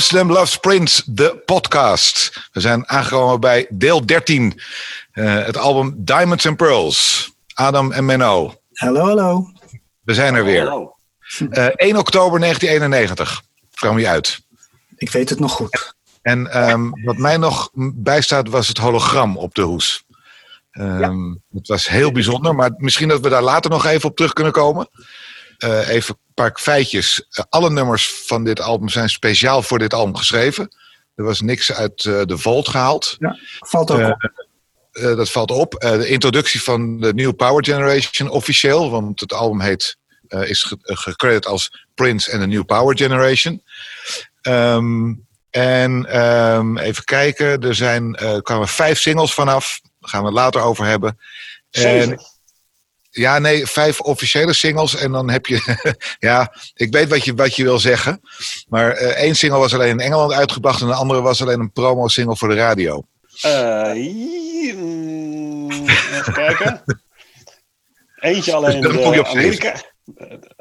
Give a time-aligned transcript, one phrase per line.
[0.00, 2.40] Amsterdam Loves Prince, de podcast.
[2.52, 4.60] We zijn aangekomen bij deel 13.
[5.14, 7.30] Uh, het album Diamonds and Pearls.
[7.54, 8.60] Adam en Menno.
[8.72, 9.52] Hallo, hallo.
[10.02, 10.68] We zijn er weer.
[10.68, 10.96] Hallo.
[11.38, 13.42] Uh, 1 oktober 1991
[13.74, 14.40] kwam hij uit.
[14.96, 15.94] Ik weet het nog goed.
[16.22, 20.04] En um, wat mij nog bijstaat was het hologram op de hoes.
[20.72, 24.32] Um, Het was heel bijzonder, maar misschien dat we daar later nog even op terug
[24.32, 24.88] kunnen komen.
[25.64, 27.26] Uh, even een paar feitjes.
[27.30, 30.76] Uh, alle nummers van dit album zijn speciaal voor dit album geschreven.
[31.14, 33.16] Er was niks uit uh, de Vault gehaald.
[33.18, 34.32] Ja, valt ook op.
[34.92, 35.80] dat valt op.
[35.80, 39.96] de introductie van de New Power Generation officieel, want het album heet,
[40.28, 43.62] is gecrediteerd als Prince and the New Power Generation.
[44.42, 49.80] Um, en um, even kijken, er zijn, kwamen vijf singles vanaf.
[50.00, 51.18] Daar gaan we het later over hebben.
[51.70, 52.12] Zeven.
[52.12, 52.20] En,
[53.10, 54.96] ja, nee, vijf officiële singles.
[54.96, 55.94] En dan heb je.
[56.28, 58.20] ja, ik weet wat je, wat je wil zeggen.
[58.68, 60.80] Maar uh, één single was alleen in Engeland uitgebracht.
[60.80, 63.02] En de andere was alleen een promo-single voor de radio.
[63.46, 63.90] Uh,
[66.14, 66.82] even kijken.
[68.20, 69.74] Eentje alleen Dus in op Amerika.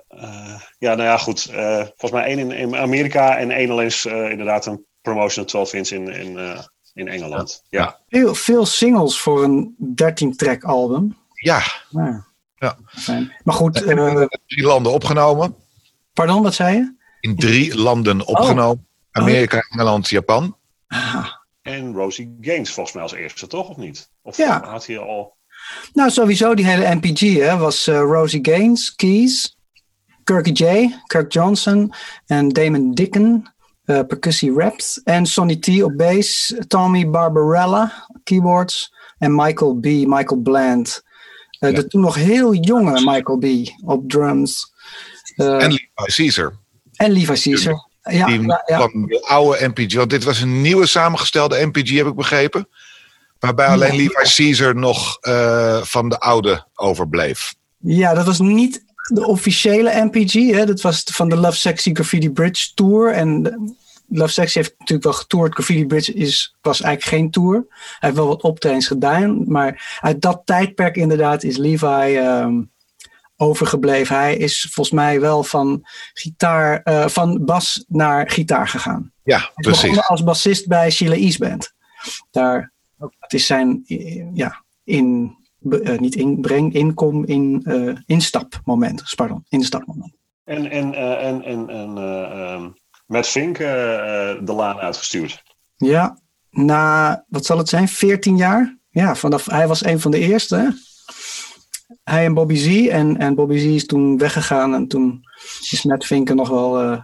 [0.10, 1.42] Uh, ja, nou ja, goed.
[1.88, 5.90] volgens mij één in, in, Amerika en één alleen is inderdaad een promotional 12 inch
[5.90, 6.60] in, in,
[6.94, 7.64] in Engeland.
[7.70, 7.82] Ja.
[7.82, 8.00] ja.
[8.08, 11.18] Veel, veel singles voor een 13-track album.
[11.34, 11.62] Ja.
[11.90, 12.28] ja.
[12.60, 12.78] Ja.
[13.44, 13.84] Maar goed.
[13.84, 15.56] En Uh, in drie landen opgenomen.
[16.14, 16.96] pardon, wat zei je?
[17.20, 18.88] In drie landen opgenomen.
[19.12, 20.58] Amerika, Engeland, Japan.
[20.88, 21.28] Ah.
[21.62, 23.70] En Rosie Gaines volgens mij als eerste, toch?
[23.70, 24.10] Of niet?
[24.22, 24.64] Of Ja.
[24.66, 25.38] had hij al...
[25.94, 29.58] Nou, sowieso die hele MPG hè, was uh, Rosie Gaines, keys,
[30.24, 31.94] Kirky J, Kirk Johnson
[32.26, 33.54] en Damon Dicken,
[33.86, 35.02] uh, percussie raps.
[35.04, 38.94] En Sonny T op bass, Tommy Barbarella, keyboards.
[39.18, 41.04] En Michael B, Michael Bland.
[41.60, 41.72] Ja.
[41.72, 43.46] De toen nog heel jonge Michael B
[43.86, 44.74] op drums.
[45.36, 46.54] Uh, En Levi Caesar.
[46.96, 47.88] en Levi Caesar.
[48.02, 49.94] Ja, die ja, de oude MPG.
[49.94, 52.68] Want dit was een nieuwe samengestelde MPG, heb ik begrepen.
[53.40, 53.98] Waarbij alleen Ja.
[53.98, 57.54] Levi Caesar nog uh, van de oude overbleef.
[57.78, 58.84] ja, dat was niet
[59.14, 60.34] de officiële MPG.
[60.34, 60.66] Hè?
[60.66, 63.14] Dat was van de Love Sexy Graffiti Bridge Tour.
[63.14, 63.42] En
[64.10, 65.54] Love Sexy heeft natuurlijk wel getoerd.
[65.54, 67.66] Graffiti Bridge is, was eigenlijk geen tour.
[67.70, 69.52] Hij heeft wel wat optredens gedaan.
[69.52, 72.62] Maar uit dat tijdperk inderdaad is Levi ehm,
[73.38, 74.16] overgebleven.
[74.16, 75.82] Hij is volgens mij wel van,
[76.14, 79.12] gitaar, eh, van bas naar gitaar gegaan.
[79.24, 79.82] Ja, precies.
[79.82, 81.74] begonnen als bassist bij Sheila East Band.
[82.32, 82.74] Daar,
[83.20, 89.14] het is zijn, eh, ja, in, uh, niet inbreng, inkom, in, uh, instapmoment.
[89.16, 90.18] Pardon, instapmoment.
[90.44, 92.76] En, en, uh, en, en, en uh, um,
[93.10, 93.68] Matt Fink uh,
[94.42, 95.44] de laan uitgestuurd.
[95.76, 98.78] Ja, na, wat zal het zijn, 14 jaar?
[98.90, 100.78] Ja, vanaf, hij was een van de eerste.
[102.04, 102.88] Hij en Bobby Z.
[102.88, 104.74] En, en Bobby Z is toen weggegaan.
[104.74, 105.22] En toen
[105.72, 106.84] is Matt Fink er nog wel...
[106.84, 107.02] Uh,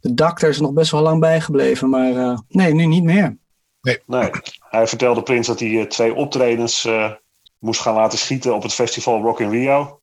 [0.00, 1.90] de dokter is nog best wel lang bijgebleven.
[1.90, 3.38] Maar uh, nee, nu niet meer.
[3.80, 3.98] Nee.
[4.06, 4.30] nee.
[4.58, 7.12] Hij vertelde Prins dat hij uh, twee optredens uh,
[7.58, 10.00] moest gaan laten schieten op het festival Rock in Rio.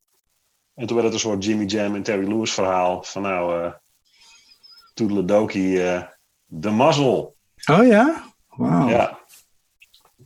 [0.75, 3.03] En toen werd het een soort Jimmy Jam en Terry Lewis verhaal.
[3.03, 3.73] Van nou,
[4.97, 6.03] Toedeledokie, uh,
[6.45, 7.35] de mazzel.
[7.71, 8.23] Oh ja?
[8.47, 8.89] Wauw.
[8.89, 9.19] Ja.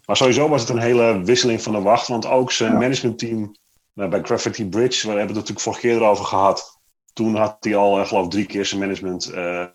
[0.05, 2.07] Maar sowieso was het een hele wisseling van de wacht.
[2.07, 2.77] Want ook zijn ja.
[2.77, 3.55] managementteam
[3.93, 6.79] nou, bij Graffiti Bridge, we hebben het natuurlijk vorige keer erover gehad.
[7.13, 9.65] Toen had hij al, uh, geloof ik, drie keer zijn management uh,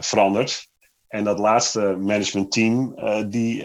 [0.00, 0.68] veranderd.
[1.08, 2.94] En dat laatste managementteam,
[3.30, 3.64] die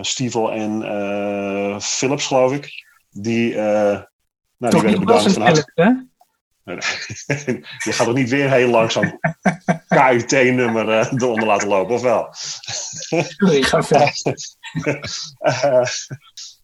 [0.00, 2.70] Stivel en Philips, geloof ik,
[3.10, 4.06] die, nou,
[4.58, 6.12] die werden bedankt van harte.
[7.84, 9.18] Je gaat er niet weer heel langzaam
[9.88, 12.28] KUT-nummer uh, eronder laten lopen, of wel?
[12.30, 14.36] Sorry, ga verder.
[15.40, 15.86] uh,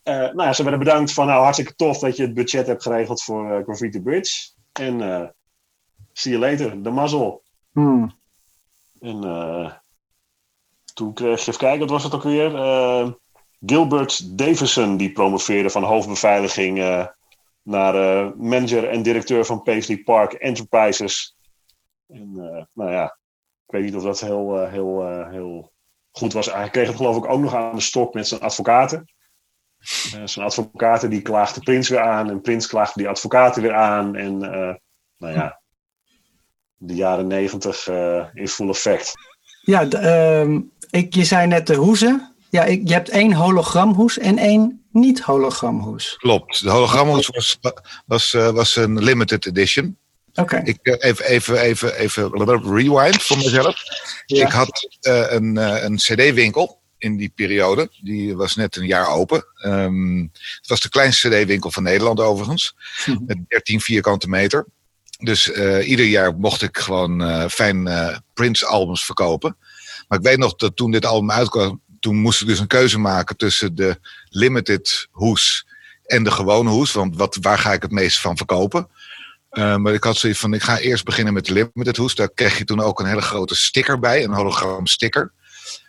[0.04, 2.82] uh, nou ja, ze werden bedankt van nou hartstikke tof dat je het budget hebt
[2.82, 4.50] geregeld voor uh, Graffiti Bridge.
[4.72, 5.26] En uh,
[6.12, 7.42] see you later, de mazzel.
[7.72, 8.18] Hmm.
[9.00, 9.72] En uh,
[10.94, 12.50] toen kreeg je, even kijken, wat was het ook weer?
[13.66, 16.78] Gilbert Davison, die promoveerde van hoofdbeveiliging
[17.62, 21.36] naar uh, manager en directeur van Paisley Park Enterprises.
[22.06, 23.04] En uh, nou ja,
[23.66, 25.72] ik weet niet of dat heel, uh, heel, heel
[26.10, 26.52] goed was.
[26.52, 29.12] Hij kreeg het geloof ik ook nog aan de stok met zijn advocaten.
[30.24, 34.16] Zijn advocaten die klaagden Prins weer aan en Prins klaagde die advocaten weer aan.
[34.16, 34.38] En
[35.16, 35.60] nou ja,
[36.76, 37.88] de jaren negentig
[38.32, 39.12] in full effect.
[39.60, 40.58] Ja, uh,
[40.90, 42.34] ik, je zei net de hoezen.
[42.50, 46.16] Ja, ik, je hebt één hologramhoes en één niet-hologramhoes.
[46.16, 46.62] Klopt.
[46.62, 47.58] De hologramhoes was,
[48.06, 49.96] was, uh, was een limited edition.
[50.30, 50.40] Oké.
[50.40, 50.62] Okay.
[50.62, 53.82] Ik uh, even, even, even, even rewind voor mezelf.
[54.26, 54.46] Ja.
[54.46, 57.90] Ik had uh, een, een CD-winkel in die periode.
[58.02, 59.44] Die was net een jaar open.
[59.64, 62.74] Um, het was de kleinste CD-winkel van Nederland overigens.
[63.04, 63.16] Hm.
[63.26, 64.66] Met 13 vierkante meter.
[65.18, 69.56] Dus uh, ieder jaar mocht ik gewoon fijn uh, Prince albums verkopen.
[70.08, 72.98] Maar ik weet nog dat toen dit album uitkwam, toen moest ik dus een keuze
[72.98, 73.98] maken tussen de
[74.28, 75.66] limited hoes
[76.04, 76.92] en de gewone hoes.
[76.92, 78.88] Want wat, waar ga ik het meest van verkopen?
[79.52, 82.14] Uh, maar ik had zoiets van, ik ga eerst beginnen met de limited hoes.
[82.14, 85.32] Daar kreeg je toen ook een hele grote sticker bij, een hologram sticker.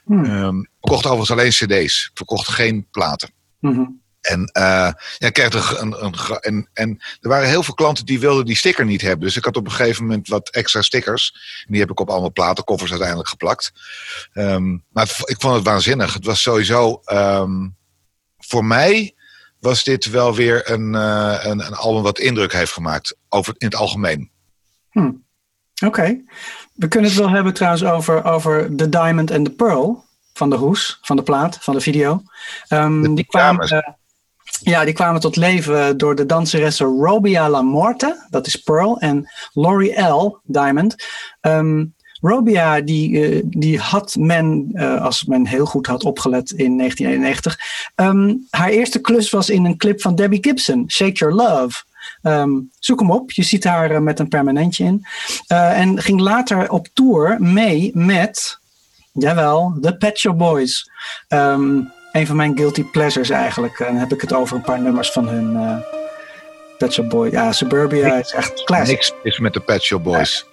[0.06, 0.26] Hmm.
[0.26, 2.12] Um, ik verkocht overigens alleen cd's.
[2.14, 3.32] Verkocht geen platen.
[3.60, 8.20] Mm En, uh, ja, kreeg een, een, en, en er waren heel veel klanten die
[8.20, 9.26] wilden die sticker niet hebben.
[9.26, 11.34] Dus ik had op een gegeven moment wat extra stickers.
[11.66, 13.72] En die heb ik op allemaal platenkoffers uiteindelijk geplakt.
[14.34, 16.14] Um, maar het, ik vond het waanzinnig.
[16.14, 17.76] Het was sowieso um,
[18.38, 19.16] voor mij
[19.60, 23.68] was dit wel weer een, uh, een, een, album wat indruk heeft gemaakt over, in
[23.68, 24.32] het algemeen.
[24.90, 25.24] Hmm.
[25.76, 25.86] Oké.
[25.86, 26.24] Okay.
[26.74, 30.04] We kunnen het wel hebben trouwens over, over The Diamond and the Pearl
[30.34, 32.24] van de hoes, van de plaat, van de video.
[32.70, 33.80] Um, de die kwamen, uh,
[34.64, 39.30] ja, die kwamen tot leven door de danseressen Robia La Morte, dat is Pearl, en
[39.54, 40.40] Laurie L.
[40.44, 40.96] Diamond.
[41.42, 46.78] Um, Robia, die, uh, die had men, uh, als men heel goed had opgelet in
[46.78, 47.60] 1991,
[47.96, 51.84] um, haar eerste klus was in een clip van Debbie Gibson, Shake Your Love.
[52.24, 55.06] Um, zoek hem op, je ziet haar uh, met een permanentje in.
[55.48, 58.60] en ging later op tour mee met,
[59.12, 60.90] jawel, The Pet Shop Boys.
[61.28, 63.80] Um, een van mijn guilty pleasures eigenlijk.
[63.80, 65.82] En dan heb ik het over een paar nummers van hun
[66.78, 67.32] Pet Shop Boys.
[67.32, 68.88] Ja, Suburbia is echt classic.
[68.88, 70.46] Niks is met de Pet Shop Boys.
[70.46, 70.50] Ja.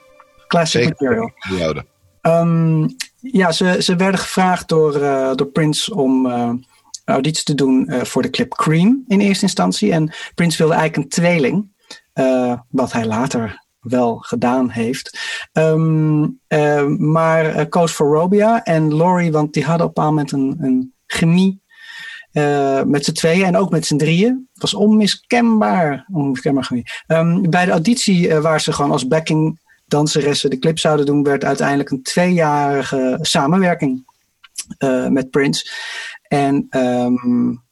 [0.47, 1.83] Classic Zeker material.
[2.23, 6.51] Um, ja, ze, ze werden gevraagd door, uh, door Prince om uh,
[7.05, 9.93] audities te doen uh, voor de clip Cream in eerste instantie.
[9.93, 11.77] En Prince wilde eigenlijk een tweeling,
[12.69, 15.19] wat hij later wel gedaan heeft.
[15.53, 16.41] Um,
[16.99, 21.61] maar koos voor Robia en Laurie, want die hadden op een moment een, een chemie
[22.33, 24.49] uh, met z'n tweeën en ook met z'n drieën.
[24.53, 26.07] Het was onmiskenbaar.
[26.13, 26.91] onmiskenbaar chemie.
[27.07, 31.23] Um, bij de auditie uh, waar ze gewoon als backing danseressen de clip zouden doen,
[31.23, 34.05] werd uiteindelijk een tweejarige samenwerking
[34.79, 35.71] uh, met Prince.
[36.23, 37.63] En um,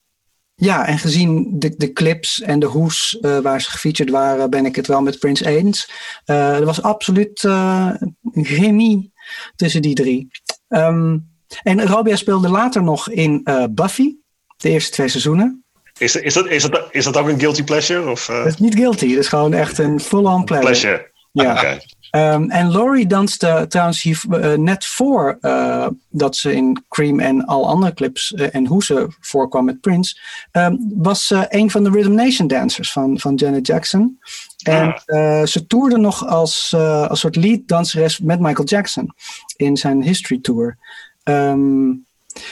[0.54, 4.66] ja, en gezien de, de clips en de hoes uh, waar ze gefeatured waren, ben
[4.66, 5.90] ik het wel met Prince eens.
[6.26, 7.40] Uh, er was absoluut
[8.32, 9.12] chemie
[9.56, 10.30] tussen die drie.
[10.68, 14.14] Um, en Robia speelde later nog in Buffy,
[14.56, 15.64] de eerste twee seizoenen.
[15.98, 18.10] Is, is, dat, is, dat, is dat ook een guilty pleasure?
[18.10, 20.70] Of, Het is niet guilty, het is gewoon echt een full-on pleasure.
[20.72, 21.14] pleasure.
[21.32, 21.52] Ja.
[21.52, 21.80] Okay.
[22.10, 25.38] Um, en Laurie danste trouwens hier uh, net voor
[26.10, 30.18] dat ze in Cream en al andere clips en hoe ze voorkwam met Prince,
[30.52, 34.18] um, was ze een van de Rhythm Nation dancers van, van Janet Jackson.
[34.62, 35.46] En ah.
[35.46, 36.74] ze toerde nog als,
[37.08, 39.14] als soort lead danseres met Michael Jackson
[39.56, 40.78] in zijn History Tour.
[41.28, 42.04] Um,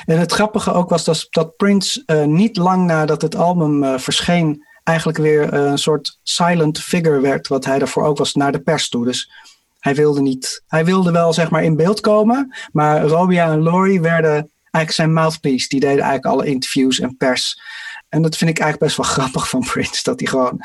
[0.05, 5.19] en het grappige ook was dat, dat Prince niet lang nadat het album verscheen eigenlijk
[5.19, 9.05] weer een soort silent figure werd, wat hij daarvoor ook was, naar de pers toe.
[9.05, 9.31] Dus
[9.79, 14.00] hij wilde niet, hij wilde wel zeg maar in beeld komen, maar Robia en Laurie
[14.00, 15.69] werden eigenlijk zijn mouthpiece.
[15.69, 17.61] Die deden eigenlijk alle interviews en pers.
[18.09, 20.64] En dat vind ik eigenlijk best wel grappig van Prince, dat hij gewoon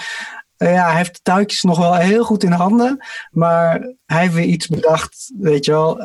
[0.57, 3.05] ja, hij heeft de touwtjes nog wel heel goed in handen.
[3.31, 5.97] Maar hij heeft weer iets bedacht, weet je wel,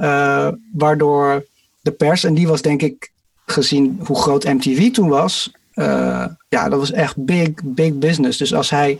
[0.72, 1.44] waardoor
[1.84, 3.12] de pers, en die was denk ik
[3.46, 8.38] gezien hoe groot MTV toen was, uh, ja, dat was echt big, big business.
[8.38, 8.98] Dus als hij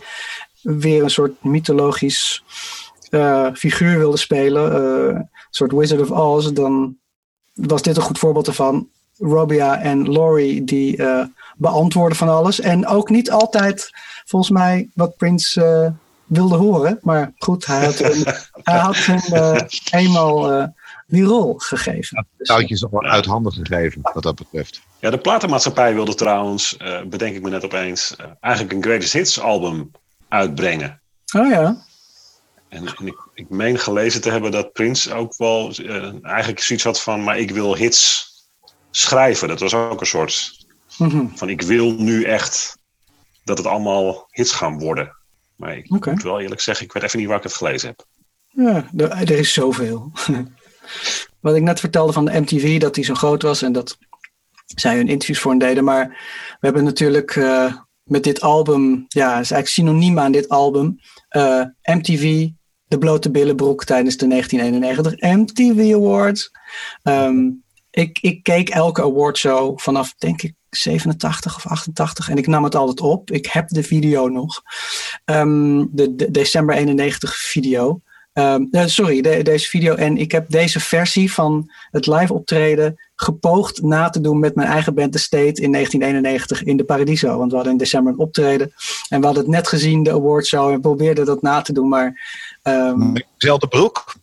[0.61, 2.43] weer een soort mythologisch
[3.09, 6.97] uh, figuur wilde spelen, uh, een soort Wizard of Oz, dan
[7.53, 8.89] was dit een goed voorbeeld ervan.
[9.17, 11.03] Robia en Laurie die
[11.57, 12.59] beantwoorden van alles.
[12.59, 13.89] En ook niet altijd,
[14.25, 15.93] volgens mij, wat Prince
[16.25, 16.99] wilde horen.
[17.01, 18.23] Maar goed, hij had hem,
[18.63, 19.21] hij had hem
[19.91, 20.67] eenmaal
[21.05, 22.27] die rol gegeven.
[22.37, 24.81] Ja, touwtjes nog wel uit handen gegeven, wat dat betreft.
[24.99, 29.13] Ja, de platenmaatschappij wilde trouwens, uh, bedenk ik me net opeens, uh, eigenlijk een Greatest
[29.13, 29.91] Hits album
[30.27, 31.01] uitbrengen.
[31.35, 31.83] Oh ja.
[32.69, 36.85] En, en ik, ik, meen gelezen te hebben dat Prince ook wel uh, eigenlijk zoiets
[36.85, 38.29] had van, maar ik wil hits
[38.91, 39.47] schrijven.
[39.47, 40.65] Dat was ook een soort
[40.97, 41.37] mm -hmm.
[41.37, 42.77] van, ik wil nu echt
[43.43, 45.15] dat het allemaal hits gaan worden.
[45.55, 46.13] Maar ik okay.
[46.13, 48.05] moet wel eerlijk zeggen, ik weet even niet waar ik het gelezen heb.
[48.47, 50.11] Ja, er, er is zoveel.
[51.39, 53.97] Wat ik net vertelde van de MTV, dat die zo groot was en dat
[54.65, 55.83] zij hun interviews voor deden.
[55.83, 56.07] Maar
[56.59, 57.73] we hebben natuurlijk uh,
[58.03, 60.99] met dit album, ja, is eigenlijk synoniem aan dit album,
[61.35, 62.47] uh, MTV,
[62.87, 66.51] de blote billenbroek tijdens de 1991 MTV Awards.
[67.03, 72.63] Um, ik, ik keek elke awardshow vanaf, denk ik, 87 of 88 en ik nam
[72.63, 73.31] het altijd op.
[73.31, 74.61] Ik heb de video nog.
[75.25, 78.01] De, de december 91 video.
[78.37, 79.95] Um, sorry, de, deze video.
[79.95, 84.67] En ik heb deze versie van het live optreden gepoogd na te doen met mijn
[84.67, 87.37] eigen band The State in 1991 in de Paradiso.
[87.37, 88.73] Want we hadden in december een optreden.
[89.09, 91.89] En we hadden het net gezien, de awardshow, en probeerden dat na te doen.
[91.89, 92.13] Maar
[92.65, 94.15] Ehm, Dezelfde broek?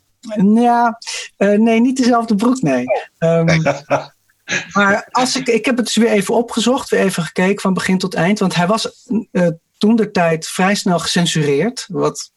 [0.54, 0.98] ja,
[1.36, 2.84] eh, nee, niet dezelfde broek, nee.
[3.18, 3.62] Ehm,
[4.76, 7.98] maar als ik, ik heb het dus weer even opgezocht, weer even gekeken van begin
[7.98, 8.38] tot eind.
[8.38, 11.86] Want hij was uh, toen de tijd vrij snel gecensureerd.
[11.88, 12.31] Wat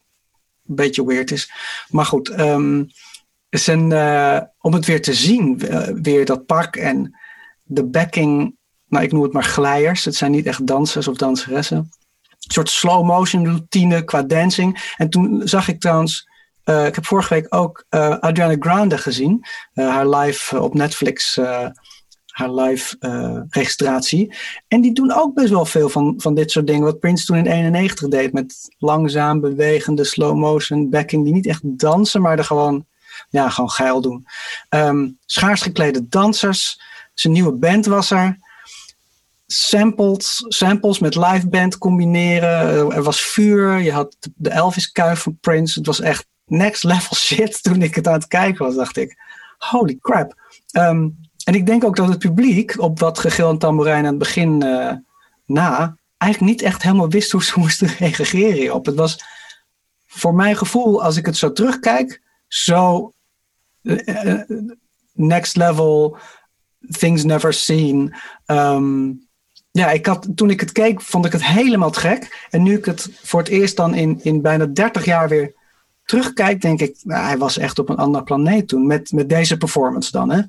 [0.67, 1.51] een beetje weird is.
[1.89, 2.83] Maar goed, ehm,
[3.91, 5.61] uh, om het weer te zien,
[6.01, 7.19] weer dat pak en
[7.63, 8.55] de backing.
[8.87, 10.05] Nou, ik noem het maar glijers.
[10.05, 11.77] Het zijn niet echt dansers of danseressen.
[11.77, 14.93] Een soort slow motion routine qua dancing.
[14.97, 16.27] En toen zag ik trouwens.
[16.65, 19.45] Uh, ik heb vorige week ook Adriana Grande gezien.
[19.73, 21.39] Haar live op Netflix
[22.35, 24.35] haar live uh, registratie.
[24.67, 26.83] En die doen ook best wel veel van, van dit soort dingen.
[26.83, 28.33] Wat Prince toen in 91 deed.
[28.33, 31.23] Met langzaam bewegende slow motion backing.
[31.23, 32.85] Die niet echt dansen, maar er gewoon,
[33.29, 34.27] ja, gewoon geil doen.
[34.69, 36.81] Um, schaars geklede dansers.
[37.13, 38.37] Zijn nieuwe band was er.
[39.47, 42.91] Samples, samples met live band combineren.
[42.91, 43.77] Er was vuur.
[43.77, 45.77] Je had de Elvis kuif van Prince.
[45.77, 47.63] Het was echt next level shit.
[47.63, 49.17] Toen ik het aan het kijken was, dacht ik.
[49.57, 50.35] Holy crap.
[50.77, 54.17] Um, en ik denk ook dat het publiek op wat gegil en tamboerijn aan het
[54.17, 54.91] begin uh,
[55.45, 58.85] na eigenlijk niet echt helemaal wist hoe ze moesten reageren hierop.
[58.85, 59.23] Het was
[60.07, 63.13] voor mijn gevoel, als ik het zo terugkijk, zo
[63.81, 64.41] uh,
[65.13, 66.17] next level,
[66.89, 68.15] things never seen.
[68.45, 69.27] Um,
[69.71, 72.47] ja, ik had, toen ik het keek, vond ik het helemaal gek.
[72.49, 75.53] En nu ik het voor het eerst dan in, in bijna 30 jaar weer
[76.05, 78.87] terugkijk, denk ik, nou, hij was echt op een andere planeet toen.
[78.87, 80.31] Met, met deze performance dan.
[80.31, 80.41] Hè?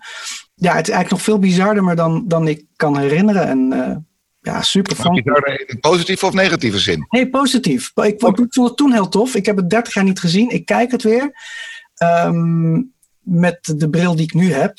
[0.59, 3.47] Ja, het is eigenlijk nog veel bizarder dan, dan ik kan herinneren.
[3.49, 3.97] En uh,
[4.41, 5.11] ja, super.
[5.11, 7.07] Bizarder in positieve of negatieve zin?
[7.09, 7.91] Nee, positief.
[7.95, 9.35] Ik, ik vond het toen heel tof.
[9.35, 10.51] Ik heb het 30 jaar niet gezien.
[10.51, 11.33] Ik kijk het weer.
[12.03, 14.75] Um, met de bril die ik nu heb.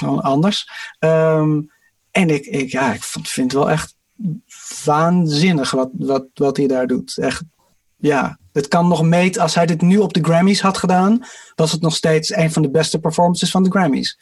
[0.00, 0.68] anders.
[0.98, 1.70] Um,
[2.10, 3.96] en ik, ik, ja, ik vind het wel echt
[4.84, 7.18] waanzinnig wat, wat, wat hij daar doet.
[7.18, 7.42] Echt,
[8.00, 11.72] ja, het kan nog meet, als hij dit nu op de Grammys had gedaan, was
[11.72, 14.18] het nog steeds een van de beste performances van de Grammys.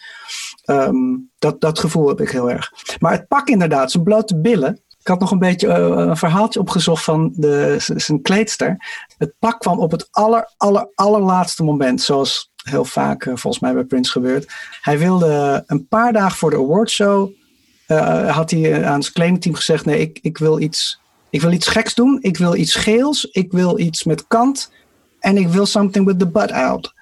[0.66, 2.72] Um, dat, dat gevoel heb ik heel erg.
[2.98, 4.82] Maar het pak inderdaad, zijn blote billen.
[5.00, 8.76] Ik had nog een beetje uh, een verhaaltje opgezocht van de, zijn kleedster.
[9.18, 13.74] Het pak kwam op het aller, aller, allerlaatste moment, zoals heel vaak uh, volgens mij
[13.74, 14.52] bij Prince gebeurt.
[14.80, 17.30] Hij wilde een paar dagen voor de awardshow,
[17.86, 21.66] uh, had hij aan zijn kledingteam gezegd, nee, ik, ik wil iets ik wil iets
[21.66, 22.18] geks doen.
[22.20, 23.24] Ik wil iets geels.
[23.24, 24.72] Ik wil iets met kant.
[25.18, 26.92] En ik wil something with the butt out.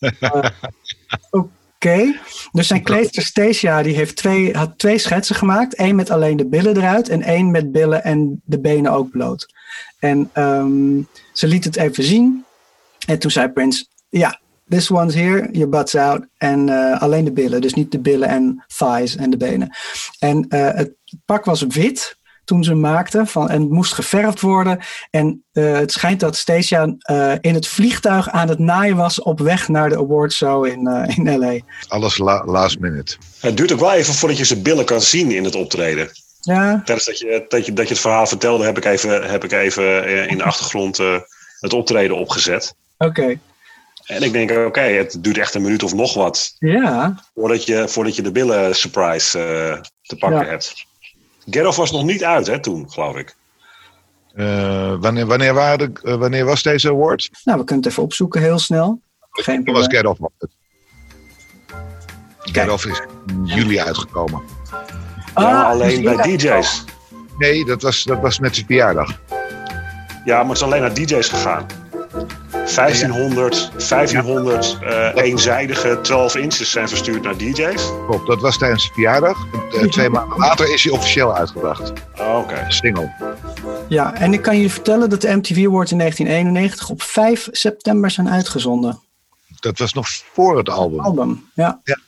[0.00, 0.44] uh,
[1.30, 2.20] Oké.
[2.52, 5.78] Dus zijn kleedster Stacia die heeft twee, had twee schetsen gemaakt.
[5.78, 7.08] Eén met alleen de billen eruit.
[7.08, 9.54] En één met billen en de benen ook bloot.
[9.98, 12.44] En um, ze liet het even zien.
[13.06, 13.86] En toen zei Prince...
[14.08, 16.26] Ja, this one's here, your butt's out.
[16.36, 17.60] En uh, alleen de billen.
[17.60, 19.70] Dus niet de billen en thighs en de benen.
[20.18, 22.15] En uh, het pak was wit
[22.46, 23.26] toen ze maakten.
[23.26, 24.78] Van, en het moest geverfd worden.
[25.10, 29.40] En uh, het schijnt dat Stacia uh, in het vliegtuig aan het naaien was op
[29.40, 31.58] weg naar de awardshow in, uh, in LA.
[31.88, 33.16] Alles la last minute.
[33.40, 36.10] Het duurt ook wel even voordat je zijn billen kan zien in het optreden.
[36.40, 36.82] Ja.
[36.84, 39.52] Tijdens dat je, dat je, dat je het verhaal vertelde, heb ik even, heb ik
[39.52, 40.96] even in de achtergrond
[41.60, 42.74] het optreden opgezet.
[42.98, 43.20] Oké.
[43.20, 43.38] Okay.
[44.06, 46.54] En ik denk, oké, okay, het duurt echt een minuut of nog wat.
[46.58, 47.24] Ja.
[47.34, 49.30] Voordat je, voordat je de billen surprise
[50.02, 50.46] te pakken ja.
[50.46, 50.86] hebt.
[51.50, 53.36] Get Off was nog niet uit, hè, toen, geloof ik.
[54.34, 57.30] Uh, wanneer, wanneer, waren de, uh, wanneer was deze award?
[57.44, 59.00] Nou, we kunnen het even opzoeken, heel snel.
[59.30, 60.18] Geen Toen was Get Off.
[62.38, 64.42] Get Off is in juli uitgekomen.
[65.34, 66.84] Ah, ja, alleen bij DJ's.
[67.38, 69.20] Nee, dat was, dat was met zijn verjaardag.
[70.24, 71.66] Ja, maar het is alleen naar DJ's gegaan.
[72.74, 77.92] 1500, 1500 uh, eenzijdige 12 inches zijn verstuurd naar DJ's.
[78.06, 79.46] Klopt, dat was tijdens zijn verjaardag.
[79.74, 81.92] Uh, twee maanden later is hij officieel uitgebracht.
[82.18, 82.52] Oh, Oké.
[82.52, 82.70] Okay.
[82.70, 83.12] Single.
[83.88, 88.10] Ja, en ik kan je vertellen dat de MTV Awards in 1991 op 5 september
[88.10, 89.00] zijn uitgezonden.
[89.60, 91.00] Dat was nog voor het album.
[91.00, 91.80] Album, ja.
[91.84, 91.98] ja.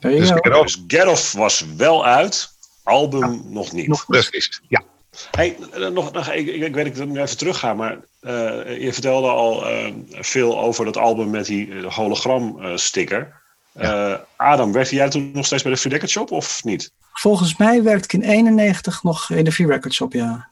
[0.00, 0.62] Dus Get, Off.
[0.62, 2.48] dus Get Off was wel uit,
[2.82, 3.40] album ja.
[3.44, 3.88] nog niet.
[3.88, 4.82] Nog precies, ja.
[5.30, 5.56] Hey,
[5.92, 9.28] nog, nog, ik, ik weet dat ik nu even terug ga, maar uh, je vertelde
[9.28, 13.44] al uh, veel over dat album met die hologram uh, sticker.
[13.72, 14.24] Ja.
[14.36, 16.92] Adam, werkte jij toen nog steeds bij de Free Record Shop of niet?
[17.12, 20.48] Volgens mij werkte ik in 91 nog in de Free Record Shop, ja.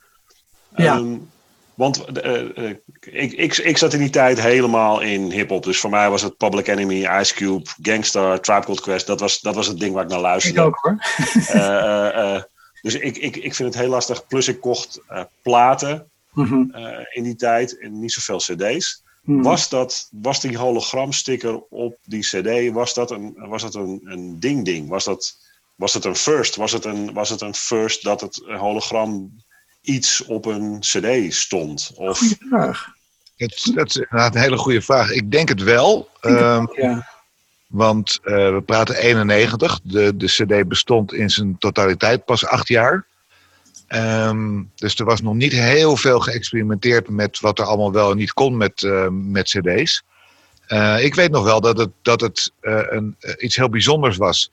[0.77, 0.97] ja.
[0.97, 1.31] Um,
[1.75, 2.05] want
[3.01, 5.63] ik, ik, ik zat in die tijd helemaal in hip-hop.
[5.65, 9.07] Dus voor mij was het Public Enemy, Ice Cube, Gangstar, Tribe Called Quest.
[9.07, 10.61] Dat was, dat was het ding waar ik naar luisterde.
[10.61, 10.97] Ik ook hoor.
[12.85, 14.27] Dus ik, ik, ik vind het heel lastig.
[14.27, 15.01] Plus ik kocht
[15.43, 16.09] platen.
[16.33, 16.73] Mm -hmm.
[16.77, 19.03] uh, in die tijd en niet zoveel cd's.
[19.23, 19.45] Mm -hmm.
[19.45, 24.41] Was, dat, was die hologramsticker op die cd, was dat een, was dat een, een
[24.41, 24.89] ding-ding?
[24.89, 25.37] Was dat,
[25.75, 26.57] was het een first?
[26.57, 29.43] Was het een, was het een first dat het hologram
[29.81, 31.93] iets op een cd stond?
[31.95, 32.19] Of...
[32.19, 32.93] Goeie vraag.
[33.37, 35.11] Dat, dat is inderdaad een hele goede vraag.
[35.11, 36.09] Ik denk het wel.
[36.21, 37.09] ehm, Ja.
[37.75, 39.81] Want eh, we praten 91.
[39.83, 43.07] De, de CD bestond in zijn totaliteit pas acht jaar.
[43.87, 48.17] Ehm, dus er was nog niet heel veel geëxperimenteerd met wat er allemaal wel en
[48.17, 50.03] niet kon met, eh, met CD's.
[50.67, 54.51] Eh, ik weet nog wel dat het, dat het een, iets heel bijzonders was.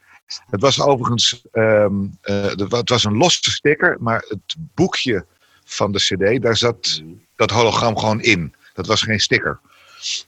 [0.50, 5.26] Het was overigens ehm, eh, het was een losse sticker, maar het boekje
[5.66, 7.02] van de CD, daar zat
[7.36, 8.54] dat hologram gewoon in.
[8.74, 9.60] Dat was geen sticker.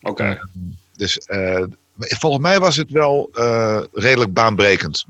[0.01, 0.39] Oké.
[0.95, 1.63] Dus eh,
[1.97, 5.05] volgens mij was het wel eh, redelijk baanbrekend.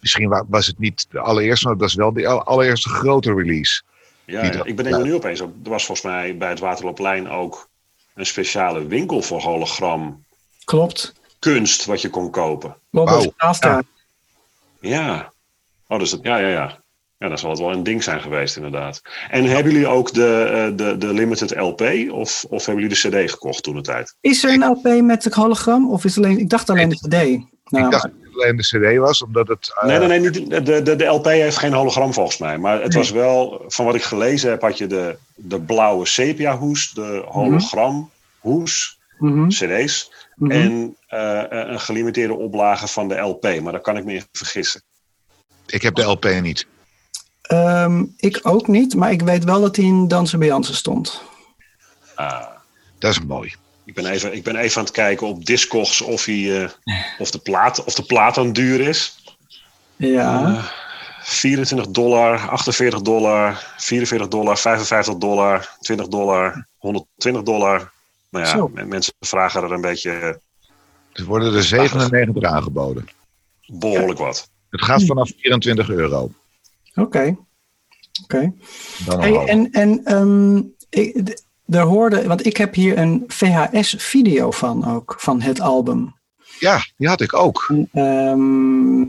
[0.00, 3.34] Misschien wa- was het niet de allereerste, maar het was wel de al- allereerste grote
[3.34, 3.82] release.
[4.24, 5.54] Ja, ja, dat- ik ben er nu opeens op.
[5.64, 7.68] Er was volgens mij bij het Waterloopplein ook
[8.14, 10.24] een speciale winkel voor hologram
[10.64, 11.14] Klopt.
[11.38, 12.76] kunst wat je kon kopen.
[12.90, 13.10] Klopt.
[13.10, 13.82] Dat is After.
[14.80, 15.32] Ja.
[15.88, 16.80] Oh, dus dat, ja, ja, ja.
[17.18, 19.02] Ja, dan zal het wel een ding zijn geweest, inderdaad.
[19.30, 21.80] En hebben jullie ook de, eh, de, de limited LP
[22.10, 24.14] of, of hebben jullie de CD gekocht toen de tijd?
[24.20, 25.90] Is er een LP met het hologram?
[25.90, 27.10] Of is het alleen, ik dacht alleen de CD.
[27.10, 29.72] Nou, ik dacht dat het alleen de CD was, omdat het.
[29.80, 30.20] eh, Nee, nee, nee.
[30.30, 32.58] Niet, de, de, de LP heeft geen hologram volgens mij.
[32.58, 32.98] Maar het Nee.
[33.02, 37.22] was wel, van wat ik gelezen heb, had je de, de blauwe sepia hoes, de
[37.28, 40.12] hologram hoes, mhm, CD's.
[40.36, 40.50] mhm.
[40.50, 43.60] En eh, een gelimiteerde oplage van de LP.
[43.62, 44.82] Maar daar kan ik me in vergissen.
[45.66, 46.66] Ik heb de LP niet.
[47.46, 51.22] Ehm, ik ook niet, maar ik weet wel dat hij in Dansen bij Jansen stond.
[52.14, 52.44] Ah.
[52.98, 53.54] Dat is mooi.
[53.84, 56.70] Ik ben, even, ik ben even aan het kijken op Discogs of, hij, eh,
[57.18, 59.22] of, de plaat, of de plaat aan duur is.
[59.96, 60.42] Ja.
[60.56, 60.64] Eh,
[61.22, 67.90] 24 dollar, 48 dollar, 44 dollar, 55 dollar, 20 dollar, 120 dollar.
[68.28, 68.68] Nou ja, Zo.
[68.74, 70.28] men- mensen vragen er een beetje eh,
[71.12, 73.08] Er worden er 97 aangeboden.
[73.66, 74.48] behoorlijk wat.
[74.70, 76.30] Het gaat vanaf 24 euro.
[76.96, 77.36] Oké.
[78.22, 78.52] Oké.
[79.04, 85.14] Hey, en en ehm, ik, daar hoorde, want ik heb hier een VHS-video van ook,
[85.18, 86.14] van het album.
[86.58, 87.66] Ja, die had ik ook.
[87.68, 89.04] En, ehm,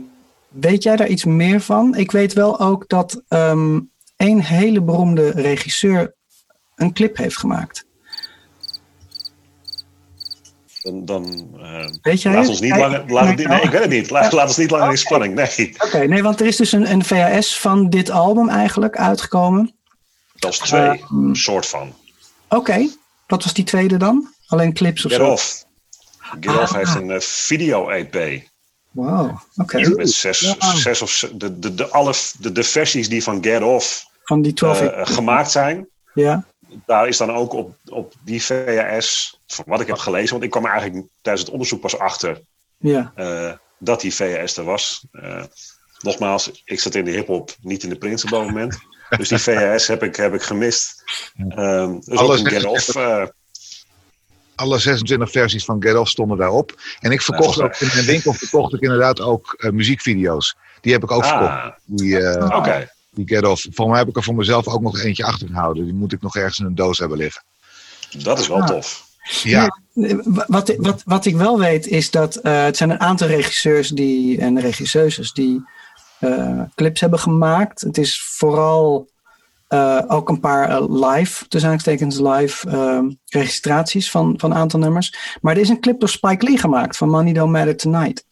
[0.48, 1.94] weet jij daar iets meer van?
[1.94, 3.80] Ik weet wel ook dat ehm
[4.16, 6.14] een hele beroemde regisseur
[6.74, 7.86] een clip heeft gemaakt.
[10.88, 12.50] Dan, dan eh, Weet jij laat het?
[12.50, 13.04] ons niet langer.
[13.06, 14.10] Laat het, nee, ik weet het niet.
[14.10, 15.34] Laat, laat ons niet langer in spanning.
[15.34, 19.72] Nee, Oké, nee, want er is dus een, een VHS van dit album eigenlijk uitgekomen.
[20.34, 20.88] zelfs twee.
[20.88, 21.94] Ehm, soort van.
[22.48, 22.88] Oké,
[23.26, 24.28] wat was die tweede dan?
[24.46, 25.26] Alleen clips of Get zo?
[25.30, 25.64] Off.
[26.40, 26.76] Get Off Ah.
[26.76, 28.42] heeft een eh, video-EP.
[28.90, 29.88] Wow, oké.
[29.88, 30.76] Met zes, Ja.
[30.76, 34.52] zes of de, de, de, alle, de, de versies die van Get Off Van die
[34.52, 35.88] 12 eh, gemaakt zijn.
[36.14, 36.44] Ja,
[36.86, 40.50] Daar is dan ook op, op die VHS, van wat ik heb gelezen, want ik
[40.50, 42.40] kwam er eigenlijk tijdens het onderzoek pas achter
[42.78, 43.12] ja.
[43.14, 45.04] eh, dat die VHS er was.
[45.12, 45.42] Eh,
[46.00, 48.78] nogmaals, ik zat in de hip-hop, niet in de Prince op dat moment.
[49.16, 51.02] Dus die VHS heb ik, heb ik gemist.
[51.48, 52.94] Ehm dus ook Alles een is- Get Off.
[52.96, 53.26] eh,
[54.54, 56.80] Alle 26 versies van Get Off stonden daarop.
[57.00, 60.56] En ik verkocht Ja, ook in mijn winkel verkocht ik inderdaad ook eh, muziekvideo's.
[60.80, 61.50] Die heb ik ook verkocht.
[61.50, 62.90] ah, Die, eh, oké.
[63.26, 63.62] Die Get Off.
[63.62, 65.84] Volgens mij heb ik er voor mezelf ook nog eentje achtergehouden.
[65.84, 67.42] Die moet ik nog ergens in een doos hebben liggen.
[68.18, 68.66] Dat is wel Ah.
[68.66, 69.06] tof.
[69.42, 69.80] Ja,
[70.46, 74.40] Wat, wat, wat ik wel weet is dat eh, het zijn een aantal regisseurs die,
[74.40, 75.62] en regisseuses die
[76.18, 77.80] eh, clips hebben gemaakt.
[77.80, 79.08] Het is vooral
[79.68, 85.36] eh, ook een paar live, tussen aanstekens live eh, registraties van, van een aantal nummers.
[85.40, 88.24] Maar er is een clip door Spike Lee gemaakt van Money Don't Matter Tonight.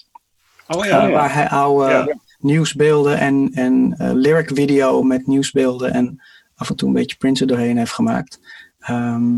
[0.68, 2.07] Oh Eh, ja, Waar hij oude Ja.
[2.38, 6.22] Nieuwsbeelden en, en eh, lyric video met nieuwsbeelden en
[6.55, 8.40] af en toe een beetje Prince er doorheen heeft gemaakt.
[8.81, 9.35] Ehm,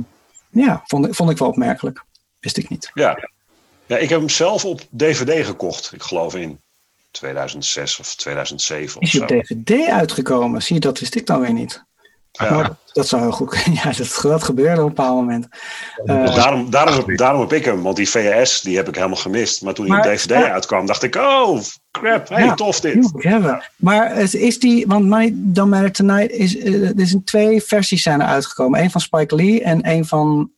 [0.51, 2.05] ja, vond, ik- vond ik wel opmerkelijk.
[2.41, 2.91] Wist ik niet.
[2.95, 3.29] ja.
[3.87, 5.93] ja, ik heb hem zelf op DVD gekocht.
[5.93, 6.61] Ik geloof in
[7.11, 10.63] 2006 of 2007 of Is je DVD uitgekomen?
[10.63, 11.85] Zie je, dat wist ik dan weer niet.
[12.39, 12.51] Ja.
[12.55, 15.49] Maar dat zou heel goed Ja, dat, dat gebeurde op een bepaald moment.
[16.05, 19.63] Eh, Daarom, daarom, daarom heb ik hem, want die VHS die heb ik helemaal gemist.
[19.63, 20.51] Maar toen Maar- DVD ja.
[20.53, 23.71] uitkwam, dacht ik: oh, crap, hey, Ja, tof die dit.
[23.77, 28.03] Maar het is die, want My Don't Matter Tonight is, eh, er zijn twee versies
[28.03, 28.81] zijn er uitgekomen.
[28.83, 30.51] Eén van Spike Lee en één van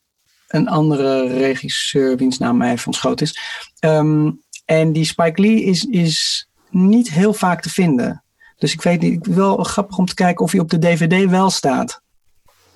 [0.48, 3.38] een andere regisseur, wiens naam mij even ontschoten is.
[3.78, 4.30] Ehm,
[4.64, 8.22] en die Spike Lee is, is niet heel vaak te vinden.
[8.60, 11.30] Dus ik weet niet, ik wel grappig om te kijken of hij op de DVD
[11.30, 12.02] wel staat.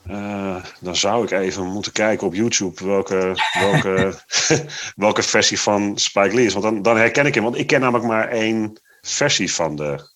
[0.07, 4.15] Eh, dan zou ik even moeten kijken op YouTube welke, welke,
[5.07, 6.53] welke versie van Spike Lee is.
[6.53, 7.43] Want dan, dan herken ik hem.
[7.43, 10.11] Want ik ken namelijk maar één versie van de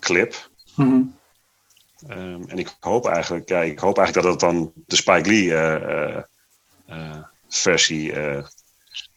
[0.00, 0.50] clip.
[0.74, 1.02] Mhm.
[2.06, 5.54] Ehm, en ik hoop eigenlijk, ja, ik hoop eigenlijk dat het dan de Spike Lee
[5.54, 6.22] eh,
[6.86, 8.12] eh, versie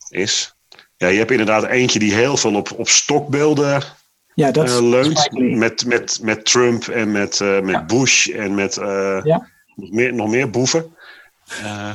[0.09, 0.55] is.
[0.97, 3.83] Ja, je hebt inderdaad eentje die heel veel op, op stokbeelden
[4.41, 5.29] Ja, dat eh, leunt.
[5.31, 7.83] Met, met, met Trump en met, eh, met Ja.
[7.85, 9.47] Bush en met eh, Ja.
[9.75, 10.95] nog, meer, nog meer boeven.
[11.63, 11.89] Eh,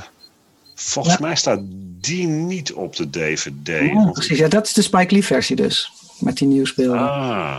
[0.78, 1.26] Volgens Ja.
[1.26, 1.58] mij staat
[2.00, 3.66] die niet op de DVD.
[3.92, 4.38] Ja, precies.
[4.38, 5.90] Ja, dat is de Spike Lee versie dus.
[6.18, 6.98] Met die nieuwsbeelden.
[7.00, 7.56] Ah,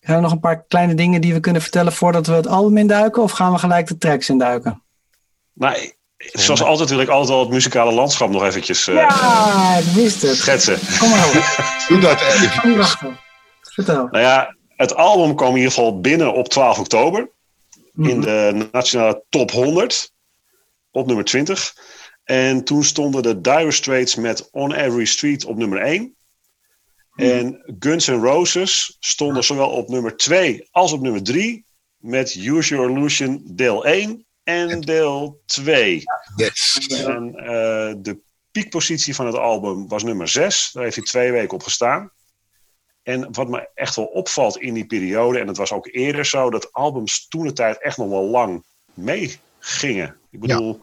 [0.00, 2.76] Zijn er nog een paar kleine dingen die we kunnen vertellen voordat we het album
[2.78, 3.22] induiken?
[3.22, 4.82] Of gaan we gelijk de tracks induiken?
[5.52, 5.92] nou,
[6.32, 10.22] zoals altijd wil ik altijd al het muzikale landschap nog eventjes eh, ja, ik wist
[10.22, 10.36] het.
[10.36, 10.78] schetsen.
[10.98, 11.56] Kom maar op.
[11.88, 13.18] Doe dat even.
[13.74, 14.08] Vertel.
[14.10, 17.30] Nou ja, het album kwam in ieder geval binnen op 12 oktober.
[17.96, 18.20] in Mhm.
[18.20, 20.12] de nationale top 100
[20.90, 21.74] op nummer 20.
[22.24, 26.14] En toen stonden de Dire Straits met On Every Street op nummer 1.
[27.14, 31.64] En Guns N' Roses stonden zowel op nummer 2 als op nummer 3
[31.96, 36.02] met Use Your Illusion deel 1 en deel 2.
[36.36, 36.86] Yes.
[37.04, 38.18] En eh, de
[38.50, 40.70] piekpositie van het album was nummer 6.
[40.72, 42.10] Daar heeft hij twee weken op gestaan.
[43.10, 46.50] En wat me echt wel opvalt in die periode, en het was ook eerder zo,
[46.50, 50.16] dat albums toen de tijd echt nog wel lang meegingen.
[50.30, 50.80] Ik bedoel,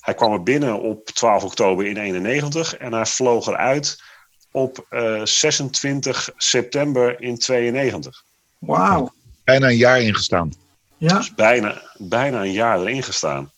[0.00, 4.02] hij kwam er binnen op 12 oktober in 91 en hij vloog eruit
[4.50, 8.24] op eh, 26 september in 92.
[8.58, 9.12] Wauw.
[9.44, 10.52] Bijna een jaar ingestaan.
[10.96, 11.16] Ja.
[11.16, 13.50] Dus bijna, bijna een jaar erin gestaan.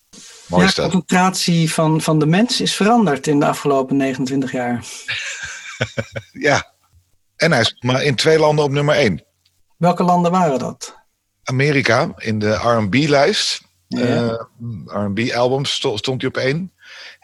[0.46, 4.84] Mooi ja, de concentratie van, van de mens is veranderd in de afgelopen 29 jaar.
[6.32, 6.72] Ja.
[7.42, 9.24] En hij is maar in twee landen op nummer 1.
[9.76, 10.96] Welke landen waren dat?
[11.42, 13.62] Amerika in de R&B-lijst.
[13.88, 14.48] Ja.
[14.86, 16.72] R&B-albums sto- stond hij op één.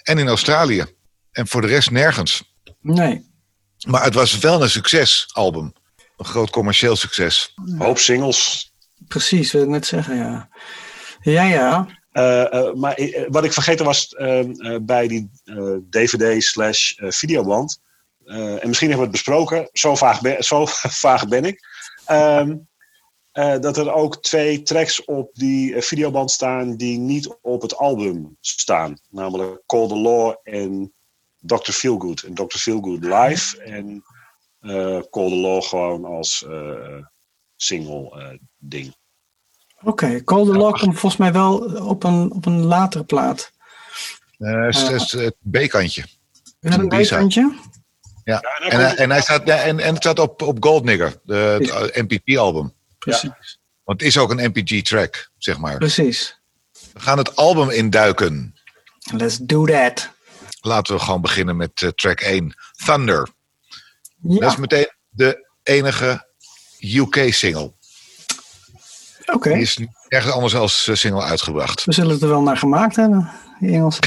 [0.03, 0.85] En in Australië.
[1.31, 2.55] En voor de rest nergens.
[2.81, 3.31] Nee.
[3.87, 5.73] Maar het was wel een succesalbum.
[6.17, 7.53] Een groot commercieel succes.
[7.67, 8.73] Een hoop singles.
[9.09, 10.49] Precies, wil ik net zeggen, ja.
[11.21, 11.87] Ja, ja.
[12.13, 15.57] Eh, eh, maar eh, wat ik vergeten was eh, eh, bij die eh,
[15.91, 17.81] DVD slash eh, videoband.
[18.29, 20.67] Eh, en misschien hebben we het besproken, zo vaag ben, zo
[21.05, 21.61] vaag ben ik.
[22.05, 22.57] Ehm,
[23.33, 27.77] eh, dat er ook twee tracks op die eh, videoband staan die niet op het
[27.77, 28.99] album staan.
[29.11, 30.93] Namelijk Call the Law en
[31.39, 31.73] Dr.
[31.73, 32.23] Feelgood.
[32.23, 32.59] En Dr.
[32.59, 34.05] Feelgood live en
[34.61, 37.05] eh, Call the Law gewoon als eh,
[37.57, 38.97] single eh, ding.
[39.81, 43.53] Oké, Call the Law komt volgens mij wel op een, op een latere plaat.
[44.39, 46.05] Eh, het het B-kantje.
[46.61, 46.89] Een.
[46.89, 47.55] B-kantje?
[48.29, 48.39] Ja.
[48.43, 51.17] Ja, en En, hij- en, hij staat, ja, en, en het staat op, op Goldnigger,
[51.23, 51.35] de,
[51.93, 52.75] het MPP-album.
[52.99, 53.59] Precies.
[53.85, 55.77] Want het is ook een MPG-track, zeg maar.
[55.79, 56.41] Precies.
[56.93, 58.55] We gaan het album induiken.
[59.13, 60.11] Let's do that.
[60.61, 63.29] Laten we gewoon beginnen met eh, track 1, Thunder.
[64.23, 66.27] Ja, Dat is meteen de enige
[66.81, 67.73] UK-single.
[69.33, 69.53] oké.
[69.53, 71.85] Die is ergens anders als eh, single uitgebracht.
[71.85, 73.99] We zullen het er wel naar gemaakt hebben, die Engels.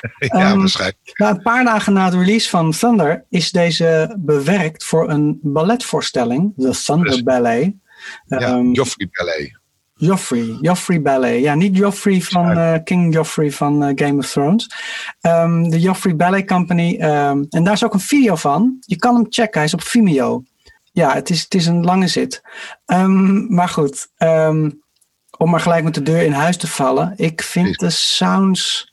[0.18, 0.98] ja, Ehm, waarschijnlijk.
[1.12, 6.80] Een paar dagen na de release van Thunder is deze bewerkt voor een balletvoorstelling, de
[6.84, 7.22] Thunder.
[7.22, 7.72] Ballet.
[8.26, 9.58] Ja, Ehm, Joffrey Ballet.
[9.94, 11.40] Joffrey, Joffrey Ballet.
[11.40, 14.70] Ja, niet Joffrey van eh, King Joffrey van eh, Game of Thrones.
[15.20, 16.96] Ehm, de Joffrey Ballet Company.
[16.98, 18.76] en daar is ook een video van.
[18.80, 20.42] Je kan hem checken, hij is op Vimeo.
[20.92, 22.42] Ja, het is, het is een lange zit.
[23.48, 24.08] Maar goed,
[25.38, 27.12] om maar gelijk met de deur in huis te vallen.
[27.16, 28.89] Ik vind de sounds...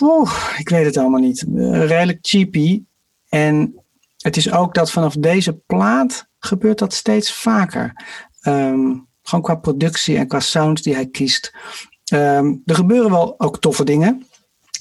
[0.00, 1.44] Oeh, ik weet het allemaal niet.
[1.56, 2.82] Eh, redelijk cheapy.
[3.28, 3.74] En
[4.16, 8.04] het is ook dat vanaf deze plaat gebeurt dat steeds vaker.
[8.40, 11.52] Ehm, gewoon qua productie en qua sounds die hij kiest.
[12.04, 14.26] Ehm, er gebeuren wel ook toffe dingen.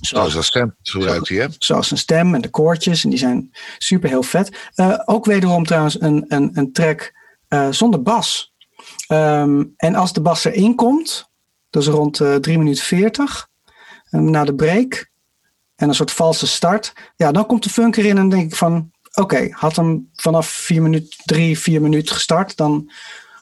[0.01, 1.47] Zoals dat stem gebruikt hij, hè?
[1.57, 3.03] Zoals een stem en de koortjes.
[3.03, 4.69] En die zijn super heel vet.
[4.75, 7.13] Eh, ook wederom trouwens een, een, een track
[7.47, 8.53] eh, zonder bas.
[9.07, 11.29] Ehm, en als de bas erin komt,
[11.69, 13.46] dat is rond eh 3 minuten 40, eh,
[14.09, 15.09] na de break,
[15.75, 18.91] en een soort valse start, ja, dan komt de funk erin en denk ik van,
[19.13, 22.91] oké, had hem vanaf 4 minuten, 3, 4 minuten gestart, dan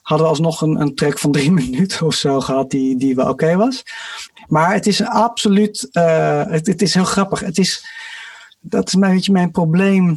[0.01, 3.29] hadden we alsnog een, een track van 3 minuten of zo gehad die, die wel
[3.29, 3.83] oké was.
[4.47, 7.39] Maar het is absoluut, eh, het, het is heel grappig.
[7.39, 7.85] Het is,
[8.59, 10.09] dat is een beetje mijn probleem.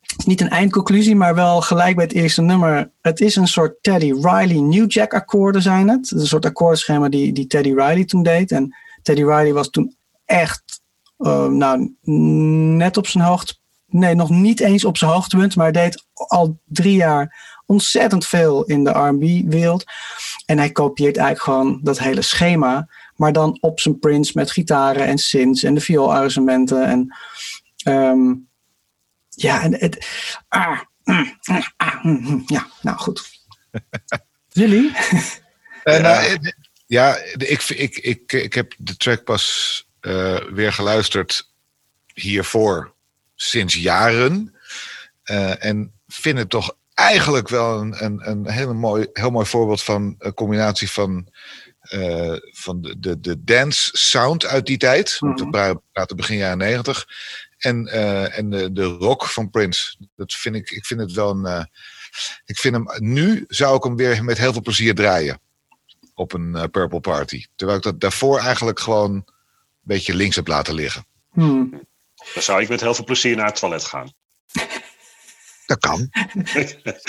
[0.00, 2.90] Het is niet een eindconclusie, maar wel gelijk bij het eerste nummer.
[3.00, 6.10] Het is een soort Teddy Riley New Jack akkoorden zijn het.
[6.10, 8.52] Een soort akkoordenschema die, die Teddy Riley toen deed.
[8.52, 10.80] En Teddy Riley was toen echt,
[11.16, 11.94] eh, nou,
[12.76, 13.54] net op zijn hoogte.
[13.86, 18.64] Nee, nog niet eens op zijn hoogtepunt, maar hij deed al drie jaar ontzettend veel
[18.64, 19.84] in de R&B-wereld.
[20.46, 25.06] En hij kopieert eigenlijk gewoon dat hele schema, maar dan op zijn prints met gitaren
[25.06, 26.86] en synths en de violarrangementen.
[26.86, 27.16] En
[27.76, 28.34] ehm,
[29.28, 30.06] ja, en het.
[30.48, 33.30] Ah, mm, mm, ah, mm, ja, nou goed.
[34.48, 34.92] Jullie?
[35.82, 36.52] Eh, nou, eh,
[36.92, 39.44] ja, ik, ik, ik, ik heb de track pas
[40.00, 41.50] eh, weer geluisterd
[42.14, 42.94] hiervoor
[43.34, 44.54] sinds jaren.
[45.22, 49.82] Eh, en vind het toch eigenlijk wel een, een, een hele mooi, heel mooi voorbeeld
[49.82, 51.28] van een combinatie van
[51.80, 55.16] eh, van de, de, de dance sound uit die tijd.
[55.18, 55.52] Want we Mhm.
[55.54, 57.06] pra- praten begin jaren negentig.
[57.58, 57.86] En,
[58.32, 59.96] en de, de rock van Prince.
[60.16, 61.68] Dat vind ik, ik vind het wel een.
[62.44, 65.40] ik vind hem, nu zou ik hem weer met heel veel plezier draaien.
[66.14, 67.44] Op een eh, Purple Party.
[67.56, 69.24] Terwijl ik dat daarvoor eigenlijk gewoon een
[69.80, 71.06] beetje links heb laten liggen.
[71.32, 71.70] Hmm.
[72.34, 74.12] Dan zou ik met heel veel plezier naar het toilet gaan.
[75.66, 76.08] Dat kan.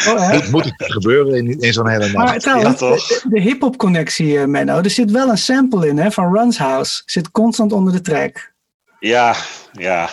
[0.08, 0.36] Oh, hè?
[0.38, 2.40] Moet, moet het gebeuren in, in zo'n hele Maar nacht.
[2.42, 3.08] trouwens, Ja, toch?
[3.08, 4.78] de, de hip-hop connectie, eh, Menno.
[4.82, 7.02] Er zit wel een sample in hè, van Run's House.
[7.06, 8.54] Zit constant onder de track.
[9.00, 9.36] Ja,
[9.72, 10.10] ja.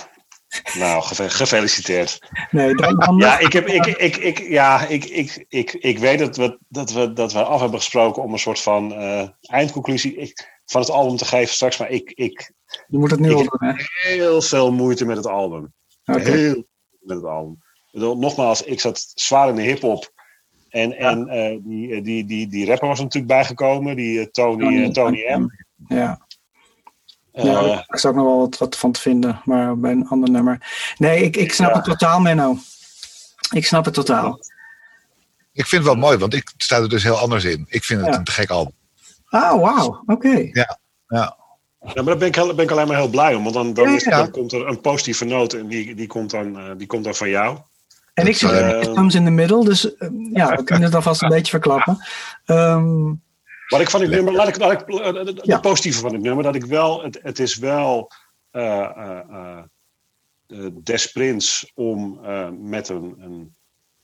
[0.79, 2.19] Nou, gefeliciteerd.
[2.51, 6.37] Nee, dan, Ja, ik, heb, ik, ik, ik, ja ik, ik, ik, ik weet dat
[6.37, 10.61] we, dat, we, dat we af hebben gesproken om een soort van eh, eindconclusie ik,
[10.65, 11.79] van het album te geven straks.
[11.79, 12.53] Maar ik, ik
[12.87, 13.73] je moet het nu al doen, hè?
[14.09, 15.73] heel veel moeite met het album.
[16.05, 16.65] Heel veel
[17.01, 17.59] met het album.
[17.93, 20.13] Nogmaals, ik zat zwaar in de hip-hop.
[20.69, 24.91] En, en eh, die, eh, die, die, die rapper was er natuurlijk bijgekomen, die Tony,
[24.91, 25.47] Tony M.
[25.89, 26.27] Ja.
[27.33, 30.09] Eh, Ja, daar is ook nog wel wat, wat van te vinden, maar bij een
[30.09, 30.59] ander nummer.
[30.99, 31.77] Nee, ik, ik snap Ja.
[31.77, 32.57] het totaal, Menno.
[33.53, 34.39] Ik snap het totaal.
[35.53, 37.67] Ik vind het wel mooi, want ik sta er dus heel anders in.
[37.69, 38.17] Ik vind het Ja.
[38.19, 38.73] een te gek album.
[39.31, 40.03] Oh, wauw.
[40.07, 40.49] Oké.
[40.53, 40.79] Ja.
[41.07, 41.37] Ja,
[41.95, 43.43] maar daar ben ik, heel- ben ik alleen maar heel blij om.
[43.43, 44.17] Want dan, dan, Ja, is, ja.
[44.17, 47.15] dan komt er een positieve noot en die, die, komt, dan, eh, die komt dan
[47.15, 47.59] van jou.
[48.15, 51.23] En ik zit Eh, uh, in de middel, dus eh, ja, we kunnen het alvast
[51.23, 52.05] een beetje verklappen.
[52.45, 53.13] Ehm,
[53.71, 55.61] Wat ik van dit nummer, laat ik, laat ik eh, de, Ja.
[55.61, 58.11] positieve van dit nummer, dat ik wel, het, het is wel
[58.51, 59.63] eh,
[60.73, 62.21] des Prins om
[62.69, 63.55] met een, een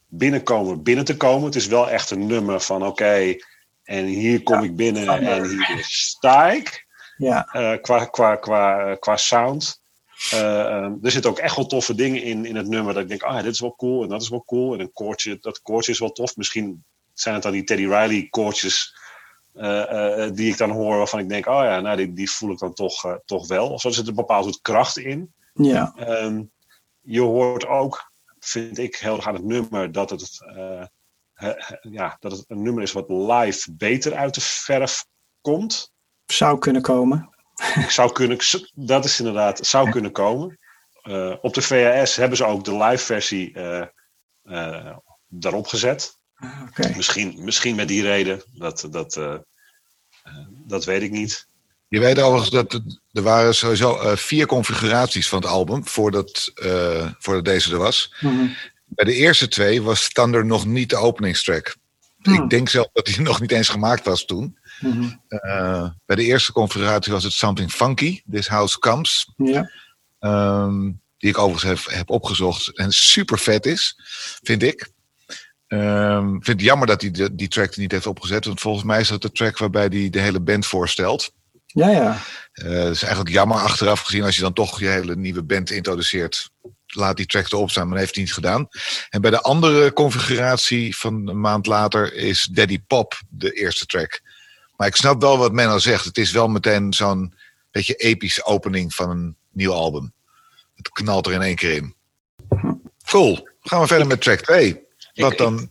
[0.09, 1.45] binnenkomer binnen te komen.
[1.45, 3.37] Het is wel echt een nummer van oké,
[3.87, 6.87] en hier kom ik binnen en hier sta ik.
[7.17, 9.81] ja, eh, qua, qua, qua, qua sound.
[10.31, 12.95] Eh, ehm, er zitten ook echt wel toffe dingen in, in het nummer.
[12.95, 14.75] Dat ik denk, ah, dit is wel cool en dat is wel cool.
[14.75, 16.37] En een koortje, dat koortje is wel tof.
[16.37, 18.96] Misschien zijn het dan die Teddy Riley koortjes
[20.35, 20.97] die ik dan hoor.
[20.97, 23.69] Waarvan ik denk, oh ja, nou, die, die voel ik dan toch, eh, toch wel.
[23.71, 25.35] Of zo er zit een bepaald soort kracht in.
[25.53, 26.43] ja, Ehm,
[27.01, 30.85] je hoort ook, vind ik heel erg aan het nummer, dat het, eh,
[31.35, 35.05] he- he- ja, dat het een nummer is wat live beter uit de verf
[35.41, 35.93] komt.
[36.27, 37.31] zou kunnen komen.
[37.89, 38.39] zou kunnen,
[38.75, 40.59] dat is inderdaad, zou kunnen komen.
[41.03, 43.87] Eh, op de VHS hebben ze ook de live versie eh,
[44.43, 46.19] eh, daarop gezet.
[46.69, 46.93] Oké.
[46.97, 49.41] Misschien, misschien met die reden, dat, dat, eh, eh,
[50.67, 51.47] dat weet ik niet.
[51.89, 56.51] Je weet overigens dat het- er waren sowieso eh, vier configuraties van het album voordat,
[56.55, 58.15] eh, voordat deze er was.
[58.21, 58.47] Mhm.
[58.85, 61.77] Bij de eerste twee was Thunder nog niet de openingstrack.
[62.23, 62.35] Hmm.
[62.43, 64.59] Ik denk zelf dat die nog niet eens gemaakt was toen.
[64.81, 65.09] Mhm.
[65.29, 69.33] Eh, bij de eerste configuratie was het Something Funky, This House Comes.
[69.37, 69.71] Ja.
[70.19, 70.83] Ehm,
[71.19, 73.97] die ik overigens heb, heb opgezocht en super vet is,
[74.43, 74.91] vind ik.
[75.67, 78.45] Ehm, Ik vind het jammer dat hij die, die track er niet heeft opgezet.
[78.45, 81.33] Want volgens mij is dat de track waarbij hij de hele band voorstelt.
[81.67, 82.19] ja, ja.
[82.53, 85.71] Eh dat is eigenlijk jammer achteraf gezien als je dan toch je hele nieuwe band
[85.71, 86.51] introduceert.
[86.87, 88.69] Laat die track erop staan, maar dat heeft hij niet gedaan.
[89.11, 94.21] En bij de andere configuratie van een maand later is Daddy Pop de eerste track.
[94.77, 96.05] Maar ik snap wel wat Menno zegt.
[96.05, 97.35] Het is wel meteen zo'n
[97.71, 100.13] beetje epische opening van een nieuw album.
[100.75, 101.95] Het knalt er in één keer in.
[103.11, 103.49] Cool.
[103.61, 104.86] Gaan we verder met track 2.
[105.17, 105.69] Wat Ik- dan?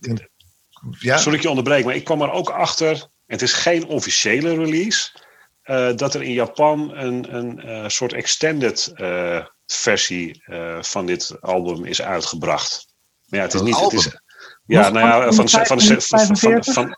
[0.98, 1.16] ja?
[1.16, 3.06] Sorry dat ik je onderbreek, maar ik kwam er ook achter.
[3.26, 5.24] Het is geen officiële release.
[5.62, 11.36] eh, dat er in Japan een, een eh, soort extended eh, versie eh, van dit
[11.40, 12.86] album is uitgebracht.
[13.26, 13.80] Maar ja, het is niet.
[13.80, 14.20] Het is,
[14.66, 16.74] ja, nou ja, van, de- van, de- van, van, van, 45?
[16.74, 16.96] van,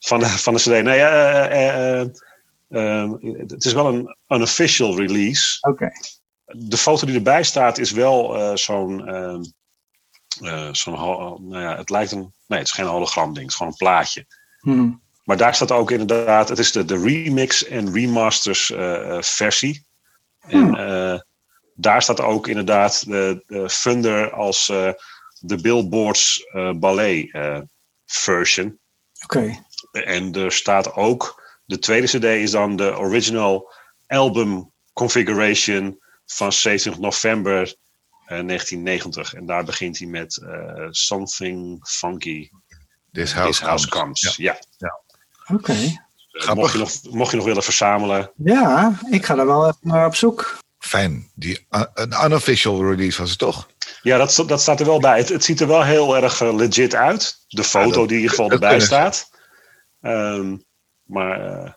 [0.00, 0.82] van, de, van de CD.
[0.84, 2.06] Nee, ja,
[3.48, 5.56] het is wel een unofficial release.
[5.68, 5.88] Oké.
[6.44, 9.08] De foto die erbij staat is wel eh, zo'n.
[10.40, 10.94] Eh, zo'n
[11.48, 12.32] nou ja, het lijkt een.
[12.46, 14.26] Nee, het is geen hologram ding, het is gewoon een plaatje.
[14.60, 14.90] Mhm.
[15.28, 19.86] Maar daar staat ook inderdaad, het is de, de remix en remasters eh, eh, versie.
[20.40, 21.20] En eh,
[21.74, 24.66] daar staat ook inderdaad de, de Thunder als
[25.40, 26.46] de Billboards
[26.76, 27.30] ballet
[28.06, 28.78] version.
[29.22, 29.64] Oké.
[29.90, 33.72] En er staat ook, de tweede CD is dan de original
[34.06, 37.74] album configuration van 27 november
[38.28, 39.34] 1990.
[39.34, 42.48] En daar begint hij met eh, Something Funky.
[43.12, 43.88] This This House, Comes.
[43.88, 44.36] Comes.
[44.36, 44.58] Ja.
[45.52, 45.72] Oké.
[45.72, 45.96] Eh,
[46.30, 46.54] Grappig.
[46.62, 48.30] mocht, je nog, mocht je nog willen verzamelen.
[48.36, 50.58] Ja, ik ga daar wel even naar op zoek.
[50.78, 51.30] Fijn.
[51.34, 53.68] Die, uh, een unofficial release was het toch?
[54.02, 55.18] Ja, dat, dat staat er wel bij.
[55.18, 57.44] Het, het ziet er wel heel erg eh, legit uit.
[57.48, 59.30] De foto dat- die in ieder geval erbij kunnen staat.
[60.00, 60.56] Ehm,
[61.02, 61.72] maar eh,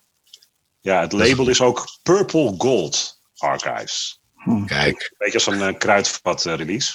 [0.80, 4.21] ja, het label is ook Purple Gold Archives.
[4.66, 6.94] Kijk, Beetje als een eh, kruidvat eh, release.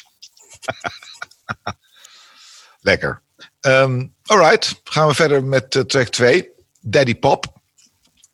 [2.80, 3.22] lekker.
[3.60, 6.48] Um, alright, gaan we verder met eh, track 2.
[6.80, 7.46] Daddy Pop.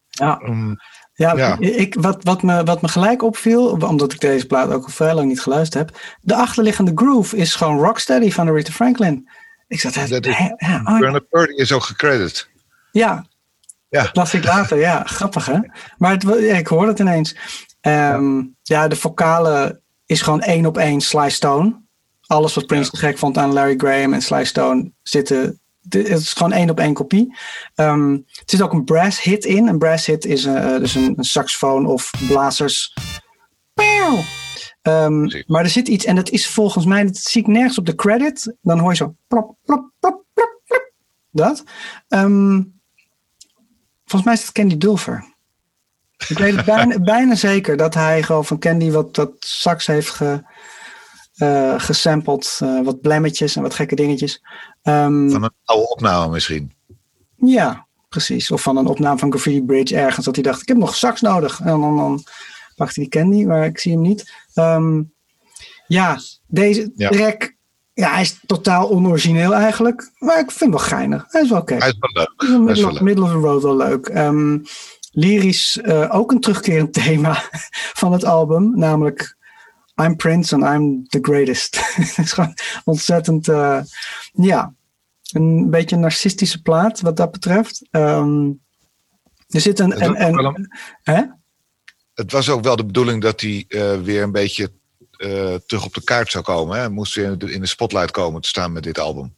[0.08, 0.40] Ja.
[0.44, 0.76] Um,
[1.14, 1.56] Ja, Ja.
[1.58, 5.14] Ik, wat, wat, me, wat me gelijk opviel, omdat ik deze plaat ook al vrij
[5.14, 6.00] lang niet geluisterd heb.
[6.20, 9.28] De achterliggende groove is gewoon Rocksteady van Aretha Franklin.
[9.68, 12.48] Ik zat echt, Dat is- hè, ja, oh, Bernard Purdy is ook gecredit.
[12.92, 13.26] ja,
[13.88, 14.02] Ja.
[14.02, 14.78] dat las ik later.
[14.78, 15.58] Ja, grappig hè.
[15.98, 17.36] Maar het, ik hoorde het ineens.
[17.82, 18.88] Ehm, ja.
[18.88, 21.80] de vocale is gewoon één op één Sly Stone.
[22.26, 25.60] Alles wat Prince te gek vond aan Larry Graham en Sly Stone zitten.
[25.88, 27.36] Het is gewoon één op één kopie.
[27.74, 29.66] Ehm, er zit ook een brass hit in.
[29.66, 32.94] Een brass hit is eh, dus een, een saxofoon of blazers.
[34.82, 37.86] Ehm, maar er zit iets, en dat is volgens mij, dat zie ik nergens op
[37.86, 38.56] de credit.
[38.60, 40.92] Dan hoor je zo plop, plop, plop, plop, plop.
[41.30, 41.62] Dat.
[44.04, 45.31] Volgens mij is het Candy Dulfer.
[46.28, 50.10] Ik weet het bijna, bijna zeker dat hij gewoon van Candy wat, wat sax heeft
[50.10, 50.42] ge,
[51.34, 52.58] eh, gesampled.
[52.62, 54.42] eh, wat blemmetjes en wat gekke dingetjes.
[54.82, 56.72] Ehm, Van een oude opname misschien.
[57.36, 58.50] ja, precies.
[58.50, 60.24] Of van een opname van Graffiti Bridge ergens.
[60.24, 61.60] Dat hij dacht, ik heb nog sax nodig.
[61.60, 62.24] En dan, dan
[62.76, 64.32] pakte hij Candy, maar ik zie hem niet.
[64.54, 65.02] Ehm,
[65.86, 67.08] ja, deze Ja.
[67.08, 67.54] track...
[67.94, 70.10] Ja, hij is totaal onorigineel eigenlijk.
[70.18, 71.24] Maar ik vind hem wel geinig.
[71.28, 71.74] Hij is wel oké.
[71.74, 72.32] Hij is wel leuk.
[72.42, 73.02] Is een Best middle, wel leuk.
[73.02, 74.06] middle of the road wel leuk.
[74.08, 74.58] Ehm,
[75.12, 77.48] lyrisch eh, ook een terugkerend thema
[77.92, 78.78] van het album.
[78.78, 79.36] Namelijk
[80.02, 81.80] I'm Prince and I'm the greatest.
[82.14, 83.48] Het is gewoon ontzettend...
[83.48, 83.80] eh,
[84.32, 84.74] ja,
[85.32, 87.86] een beetje een narcistische plaat wat dat betreft.
[87.90, 88.50] Ehm,
[89.48, 89.90] er zit een...
[89.90, 90.72] Het een, was ook wel een
[91.02, 91.22] hè?
[92.14, 94.72] Het was ook wel de bedoeling dat hij eh, weer een beetje
[95.66, 96.74] terug op de kaart zou komen.
[96.74, 96.80] Hè?
[96.80, 99.34] Hij moest weer in de, in de spotlight komen te staan met dit album.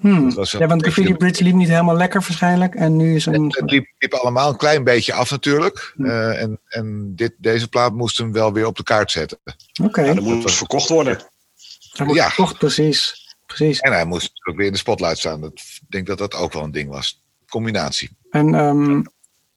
[0.00, 0.34] Hmm.
[0.34, 2.74] Was Ja, want Graffiti Bridge liep niet helemaal lekker waarschijnlijk.
[2.74, 3.54] En nu is een...
[3.56, 5.92] Het liep, liep allemaal een klein beetje af natuurlijk.
[5.96, 6.04] Hm.
[6.04, 9.38] Eh, en en dit, deze plaat moest hem wel weer op de kaart zetten.
[9.82, 11.14] Oké, Ja, dan moet het verkocht worden.
[11.16, 12.28] dat wordt ja.
[12.28, 13.28] gekocht, precies.
[13.46, 13.80] Precies.
[13.80, 15.40] En hij moest natuurlijk weer in de spotlight staan.
[15.40, 17.22] Dat, ik denk dat dat ook wel een ding was.
[17.48, 18.10] Combinatie.
[18.30, 19.02] En, ehm,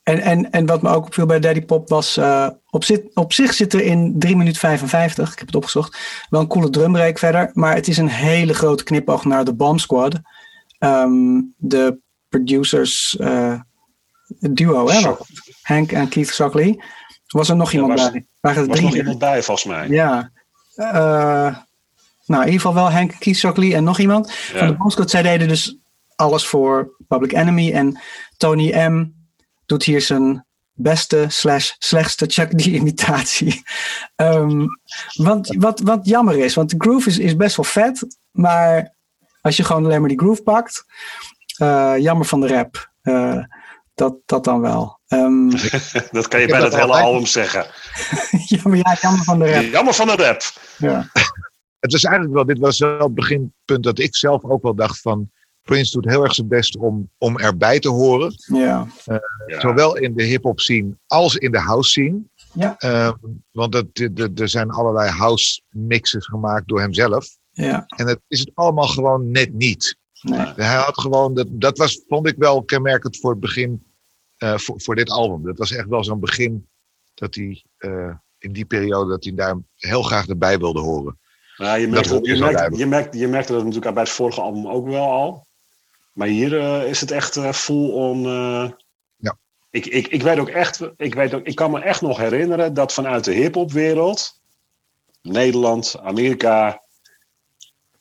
[0.04, 2.18] en, en, en wat me ook opviel bij Daddy Pop was...
[2.18, 5.98] eh, op, zit, op zich zit er in 3 minuten 55, ik heb het opgezocht...
[6.30, 7.50] wel een coole drumbreak verder.
[7.54, 10.20] Maar het is een hele grote knipoog naar de Bomb Squad.
[10.80, 11.98] Ehm, de
[12.30, 13.60] producers eh,
[14.40, 15.12] duo, hè?
[15.62, 16.80] Hank en Keith Shockley.
[17.28, 18.26] Was er nog Ja, iemand was- bij?
[18.40, 18.90] Waren er was drie?
[18.90, 19.88] nog iemand bij, volgens mij.
[19.88, 20.32] Ja.
[20.76, 21.56] Eh,
[22.26, 24.28] nou, in ieder geval wel Hank, Keith Shockley en nog iemand.
[24.54, 24.58] Ja.
[24.58, 25.78] Van de Bomb Squad, zij deden dus
[26.16, 27.72] alles voor Public Enemy.
[27.72, 28.00] En
[28.38, 29.12] Tony M.
[29.66, 33.62] doet hier zijn beste slash slechtste Chuck D imitatie.
[34.16, 34.66] Ehm,
[35.14, 38.18] want wat, wat jammer is, want de groove is, is best wel vet.
[38.32, 38.96] Maar
[39.42, 40.86] als je gewoon alleen maar die groove pakt,
[41.58, 42.92] eh, jammer van de rap.
[43.02, 43.44] Eh,
[43.96, 45.00] dat, dat dan wel.
[45.08, 45.50] Ehm,
[46.12, 47.66] Dat kan je bij dat hele album zeggen.
[48.46, 49.64] jammer, ja, jammer van de rap.
[49.64, 50.42] Jammer van de rap.
[50.78, 51.10] Ja.
[51.80, 55.02] Het was eigenlijk wel, dit was wel het beginpunt dat ik zelf ook wel dacht
[55.02, 55.32] van.
[55.64, 58.34] Prince doet heel erg zijn best om, om erbij te horen.
[58.46, 58.88] Ja.
[59.48, 59.60] Ja.
[59.60, 62.22] Zowel in de hip-hop scene als in de house scene.
[62.54, 62.78] Ja.
[62.78, 63.14] Ehm,
[63.52, 67.28] want dat, de- de- er zijn allerlei house mixes gemaakt door hemzelf.
[67.52, 67.84] Ja.
[67.88, 69.98] En dat is het allemaal gewoon net niet.
[70.22, 70.40] Nee.
[70.56, 73.84] Hij had gewoon, dat, dat was, vond ik wel kenmerkend voor het begin,
[74.38, 75.44] eh, voor, voor dit album.
[75.44, 76.68] Dat was echt wel zo'n begin
[77.14, 81.18] dat hij eh, in die periode dat hij daar heel graag erbij wilde horen.
[81.58, 84.68] Ja, je, merkt, je merkt, je, merkt, je merkte dat natuurlijk bij het vorige album
[84.68, 85.46] ook wel al.
[86.14, 88.26] Maar hier eh, is het echt eh, full on.
[88.26, 88.70] eh,
[89.18, 89.38] Ja.
[89.70, 92.74] ik, ik, ik weet ook echt, ik, weet ook, ik kan me echt nog herinneren
[92.74, 94.42] dat vanuit de hip-hopwereld,
[95.22, 96.82] Nederland, Amerika,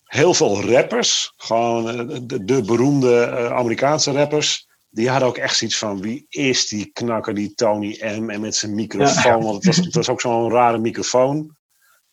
[0.05, 1.85] heel veel rappers, gewoon
[2.27, 7.35] de, de beroemde Amerikaanse rappers, die hadden ook echt zoiets van: wie is die knakker,
[7.35, 8.31] die Tony M.
[8.31, 11.57] En met zijn microfoon, want het was, het was ook zo'n rare microfoon.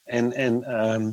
[0.04, 1.12] En, en ehm,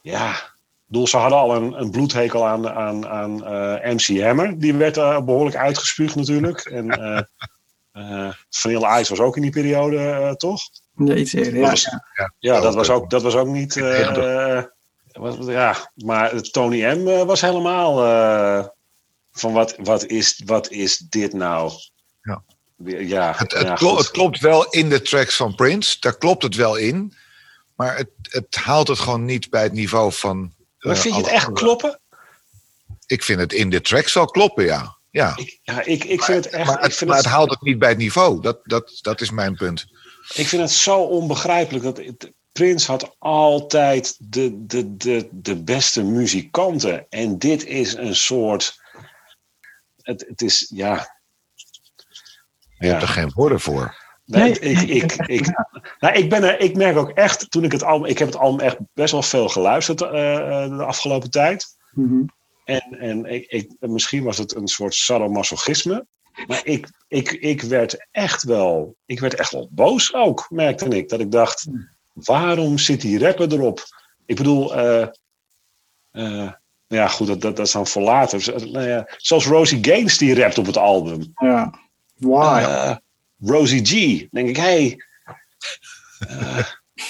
[0.00, 0.51] ja,
[0.92, 4.58] bedoel, ze hadden al een, een bloedhekel aan, aan, aan eh, MC Hammer.
[4.58, 6.60] Die werd eh, behoorlijk uitgespuugd natuurlijk.
[6.60, 7.22] En eh
[8.26, 10.60] eh, Vanilla Ice was ook in die periode, eh, toch?
[10.96, 11.52] Ja, iets eerder.
[11.52, 11.82] Dat Ja, was-
[12.14, 12.32] ja.
[12.38, 13.74] Ja, dat ook, was ook, dat was ook niet...
[13.74, 14.68] 90.
[15.12, 18.66] was, ja, maar Tony M eh, was helemaal eh,
[19.32, 21.72] van wat, wat, is, wat is dit nou?
[22.22, 22.42] Ja.
[22.84, 23.98] Ja, Het, het, ja, klo- goed.
[23.98, 27.14] het klopt wel in de tracks van Prince, daar klopt het wel in.
[27.76, 30.52] Maar het, het haalt het gewoon niet bij het niveau van.
[30.82, 32.00] Eh, Maar vind je het echt kloppen?
[33.06, 34.96] Ik vind het in de tracks wel kloppen, ja.
[35.10, 35.36] ja.
[35.36, 36.66] Ik, ja, ik, ik vind het echt...
[36.66, 38.40] maar ik het, vind maar het, het haalt het niet bij het niveau.
[38.40, 39.84] Dat, dat, dat is mijn punt.
[40.34, 46.02] Ik vind het zo onbegrijpelijk dat het- Prins had altijd de, de, de, de beste
[46.02, 47.06] muzikanten.
[47.08, 48.80] En dit is een soort.
[50.02, 51.20] Het, het is, ja.
[52.78, 54.01] Je hebt er geen woorden voor.
[54.24, 55.46] Nee, Nee, ik, ik, ik,
[55.98, 58.08] nou, ik, ben er, ik merk ook echt, toen ik het album.
[58.08, 61.76] Ik heb het album echt best wel veel geluisterd eh, eh, de afgelopen tijd.
[61.92, 62.24] Mhm.
[62.64, 66.06] En, en ik, ik, misschien was het een soort sadomasochisme.
[66.46, 71.08] Maar ik, ik, ik werd echt wel, ik werd echt wel boos ook, merkte ik.
[71.08, 71.68] Dat ik dacht,
[72.12, 73.84] waarom zit die rapper erop?
[74.26, 75.06] Ik bedoel, eh,
[76.10, 76.52] eh,
[76.86, 78.70] ja goed, dat, dat, dat is dan voor later.
[78.70, 81.32] Nou ja, zoals Rosie Gaines die rapt op het album.
[81.34, 81.78] Ja.
[82.16, 82.96] Why?
[83.44, 84.96] Rosie G, denk ik, hey.
[86.28, 86.58] eh,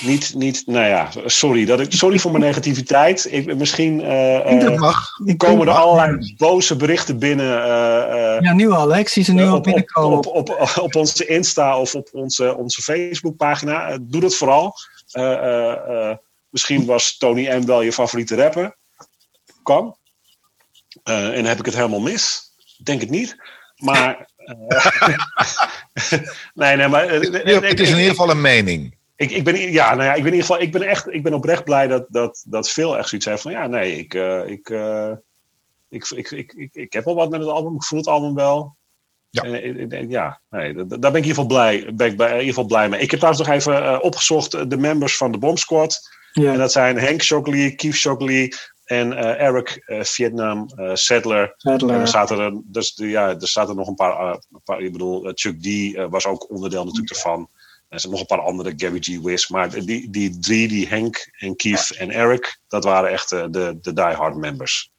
[0.03, 3.27] niet, niet, nou ja, sorry, dat ik, sorry voor mijn negativiteit.
[3.33, 5.09] Ik, misschien eh, dat eh, mag.
[5.25, 7.63] Ik komen er mag- allerlei boze berichten binnen.
[7.65, 8.89] eh, eh, Ja, nu al.
[8.93, 8.99] hè?
[8.99, 10.19] Ik zie ze nu al op, op, binnenkomen.
[10.19, 13.99] op, op, op onze Insta of op onze, onze Facebookpagina.
[14.01, 14.75] Doe dat vooral.
[15.11, 16.17] Eh, eh, eh,
[16.49, 18.77] misschien was Tony M wel je favoriete rapper.
[19.63, 19.97] Kan.
[21.03, 22.41] Eh, en heb ik het helemaal mis?
[22.83, 23.37] Denk het niet.
[23.77, 24.31] Maar.
[24.45, 25.17] Eh,
[26.55, 27.07] nee, nee, maar.
[27.07, 28.95] eh, het is in ieder geval een mening.
[29.17, 31.23] ik, ik ben, ja, nou ja, ik ben in ieder geval, ik ben echt, ik
[31.23, 34.47] ben oprecht blij dat, dat, dat veel echt zoiets heeft van, ja, nee, ik, eh,
[34.47, 35.11] ik, eh,
[35.89, 38.35] ik, ik, ik, ik, ik heb wel wat met het album, ik voel het album
[38.35, 38.77] wel.
[39.31, 39.43] Ja.
[39.43, 42.17] En, en- en- ja, nee, da- daar ben ik in ieder geval blij, ben ik
[42.17, 43.01] bij, in ieder geval blij mee.
[43.01, 46.01] Ik heb trouwens nog even opgezocht de members van de Bomb Squad.
[46.33, 48.53] En Ja, dat zijn Henk Shockley, Keith Shockley
[48.85, 51.55] en eh, Eric eh, Vietnam eh, Sadler.
[51.59, 52.01] En Sadler.
[52.01, 55.63] er zaten er, dus, ja, er zaten nog een paar, een paar ik bedoel, Chuck
[55.63, 57.39] D was ook onderdeel natuurlijk ervan.
[57.41, 57.49] En
[57.89, 59.21] er zijn nog een paar andere, Gary G.
[59.21, 59.49] Wiz.
[59.49, 63.93] Maar die, die drie, die Henk en Keith en Eric, dat waren echt de, de
[63.93, 64.91] diehard members.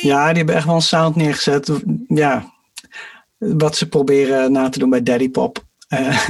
[0.00, 1.70] Ja, die hebben echt wel een sound neergezet.
[2.06, 2.54] Ja,
[3.38, 5.64] wat ze proberen na te doen bij Daddy Pop.
[5.88, 6.28] Eh,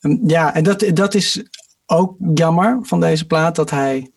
[0.26, 1.42] ja, en dat, dat is
[1.92, 3.56] ook jammer van deze plaat.
[3.56, 4.10] Dat hij...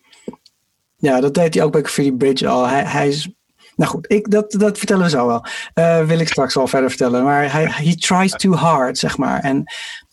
[0.96, 2.68] Ja, dat deed hij ook bij Graffiti Bridge al.
[2.68, 3.30] Hij, hij is...
[3.76, 5.44] Nou goed, ik, dat, dat vertellen we zo wel.
[5.74, 7.24] Eh, wil ik straks wel verder vertellen.
[7.24, 9.40] Maar hij he tries too hard, zeg maar.
[9.40, 9.64] En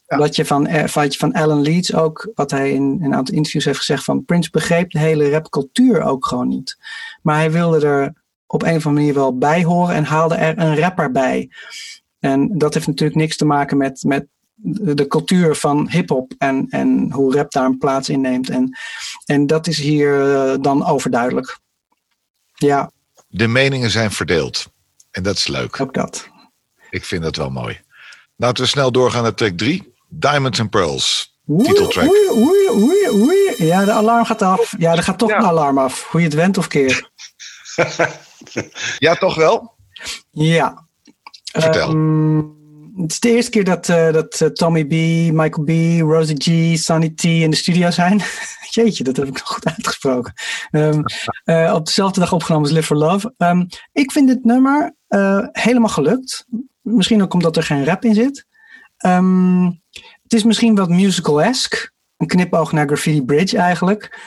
[0.06, 3.16] wat je van, eh, wat je van Alan Leeds ook, wat hij in, in een
[3.16, 6.78] aantal interviews heeft gezegd, van Prince begreep de hele rapcultuur ook gewoon niet.
[7.22, 10.60] Maar hij wilde er op een of andere manier wel bij horen en haalde er
[10.60, 11.50] een rapper bij.
[12.20, 14.28] En dat heeft natuurlijk niks te maken met, met
[14.64, 18.50] de de cultuur van hip-hop en, en hoe rap daar een plaats inneemt.
[18.50, 18.78] En,
[19.26, 21.60] en dat is hier eh, dan overduidelijk.
[22.54, 22.92] Ja,
[23.28, 24.66] De meningen zijn verdeeld.
[25.12, 25.82] En dat is leuk.
[25.82, 26.28] ook dat.
[26.90, 27.82] Ik vind dat wel mooi.
[28.36, 29.94] Laten we snel doorgaan naar track 3.
[30.10, 31.38] Diamonds and Pearls.
[31.50, 32.08] Oei, Titeltrack.
[32.10, 33.66] Oei, oei, oei, oei.
[33.66, 34.74] Ja, de alarm gaat af.
[34.78, 35.38] Ja, er gaat toch Ja.
[35.38, 36.04] een alarm af.
[36.12, 37.12] Hoe je het went of keert.
[38.98, 39.76] Ja, toch wel?
[40.32, 40.88] Ja.
[41.44, 41.90] Vertel.
[41.90, 42.40] Ehm,
[42.96, 44.92] het is de eerste keer dat, eh, dat eh, Tommy B,
[45.34, 48.22] Michael B, Rosie G, Sonny T in de studio zijn.
[48.70, 50.34] Jeetje, dat heb ik nog goed uitgesproken.
[50.72, 51.02] Ehm,
[51.44, 53.34] eh, op dezelfde dag opgenomen als Live for Love.
[53.38, 54.96] Ehm, ik vind dit nummer
[55.52, 56.46] helemaal gelukt.
[56.82, 58.46] Misschien ook omdat er geen rap in zit.
[58.98, 59.66] Ehm,
[60.24, 61.92] het is misschien wat musical-esque.
[62.18, 64.20] Een knipoog naar Graffiti Bridge eigenlijk.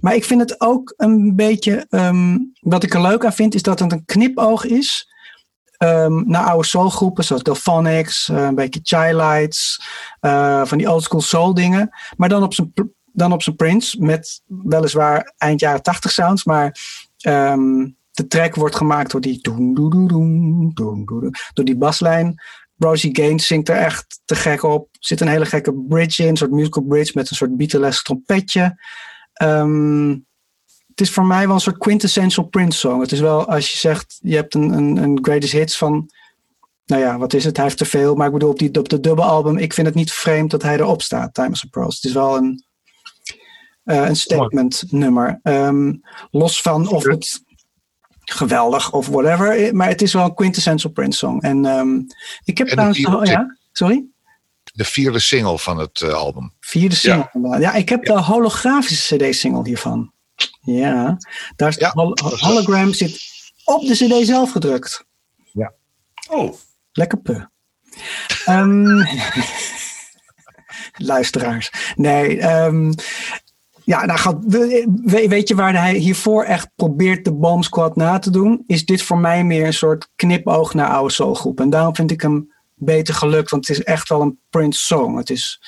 [0.00, 1.86] Maar ik vind het ook een beetje.
[2.60, 5.09] wat ik er leuk aan vind, is dat het een knipoog is.
[5.80, 9.82] Ehm, naar oude soulgroepen zoals Delphonics, eh, een beetje Childlights,
[10.20, 11.90] eh, van die oldschool soul dingen.
[12.16, 12.72] Maar dan op zijn,
[13.12, 16.78] dan op zijn Prince, met weliswaar eind jaren 80 sounds, maar
[17.18, 22.42] ehm, de track wordt gemaakt door die, doen, doen, doen, doen, door die baslijn.
[22.78, 24.88] Rosie Gaines zingt er echt te gek op.
[24.98, 28.82] Zit een hele gekke bridge in, een soort musical bridge met een soort Beatles trompetje.
[29.32, 30.16] Ehm,
[31.00, 33.00] het is voor mij wel een soort quintessential Prince song.
[33.00, 36.10] Het is wel, als je zegt, je hebt een, een, een greatest hits van,
[36.86, 37.56] nou ja, wat is het?
[37.56, 38.14] Hij heeft te veel.
[38.14, 40.74] Maar ik bedoel, op, die, op de dubbelalbum, ik vind het niet vreemd dat hij
[40.74, 41.94] erop staat, Timeless Pearls.
[41.94, 42.64] Het is wel een,
[43.84, 45.40] eh, een statement nummer.
[45.42, 45.92] Ehm,
[46.30, 47.42] los van of het
[48.20, 51.40] geweldig of whatever, eh, maar het is wel een quintessential Prince song.
[51.40, 51.98] En ehm,
[52.44, 54.04] ik heb En trouwens, oh, ja, sorry?
[54.72, 56.52] De vierde single van het eh, album.
[56.60, 57.30] Vierde single.
[57.32, 60.12] Ja, ja ik heb de holografische CD-single hiervan.
[60.60, 61.16] Ja,
[61.56, 61.92] daar is Ja.
[62.38, 63.20] hologram zit
[63.64, 65.08] op de CD zelf gedrukt.
[66.28, 66.54] Oh,
[66.92, 67.46] Lekker pu.
[68.44, 68.84] Ehm,
[71.12, 71.70] luisteraars.
[71.96, 72.92] Nee, ehm,
[73.84, 77.96] ja, nou, gaat- we- we- weet je waar hij hiervoor echt probeert de Bomb Squad
[77.96, 78.64] na te doen?
[78.66, 81.60] Is dit voor mij meer een soort knipoog naar oude soulgroep.
[81.60, 85.16] En daarom vind ik hem beter gelukt, want het is echt wel een Prince song.
[85.16, 85.62] Het is,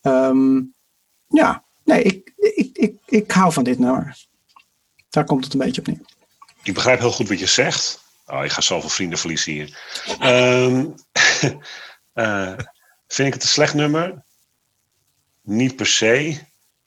[0.00, 0.60] ehm,
[1.28, 4.24] ja, nee, ik, ik, ik, ik hou van dit nummer.
[5.10, 6.00] Daar komt het een beetje op neer.
[6.62, 8.04] ik begrijp heel goed wat je zegt.
[8.26, 9.78] Oh, ik ga zoveel vrienden verliezen hier.
[10.20, 10.86] Ehm,
[12.12, 12.58] eh,
[13.06, 14.24] vind ik het een slecht nummer?
[15.42, 16.38] Niet per se.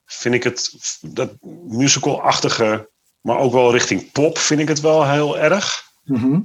[0.05, 0.71] Vind ik het
[1.01, 1.33] dat
[1.67, 2.89] musical-achtige,
[3.21, 5.83] maar ook wel richting pop, vind ik het wel heel erg.
[6.03, 6.39] Mhm.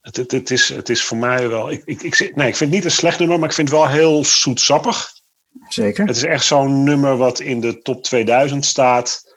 [0.00, 1.70] Het, het, het, is, het is voor mij wel.
[1.70, 3.68] Ik, ik, ik, zit- nee, ik vind het niet een slecht nummer, maar ik vind
[3.68, 5.12] het wel heel zoetsappig.
[5.68, 6.06] Zeker.
[6.06, 9.28] Het is echt zo'n nummer wat in de top 2000 staat.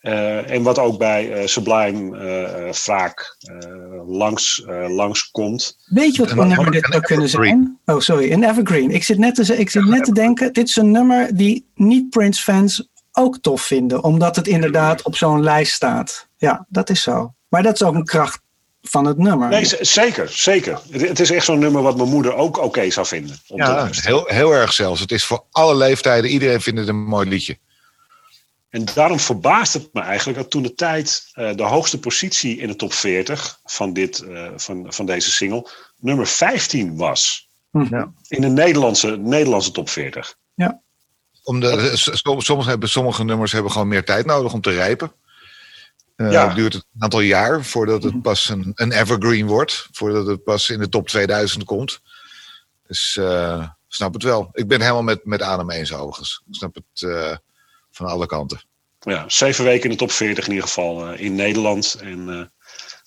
[0.00, 3.36] Uh, en wat ook bij uh, Sublime uh, vaak
[4.06, 5.76] langs, langs komt.
[5.84, 7.78] Weet je wat voor nummer dit zou kunnen zijn?
[7.84, 8.90] Oh, sorry, een evergreen.
[8.90, 12.10] Ik zit net te, ik zit net te denken, dit is een nummer die niet
[12.10, 16.28] Prince-fans ook tof vinden, omdat het inderdaad op zo'n lijst staat.
[16.36, 17.34] Ja, dat is zo.
[17.48, 18.40] Maar dat is ook een kracht
[18.88, 19.48] van het nummer.
[19.48, 20.80] Nee, zeker, zeker.
[20.90, 23.38] Het is echt zo'n nummer wat mijn moeder ook oké zou vinden.
[23.44, 25.00] Ja, heel, heel erg zelfs.
[25.00, 27.58] Het is voor alle leeftijden, iedereen vindt het een mooi liedje.
[28.68, 32.68] En daarom verbaast het me eigenlijk dat toen de tijd uh, de hoogste positie in
[32.68, 37.48] de top 40 van, dit, uh, van, van deze single nummer 15 was.
[37.70, 38.12] Ja.
[38.28, 40.36] In de Nederlandse, Nederlandse top 40.
[40.54, 40.80] Ja.
[41.42, 41.90] Om de,
[42.38, 45.12] sommige, hebben, sommige nummers hebben gewoon meer tijd nodig om te rijpen.
[46.16, 46.54] Uh, ja.
[46.54, 49.88] duurt het een aantal jaar voordat het pas een, een, evergreen wordt.
[49.92, 52.00] Voordat het pas in de top 2000 komt.
[52.86, 54.48] Dus uh, snap het wel.
[54.52, 56.42] Ik ben helemaal met, met Adem eens overigens.
[56.48, 57.36] Ik snap het uh,
[57.90, 58.60] van alle kanten.
[59.00, 61.94] Ja, zeven weken in de top 40 in ieder geval in Nederland.
[62.00, 62.50] En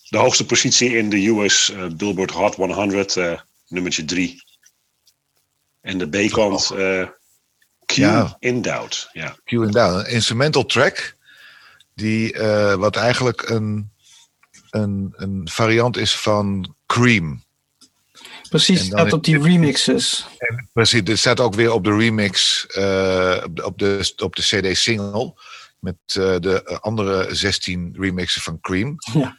[0.10, 3.18] de hoogste positie in de US Billboard Hot 100,
[3.68, 4.43] nummertje 3.
[5.82, 6.74] En de B-kant
[7.86, 8.36] Q ja.
[8.39, 9.10] in Doubt.
[9.14, 9.36] Ja.
[9.43, 11.18] Q in Doubt, een instrumental track
[12.00, 13.91] die, uh, wat eigenlijk een,
[14.70, 17.43] een, een variant is van Cream.
[18.50, 20.28] Precies, staat op die remixes.
[20.38, 25.34] En, precies, dit staat ook weer op de remix, uh, op, de, op de CD-single.
[25.80, 28.95] Met uh, de andere 16 remixen van Cream.
[29.14, 29.38] Ja.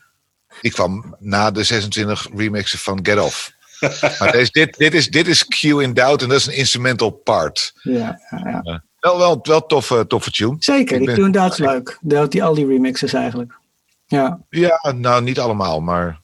[0.61, 3.53] Die kwam na de 26 remixen van Get Off.
[4.19, 7.11] maar deze, dit, dit, is, dit is Q in Doubt en dat is een instrumental
[7.11, 7.73] part.
[7.83, 8.85] Ja, ja, ja.
[9.01, 10.57] Wel, wel, wel toffe, toffe tune.
[10.59, 11.15] Zeker, die ben...
[11.15, 11.99] tune dat is leuk.
[12.01, 13.59] Die, die, al die remixes eigenlijk.
[14.07, 14.41] Ja.
[14.49, 16.21] ja, nou niet allemaal, maar,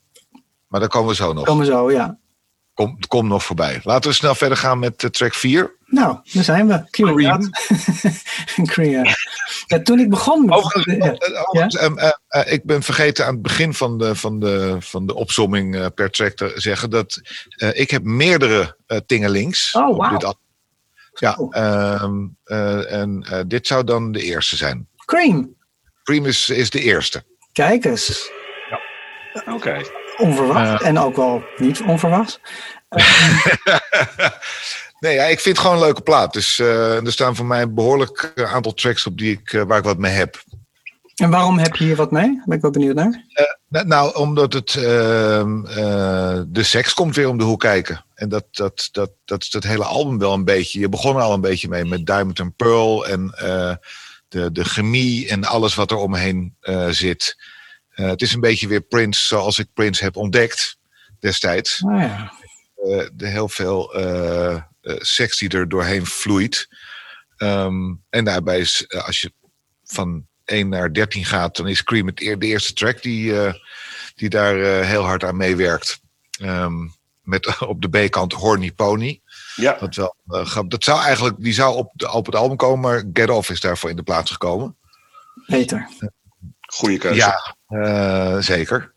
[0.66, 1.44] maar daar komen we zo nog.
[1.44, 2.18] Komen we zo, ja.
[2.74, 3.80] Kom, kom nog voorbij.
[3.82, 5.76] Laten we snel verder gaan met uh, track 4.
[5.86, 6.84] Nou, daar zijn we.
[6.90, 7.50] Cream.
[8.64, 9.04] Cream.
[9.66, 10.52] Ja, toen ik begon.
[10.52, 11.42] Overigens, ja.
[11.44, 15.14] overigens uh, uh, ik ben vergeten aan het begin van de, van de, van de
[15.14, 17.20] opzomming per track te zeggen dat
[17.72, 20.04] ik heb meerdere tingelings oh, wow.
[20.04, 20.24] op dit
[21.18, 22.04] ja, uh,
[22.44, 24.88] uh, en uh, dit zou dan de eerste zijn.
[25.04, 25.54] Cream.
[26.02, 27.24] Cream is, is de eerste.
[27.52, 28.30] Kijk eens.
[28.70, 28.80] Ja.
[29.40, 29.52] Oké.
[29.52, 29.86] Okay.
[30.16, 32.40] Onverwacht en ook wel niet onverwacht.
[35.00, 36.32] nee, ja, ik vind het gewoon een leuke plaat.
[36.32, 39.98] Dus er staan voor mij een behoorlijk aantal tracks op die ik, waar ik wat
[39.98, 40.44] mee heb.
[41.16, 42.42] En waarom heb je hier wat mee?
[42.44, 43.24] Ben ik wel benieuwd naar.
[43.70, 48.04] Uh, nou, omdat het, uh, uh, de seks komt weer om de hoek kijken.
[48.16, 50.80] En dat, dat, dat, dat is het hele album wel een beetje.
[50.80, 53.26] Je begon er al een beetje mee met Diamond and Pearl en
[54.28, 56.56] de, de chemie en alles wat er omheen
[56.90, 57.36] zit.
[57.88, 60.78] het is een beetje weer Prince zoals ik Prince heb ontdekt
[61.20, 61.82] destijds.
[61.82, 62.32] Oh ja.
[63.12, 63.94] de heel veel
[64.82, 66.68] seks die er doorheen vloeit.
[67.38, 69.32] Um, en daarbij is, als je
[69.84, 73.34] van 1 naar 13 gaat, dan is Cream het de eerste track die,
[74.14, 76.00] die daar heel hard aan meewerkt.
[76.42, 76.94] Um,
[77.26, 79.20] met op de B-kant Horny Pony.
[79.54, 79.76] Ja.
[79.80, 83.04] Dat, wel, uh, dat zou eigenlijk, die zou op, de, op het album komen, maar
[83.12, 84.76] Get Off is daarvoor in de plaats gekomen.
[85.46, 85.88] Beter.
[86.60, 87.42] Goeie keuze.
[87.68, 88.94] Ja, zeker.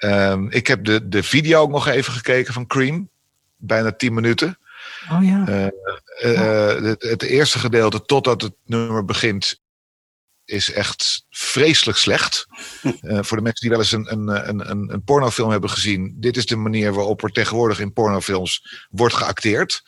[0.00, 3.08] Um, ik heb de, de video ook nog even gekeken van Cream.
[3.56, 4.58] Bijna 10 minuten.
[5.12, 5.40] Oh ja.
[5.40, 5.66] Oh.
[6.84, 9.60] Het, het eerste gedeelte, totdat het nummer begint,
[10.48, 12.46] is echt vreselijk slecht.
[12.82, 16.14] Uh, voor de mensen die wel eens een, een, een, een, een pornofilm hebben gezien.
[16.16, 19.82] Dit is de manier waarop er tegenwoordig in pornofilms wordt geacteerd.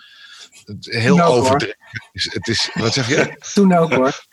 [0.81, 1.77] Heel overdreven.
[2.13, 3.37] Het is, wat zeg je?
[3.55, 4.25] Toen ook hoor.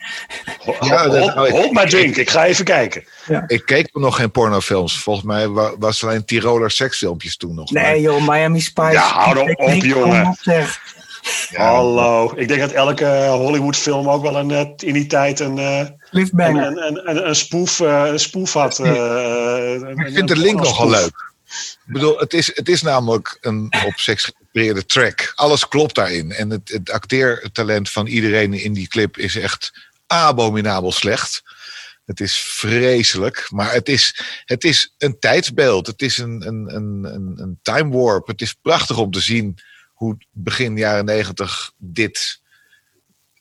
[0.79, 3.03] Ja, dat, nou, Hold my drink, ik ga even kijken.
[3.25, 3.43] Ja.
[3.47, 4.99] Ik keek nog geen pornofilms.
[4.99, 7.71] Volgens mij was het alleen Tiroler seksfilmpjes toen nog.
[7.71, 8.91] Nee joh, Miami Spice.
[8.91, 10.37] Ja, hou op, jongen.
[11.49, 12.33] Ja, Hallo.
[12.35, 16.57] Ik denk dat elke Hollywood-film ook wel een, in die tijd een, een, een,
[17.09, 18.79] een, een, spoef, een spoef had.
[18.79, 21.25] ik vind de link nogal leuk.
[21.47, 25.31] Ik bedoel, het is, het is namelijk een op seks geïnspireerde track.
[25.35, 26.31] Alles klopt daarin.
[26.31, 29.71] En het, het acteertalent van iedereen in die clip is echt
[30.07, 31.43] abominabel slecht.
[32.05, 35.87] Het is vreselijk, maar het is, het is een tijdsbeeld.
[35.87, 38.27] Het is een, een, een, een time warp.
[38.27, 39.57] Het is prachtig om te zien
[39.97, 42.41] hoe begin jaren negentig dit,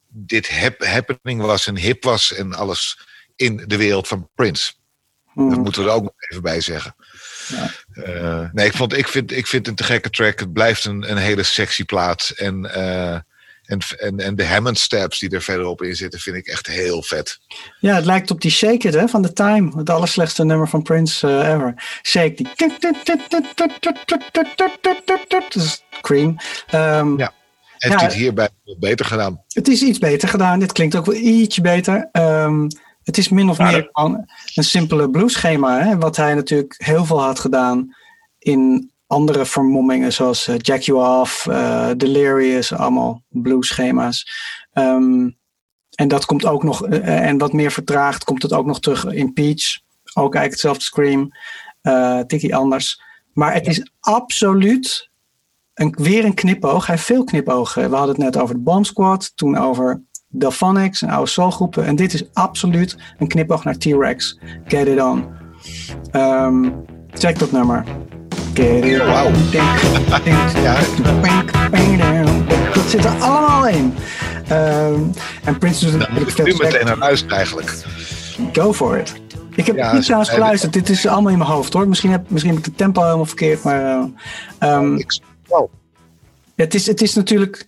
[0.09, 0.49] dit
[0.79, 2.99] happening was en hip was en alles
[3.37, 4.73] in de wereld van Prince.
[5.33, 5.51] Mm.
[5.51, 6.97] Dat moeten we er ook nog even bij zeggen.
[7.49, 7.71] Ja.
[7.95, 10.39] Uh, nee, ik, vond, ik, vind, ik vind het een te gekke track.
[10.39, 12.33] Het blijft een, een hele sexy plaat.
[12.37, 13.19] En, uh,
[13.67, 17.03] en, en, en de Hammond steps die er verderop in zitten, vind ik echt heel
[17.03, 17.39] vet.
[17.81, 19.73] Ja, het lijkt op die Shake It hè, van The Time.
[19.77, 21.75] Het allerslechtste nummer van Prince uh, ever.
[22.03, 22.49] Shake die.
[25.49, 26.37] Dus Cream.
[26.75, 27.33] Um, ja.
[27.77, 28.49] Heeft ja, hij het hierbij
[28.79, 29.43] beter gedaan?
[29.49, 30.59] Het is iets beter gedaan.
[30.59, 32.09] Dit klinkt ook wel ietsje beter.
[32.13, 32.69] Um,
[33.03, 33.89] Het is min of Maar meer
[34.55, 35.81] een simpele blueschema.
[35.81, 35.99] Hè?
[35.99, 37.95] Wat hij natuurlijk heel veel had gedaan
[38.39, 40.13] in andere vermommingen.
[40.13, 42.73] Zoals eh, Jack You Off, eh, Delirious.
[42.73, 44.27] Allemaal blueschema's.
[44.73, 45.31] Ehm,
[45.95, 49.05] en dat komt ook nog, eh, en wat meer vertraagd, komt het ook nog terug
[49.05, 49.79] in Peach.
[50.15, 51.31] Ook eigenlijk hetzelfde Scream.
[52.27, 53.01] tikkie anders.
[53.33, 55.11] Maar het is absoluut
[55.75, 56.87] een, weer een knipoog.
[56.87, 57.91] Hij heeft veel knipogen.
[57.91, 59.33] We hadden het net over de Bomb Squad.
[59.37, 61.85] Toen over Delphonics en oude soulgroepen.
[61.85, 64.39] En dit is absoluut een knipoog naar T-Rex.
[64.65, 65.27] Get it on.
[66.11, 66.71] Ehm,
[67.11, 67.85] check dat nummer.
[68.57, 69.53] Get it.
[69.53, 70.81] Dink, dink, Ja.
[71.23, 72.75] dink.
[72.75, 73.95] Dat zit er allemaal in.
[74.49, 75.01] Ehm,
[75.45, 77.77] en Prince doet natuurlijk moet ik nu meteen naar huis eigenlijk.
[78.53, 79.15] Go for it.
[79.55, 80.73] Ik heb Ja, niet trouwens geluisterd.
[80.73, 81.89] Dit is allemaal in mijn hoofd hoor.
[81.89, 83.63] Misschien heb, misschien heb ik de tempo helemaal verkeerd.
[83.63, 84.05] Maar eh,
[84.59, 84.99] ehm,
[85.49, 85.71] oh,
[86.57, 87.67] het, is, het is natuurlijk.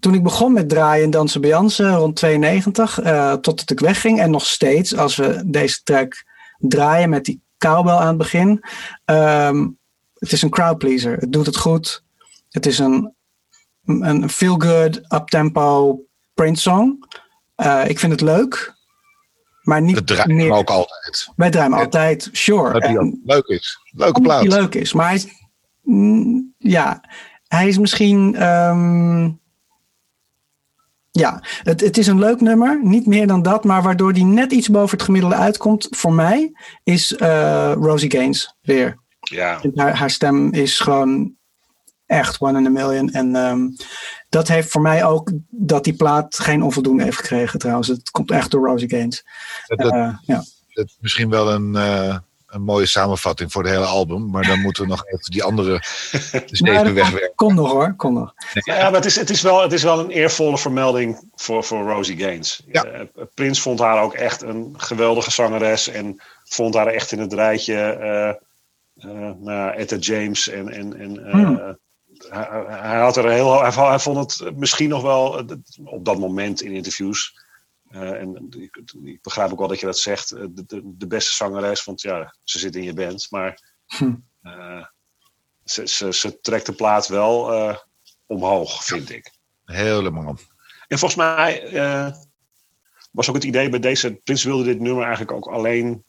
[0.00, 4.20] Toen ik begon met draaien en dansen bij Jansen rond 92, eh totdat ik wegging.
[4.20, 6.24] En nog steeds, als we deze track
[6.58, 8.60] draaien met die cowbell aan het begin.
[9.04, 9.66] ehm,
[10.20, 11.16] het is een crowdpleaser.
[11.16, 12.02] Het doet het goed.
[12.50, 13.14] Het is een,
[13.84, 15.98] een feel-good, up-tempo
[16.34, 17.04] Prince song.
[17.54, 18.78] Eh, ik vind het leuk.
[19.62, 20.52] Maar niet het draait me meer.
[20.52, 21.28] ook altijd.
[21.36, 22.72] Wij draaien hem altijd, sure.
[22.72, 23.78] Dat die En- leuk is.
[23.90, 24.46] Leuke plaat.
[24.46, 24.92] leuk is.
[24.92, 25.26] Maar hij is,
[25.82, 27.04] mm, ja,
[27.48, 29.30] hij is misschien, ehm,
[31.10, 34.52] ja, het, het is een leuk nummer, niet meer dan dat, maar waardoor hij net
[34.52, 36.52] iets boven het gemiddelde uitkomt, voor mij,
[36.82, 38.98] is eh, Rosie Gaines weer.
[39.30, 41.34] Ja, Haar, haar stem is gewoon
[42.06, 43.10] echt one in a million.
[43.10, 43.68] En ehm,
[44.28, 47.88] dat heeft voor mij ook dat die plaat geen onvoldoende heeft gekregen trouwens.
[47.88, 49.24] Het komt echt door Rosie Gaines.
[49.66, 50.44] Dat, dat, Eh, ja.
[50.68, 52.16] dat is misschien wel een, eh,
[52.46, 54.30] een mooie samenvatting voor het hele album.
[54.30, 55.78] Maar dan moeten we nog even die andere
[56.46, 57.32] steven dat wegwerken.
[57.34, 58.34] Kom nog hoor, kom nog.
[58.52, 61.88] ja maar het is, het, is wel, het is wel een eervolle vermelding voor, voor
[61.90, 62.62] Rosie Gaines.
[62.66, 62.84] Ja.
[62.84, 63.00] Eh,
[63.34, 67.74] Prins vond haar ook echt een geweldige zangeres en vond haar echt in het rijtje
[69.00, 70.48] eh eh, nou, Etta James.
[70.48, 71.78] En, en, en, eh, Hmm.
[72.28, 76.18] hij, hij had er heel, hij, hij vond het misschien nog wel eh, op dat
[76.18, 77.38] moment in interviews.
[77.90, 81.32] eh, en ik, ik begrijp ook wel dat je dat zegt, de, de, de beste
[81.32, 83.26] zangeres, want ja, ze zit in je band.
[83.30, 84.14] Maar Hm.
[84.42, 84.84] eh,
[85.64, 87.76] ze, ze, ze trekt de plaat wel eh,
[88.26, 89.32] omhoog, vind ik.
[89.64, 90.36] Helemaal.
[90.88, 92.12] En volgens mij eh,
[93.12, 94.12] was ook het idee bij deze.
[94.24, 96.04] Prins wilde dit nummer eigenlijk ook alleen.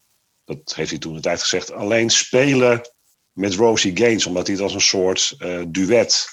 [0.56, 1.72] Dat heeft hij toen de tijd gezegd.
[1.72, 2.82] Alleen spelen
[3.32, 4.26] met Rosie Gaines.
[4.26, 6.28] Omdat hij het als een soort eh, duet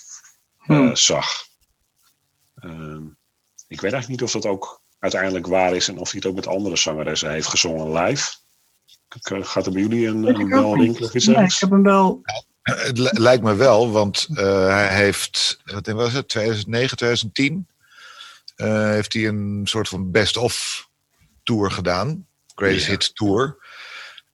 [0.59, 0.97] eh, Hmm.
[0.97, 1.47] zag.
[2.61, 3.03] Ehm,
[3.69, 5.89] ik weet eigenlijk niet of dat ook uiteindelijk waar is.
[5.89, 8.31] En of hij het ook met andere zangeressen heeft gezongen live.
[9.09, 12.21] K- Gaat er bij jullie een, een bel rinkelen Nee, ik heb hem wel
[12.63, 17.69] Eh, Het li- lijkt me wel, want eh, hij heeft, wat was het, 2009, 2010,
[18.57, 20.87] eh, heeft hij een soort van best-of
[21.43, 22.27] tour gedaan.
[22.55, 22.91] Greatest Ja.
[22.91, 23.57] Hits Tour.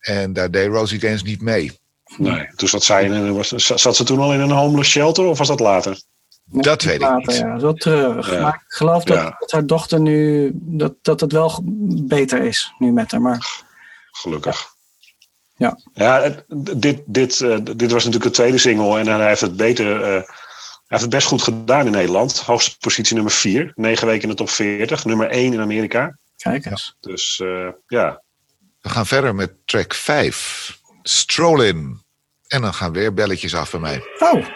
[0.04, 1.78] En daar deed Rosie Gaines niet mee.
[2.16, 2.48] Nee.
[2.56, 5.60] Dus wat zei was- Zat ze toen al in een homeless shelter of was dat
[5.60, 6.00] later?
[6.44, 7.32] Dat weet ik later,
[7.62, 7.84] niet.
[7.84, 8.40] Ja.
[8.40, 9.36] Maar ik geloof dat, Ja.
[9.38, 11.60] dat haar dochter nu, dat, dat het wel
[12.04, 13.20] beter is nu met haar.
[13.20, 13.62] Maar
[14.10, 14.66] Gelukkig.
[15.56, 15.78] Ja.
[15.92, 16.34] Ja,
[16.76, 20.02] dit, dit, eh, dit was natuurlijk de tweede single en hij heeft het beter.
[20.02, 20.24] eh, hij
[20.86, 22.38] heeft het best goed gedaan in Nederland.
[22.40, 23.72] Hoogste positie nummer 4.
[23.74, 25.04] Negen weken in de top 40.
[25.04, 26.18] Nummer 1 in Amerika.
[26.36, 26.96] kijk eens.
[27.00, 28.22] Dus eh, ja.
[28.84, 30.80] We gaan verder met track 5.
[31.02, 32.02] Stroll in.
[32.46, 34.02] En dan gaan weer belletjes af bij mij.
[34.18, 34.46] Oh,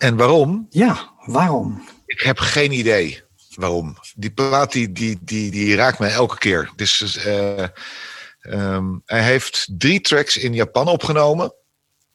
[0.00, 0.66] En waarom?
[0.70, 1.88] ja, waarom?
[2.06, 3.22] Ik heb geen idee
[3.54, 3.96] waarom.
[4.14, 6.70] Die plaat die, die, die, die raakt mij elke keer.
[6.76, 7.64] Dus, eh,
[8.40, 11.54] ehm, hij heeft drie tracks in Japan opgenomen.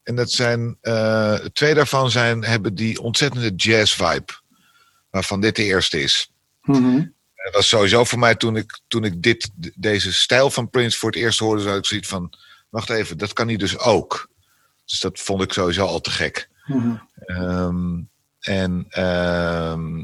[0.02, 4.32] En dat zijn, eh, twee daarvan zijn, hebben die ontzettende jazz vibe.
[5.10, 6.32] Waarvan dit de eerste is.
[6.62, 7.04] Mhm.
[7.46, 11.10] Het was sowieso voor mij toen ik, toen ik dit, deze stijl van Prince voor
[11.10, 12.32] het eerst hoorde, zou ik zoiets van:
[12.68, 14.28] wacht even, dat kan hij dus ook.
[14.84, 16.48] Dus dat vond ik sowieso al te gek.
[16.66, 16.96] Mhm.
[17.14, 18.00] Ehm,
[18.40, 19.98] en ehm,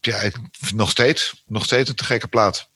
[0.00, 0.36] ja, ik,
[0.74, 2.70] nog steeds, nog steeds een te gekke plaat.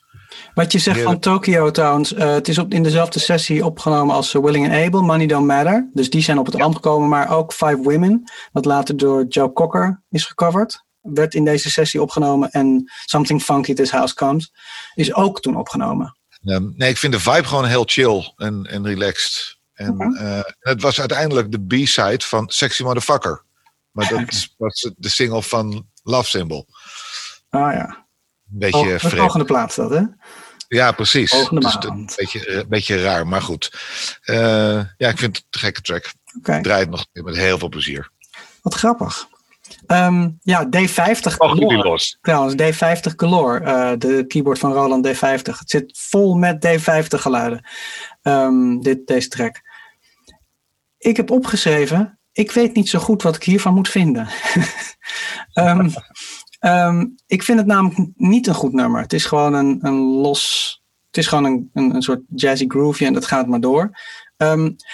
[0.55, 1.19] Wat je zegt van.
[1.19, 5.03] Tokyo trouwens, eh, het is op, in dezelfde sessie opgenomen als eh, Willing and Able,
[5.03, 5.91] Money Don't Matter.
[5.93, 9.53] Dus die zijn op het album gekomen, maar ook Five Women, wat later door Joe
[9.53, 10.85] Cocker is gecoverd.
[11.15, 14.53] Werd in deze sessie opgenomen en Something Funky This House Comes
[14.95, 16.17] is ook toen opgenomen.
[16.41, 19.59] Nee, ik vind de vibe gewoon heel chill en, en relaxed.
[19.73, 23.45] En eh, het was uiteindelijk de B-side van Sexy Motherfucker.
[23.91, 26.67] Maar dat was de single van Love Symbol.
[27.49, 27.87] Ah ja,
[28.53, 29.17] Een beetje de vreemd.
[29.17, 30.03] volgende plaats dat hè?
[30.69, 31.31] Ja, precies.
[31.31, 33.73] Volgende Dus een beetje, een beetje raar, maar goed.
[34.23, 34.37] Eh,
[34.97, 36.13] ja, ik vind het een gekke track.
[36.39, 38.11] Oké, Ik draai het nog met heel veel plezier.
[38.63, 39.29] wat grappig.
[39.87, 40.69] Ehm, ja, D50
[41.39, 41.89] Mag die Galore.
[41.89, 42.19] los?
[42.21, 43.61] Trouwens, D50 Galore.
[43.65, 45.59] eh, de keyboard van Roland D50.
[45.59, 47.67] Het zit vol met D50 geluiden.
[48.23, 49.63] Ehm, dit, deze track.
[50.99, 52.19] Ik heb opgeschreven.
[52.33, 54.29] Ik weet niet zo goed wat ik hiervan moet vinden.
[56.59, 59.01] Ehm, ik vind het namelijk niet een goed nummer.
[59.01, 60.75] Het is gewoon een, een los.
[61.07, 63.91] Het is gewoon een, een, een soort jazzy groove en dat gaat maar door.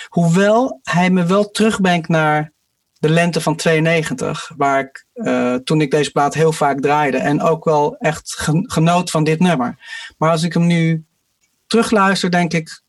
[0.09, 2.53] Hoewel hij me wel terugbrengt naar
[3.03, 7.41] de lente van 92, waar ik eh, toen ik deze plaat heel vaak draaide en
[7.41, 9.79] ook wel echt gen- genoot van dit nummer.
[10.19, 11.05] Maar als ik hem nu
[11.67, 12.83] terugluister, denk ik: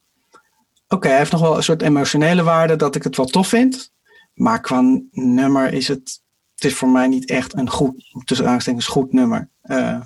[0.87, 3.91] oké, hij heeft nog wel een soort emotionele waarde dat ik het wel tof vind.
[4.33, 6.21] Maar qua nummer is het,
[6.55, 9.49] het is voor mij niet echt een goed, tussen aanstekens goed nummer.
[9.61, 9.99] Eh,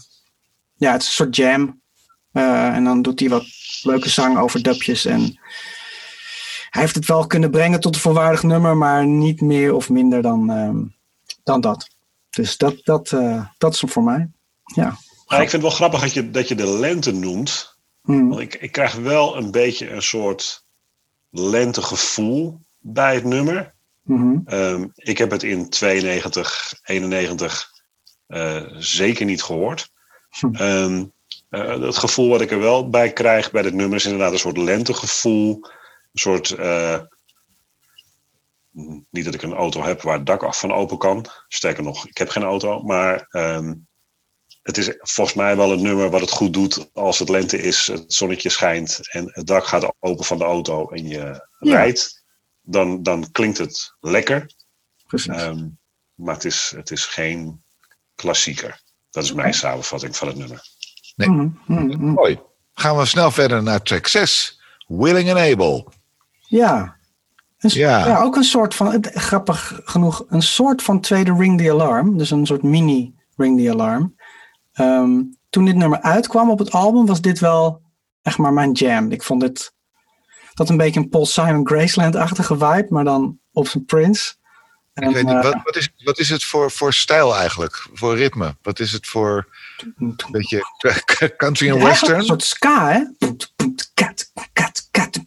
[0.76, 1.82] ja, het is een soort jam.
[2.32, 3.45] Eh, en dan doet hij wat
[3.82, 5.39] leuke zang over dubjes en
[6.78, 10.21] hij heeft het wel kunnen brengen tot een volwaardig nummer, maar niet meer of minder
[10.21, 10.84] dan, ehm,
[11.43, 11.88] dan dat.
[12.30, 14.30] Dus dat, dat, eh, dat is hem voor mij.
[14.63, 14.97] Ja.
[15.28, 17.78] Maar ik vind het wel grappig dat je, dat je de lente noemt.
[18.01, 18.30] Hmm.
[18.30, 20.65] Want ik, ik krijg wel een beetje een soort
[21.30, 23.73] lentegevoel bij het nummer.
[24.03, 24.38] Mhm.
[24.45, 27.71] Ehm, ik heb het in 92, 91
[28.28, 29.91] eh, zeker niet gehoord.
[30.51, 31.01] Eh,
[31.49, 34.57] het gevoel wat ik er wel bij krijg bij dit nummer is inderdaad een soort
[34.57, 35.61] lentegevoel.
[36.18, 36.51] Een soort.
[36.51, 36.99] eh,
[39.09, 41.26] niet dat ik een auto heb waar het dak af van open kan.
[41.47, 42.82] Sterker nog, ik heb geen auto.
[42.84, 43.74] Maar ehm,
[44.61, 47.88] het is volgens mij wel een nummer wat het goed doet als het lente is,
[47.88, 51.18] het zonnetje schijnt en het dak gaat open van de auto en je
[51.59, 51.76] Ja.
[51.76, 52.24] rijdt.
[52.61, 54.51] Dan, dan klinkt het lekker.
[55.07, 55.28] Precies.
[55.36, 55.68] Ehm,
[56.13, 57.63] maar het is, het is geen
[58.15, 58.82] klassieker.
[59.11, 60.61] Dat is mijn samenvatting van het nummer.
[61.15, 61.30] nee.
[61.30, 62.05] Mhm, mhm, mhm.
[62.05, 62.39] Mooi.
[62.74, 64.61] Gaan we snel verder naar track 6.
[64.88, 65.88] Willing and Able.
[66.48, 66.95] Ja.
[67.58, 68.08] Een Ja.
[68.08, 68.22] ja.
[68.22, 72.18] ook een soort van, grappig genoeg, een soort van tweede Ring the Alarm.
[72.18, 74.16] Dus een soort mini Ring the Alarm.
[74.74, 77.82] Ehm, toen dit nummer uitkwam op het album, was dit wel
[78.22, 79.12] echt maar mijn jam.
[79.12, 79.74] Ik vond het,
[80.54, 84.36] dat een beetje een Paul Simon Graceland-achtige vibe, maar dan op zijn Prince.
[84.93, 87.88] Ik weet niet, eh, wat, wat, is, wat is het voor, voor stijl eigenlijk?
[87.93, 88.56] Voor ritme?
[88.62, 89.48] Wat is het voor
[89.98, 90.62] een beetje
[91.38, 92.18] country en western?
[92.18, 93.04] Een soort ska, hè?
[93.93, 95.20] Kat, kat, kat,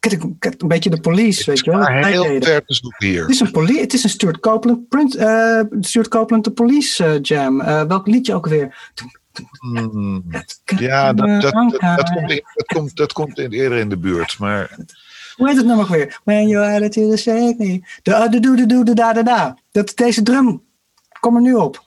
[0.00, 0.62] kat, kat.
[0.62, 1.86] Een beetje de police, weet je wel?
[1.86, 3.20] Heel ver te zoeken hier.
[3.22, 7.04] Het is een, poli het is een Stuart Copeland, Prince, eh, Stuart Copeland de Police
[7.04, 7.60] eh, Jam.
[7.60, 8.90] Eh, welk liedje ook weer?
[9.60, 10.24] Hmm.
[10.64, 13.98] Ja, dat, dat, dat, dat, komt, in- dat, komt, dat komt in, eerder in de
[13.98, 14.38] buurt.
[14.38, 14.76] Maar
[15.36, 16.20] Hoe heet het ook weer?
[16.24, 17.80] When your attitude is shake me.
[18.02, 19.58] De uh, de doe de doe de da da da.
[19.70, 20.62] Dat, deze drum.
[21.20, 21.84] Kom er nu op.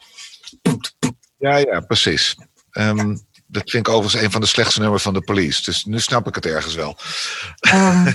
[1.37, 2.37] ja, ja, precies.
[2.71, 3.15] Ehm,
[3.53, 5.63] dat vind ik overigens een van de slechtste nummers van de police.
[5.63, 6.97] Dus nu snap ik het ergens wel.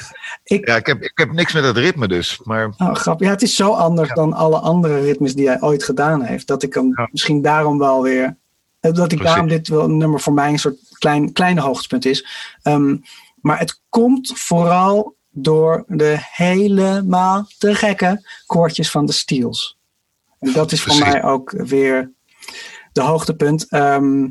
[0.45, 2.41] Ik, Ja, ik heb, ik heb niks met het ritme dus.
[2.45, 3.21] Maar oh, grap.
[3.21, 6.47] Ja, het is zo anders dan alle andere ritmes die hij ooit gedaan heeft.
[6.47, 7.09] Dat ik hem Ja.
[7.13, 8.37] misschien daarom wel weer.
[8.81, 9.25] eh, Dat ik Precies.
[9.25, 12.27] daarom dit wel nummer voor mij een soort klein, kleine hoogtepunt is.
[12.63, 12.97] Ehm,
[13.41, 19.79] maar het komt vooral door de helemaal te gekke koortjes van de Steels.
[20.39, 21.13] En dat is voor Precies.
[21.13, 22.13] mij ook weer
[22.93, 23.69] de hoogtepunt.
[23.69, 24.27] Ehm,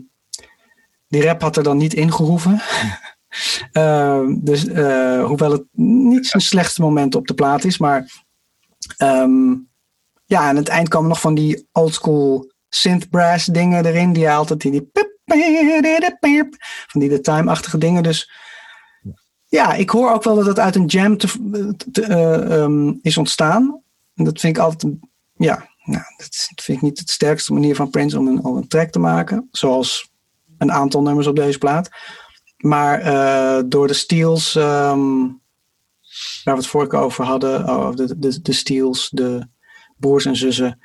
[1.08, 2.62] die rap had er dan niet in gehoeven.
[3.72, 8.24] Ehm, dus eh, hoewel het niet zijn slechtste moment op de plaat is, maar
[8.98, 9.54] ehm,
[10.26, 14.62] ja, aan het eind komen nog van die oldschool synth brass dingen erin, die altijd
[14.62, 15.18] die, die pip,
[16.88, 18.04] van die de time-achtige dingen.
[18.04, 18.32] Dus
[19.46, 21.28] ja, ik hoor ook wel dat het uit een jam te,
[21.92, 23.82] te- eh, ehm, is ontstaan.
[24.16, 24.94] En dat vind ik altijd,
[25.36, 28.68] ja, nou, dat vind ik niet het sterkste manier van Prince om een, om een
[28.68, 29.48] track te maken.
[29.52, 30.07] Zoals
[30.58, 31.90] een aantal nummers op deze plaat.
[32.58, 35.18] Maar eh, door de Steels, ehm,
[36.44, 39.48] waar we het vorige over hadden, oh, de, de, de Steels, de
[39.98, 40.80] broers en zussen.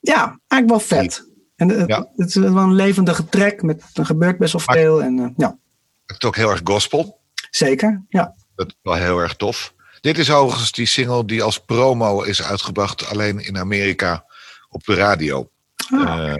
[0.00, 1.30] Ja, eigenlijk wel vet.
[1.56, 2.08] En het, Ja.
[2.16, 5.02] het is wel een levendige track, met, er gebeurt best wel Maar- veel.
[5.02, 5.58] En, eh, ja,
[6.06, 7.20] het is ook heel erg gospel.
[7.50, 8.04] zeker.
[8.08, 8.34] Ja.
[8.56, 9.74] Dat is wel heel erg tof.
[10.00, 14.24] Dit is overigens die single die als promo is uitgebracht alleen in Amerika
[14.68, 15.50] op de radio.
[15.90, 16.34] Ah, Eh,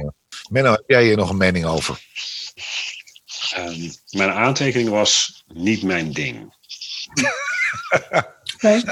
[0.51, 2.01] Menno, heb jij hier nog een mening over?
[3.51, 6.55] Ehm, mijn aantekening was niet mijn ding.
[8.61, 8.85] nee.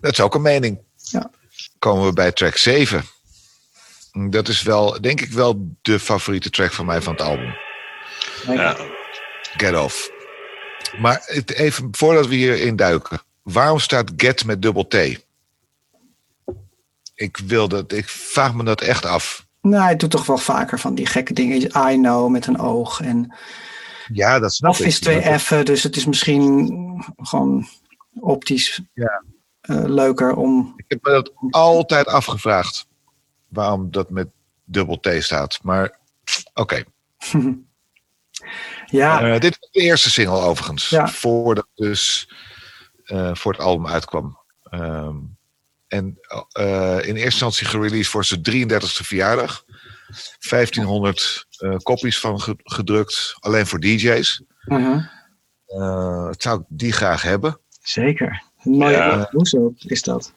[0.00, 0.78] Dat is ook een mening.
[0.96, 1.30] Ja.
[1.78, 3.04] Komen we bij track 7.
[4.30, 7.56] Dat is wel, denk ik wel, de favoriete track van mij van het album.
[8.46, 8.76] Ja,
[9.56, 10.10] Get Off.
[10.98, 13.22] Maar even voordat we hierin duiken.
[13.42, 14.94] Waarom staat Get met dubbel T?
[17.14, 19.43] Ik, wil dat, ik vraag me dat echt af.
[19.64, 21.60] Nou, hij doet toch wel vaker van die gekke dingen.
[21.90, 23.00] I know met een oog.
[23.00, 23.36] En
[24.12, 24.86] Ja, dat snap of ik.
[24.86, 26.68] is twee F'en, dus het is misschien
[27.16, 27.66] gewoon
[28.20, 29.22] optisch Ja.
[29.60, 30.72] eh, leuker om.
[30.76, 32.86] Ik heb me dat altijd afgevraagd.
[33.48, 34.28] waarom dat met
[34.64, 35.58] dubbel T staat.
[35.62, 35.98] Maar
[36.54, 36.82] oké.
[38.86, 39.20] ja.
[39.34, 40.88] Eh, dit is de eerste single overigens.
[40.88, 41.08] Ja.
[41.08, 42.32] Voordat dus
[43.04, 44.38] eh, voor het album uitkwam.
[44.70, 45.16] Ehm,
[45.94, 46.18] en
[46.52, 49.64] eh, in eerste instantie gereleased voor zijn 33ste verjaardag.
[50.48, 53.34] 1500 eh copies van ge- gedrukt.
[53.40, 54.42] Alleen voor DJ's.
[54.64, 54.98] Mhm.
[55.66, 57.60] Eh, het zou ik die graag hebben.
[57.82, 58.42] Zeker.
[58.62, 59.28] Een mooie Ja.
[59.30, 60.32] hoes ook, is dat.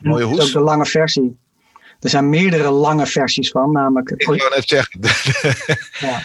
[0.00, 0.46] Mooie Het is hoes.
[0.46, 1.38] ook de lange versie.
[2.00, 4.10] Er zijn meerdere lange versies van, namelijk...
[4.10, 5.00] Ik wil net zeggen.
[6.08, 6.22] Ja.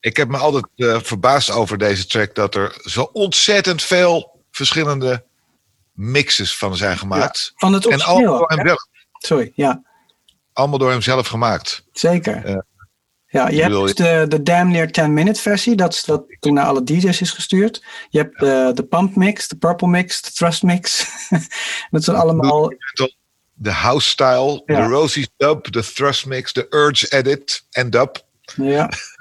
[0.00, 0.66] Ik heb me altijd
[1.06, 5.24] verbaasd over deze track dat er zo ontzettend veel verschillende
[5.96, 7.52] mixes van zijn gemaakt.
[7.56, 8.38] Van het en allemaal origineel.
[8.38, 8.66] door, hem hè?
[8.66, 8.86] zelf,
[9.18, 9.82] Sorry, ja,
[10.52, 11.84] allemaal door hem zelf gemaakt.
[11.92, 12.48] zeker.
[12.50, 12.64] Ja.
[13.26, 15.74] ja, je hebt dus de, de Damn Near 10 Minute versie.
[15.76, 17.84] Dat is wat toen naar alle DJ's is gestuurd.
[18.10, 21.08] Je hebt de, de Pump Mix, de Purple Mix, de Thrust Mix.
[21.90, 22.72] dat zijn allemaal...
[23.58, 24.80] De house style, Ja.
[24.80, 28.24] de Rosie's dub, de thrust mix, de urge edit en dub.
[28.56, 28.90] Ja.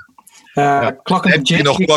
[0.55, 1.87] Je Jizz, nog die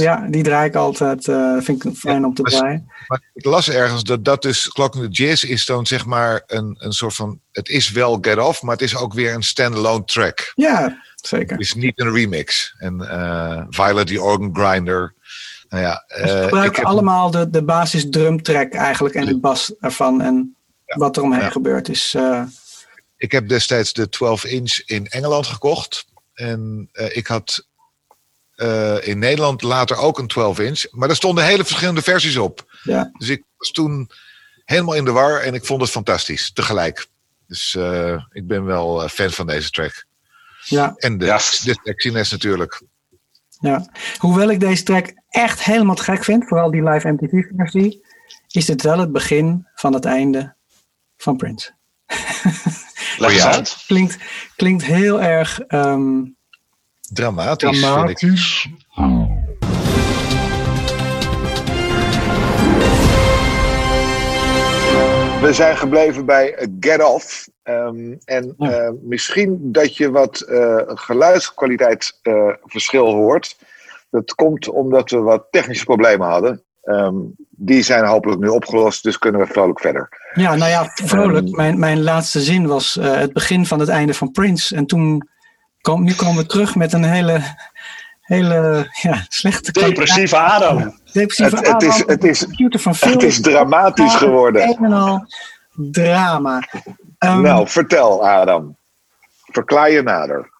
[0.00, 1.28] Ja, die draai ik altijd.
[1.28, 2.92] eh, vind ik fijn om te draaien.
[3.06, 6.92] Maar ik las ergens dat dat dus, the Jazz is dan zeg maar een, een
[6.92, 10.52] soort van, het is wel Get Off, maar het is ook weer een standalone track.
[10.54, 11.50] Ja, zeker.
[11.56, 12.74] Het is niet een remix.
[12.78, 15.14] En eh Violet the Organ Grinder.
[15.68, 20.20] Nou ja, eh, gebruiken allemaal de, de basis drumtrack eigenlijk en de bas ervan.
[20.20, 20.96] En Ja.
[20.96, 21.50] wat er omheen Ja.
[21.50, 22.14] gebeurt is...
[22.16, 22.42] eh,
[23.16, 26.04] Ik heb destijds de 12 inch in Engeland gekocht.
[26.34, 27.66] En eh, ik had
[28.60, 30.84] eh, in Nederland later ook een 12 inch.
[30.90, 32.64] Maar daar stonden hele verschillende versies op.
[32.82, 33.10] ja.
[33.18, 34.10] Dus ik was toen
[34.64, 37.06] helemaal in de war en ik vond het fantastisch tegelijk.
[37.46, 40.04] Dus eh, ik ben wel eh, fan van deze track.
[40.64, 41.36] Ja, En de, Ja.
[41.36, 42.82] de sexiness natuurlijk.
[43.60, 43.88] ja.
[44.18, 48.06] Hoewel ik deze track echt helemaal te gek vind, vooral die live MTV-versie,
[48.48, 50.54] is dit wel het begin van het einde
[51.16, 51.70] van Prince.
[53.18, 53.84] Leg eens uit.
[53.86, 54.16] Klinkt,
[54.56, 56.20] klinkt heel erg ehm,
[57.12, 58.68] Dramatisch.
[65.40, 67.48] We zijn gebleven bij eh, Get Off.
[67.62, 73.56] Ehm, en eh, misschien dat je wat eh geluidskwaliteitsverschil hoort.
[74.10, 76.62] Dat komt omdat we wat technische problemen hadden.
[76.82, 77.14] Ehm,
[77.50, 80.08] die zijn hopelijk nu opgelost, dus kunnen we vrolijk verder.
[80.34, 81.46] Ja, nou ja, vrolijk.
[81.46, 81.56] Ehm.
[81.56, 84.76] Mijn, mijn laatste zin was eh, het begin van het einde van Prince.
[84.76, 85.28] En toen,
[85.80, 87.42] kwam, nu komen we terug met een hele,
[88.20, 91.00] hele ja, slechte Depressieve Adam.
[91.12, 92.94] depressieve Het- het is- het is- computer van.
[93.10, 94.62] Het is dramatisch geworden.
[94.62, 95.26] Een en al
[95.72, 96.62] drama.
[97.18, 98.76] Ehm, Nou, vertel Adam.
[99.44, 100.50] Verklaar je nader.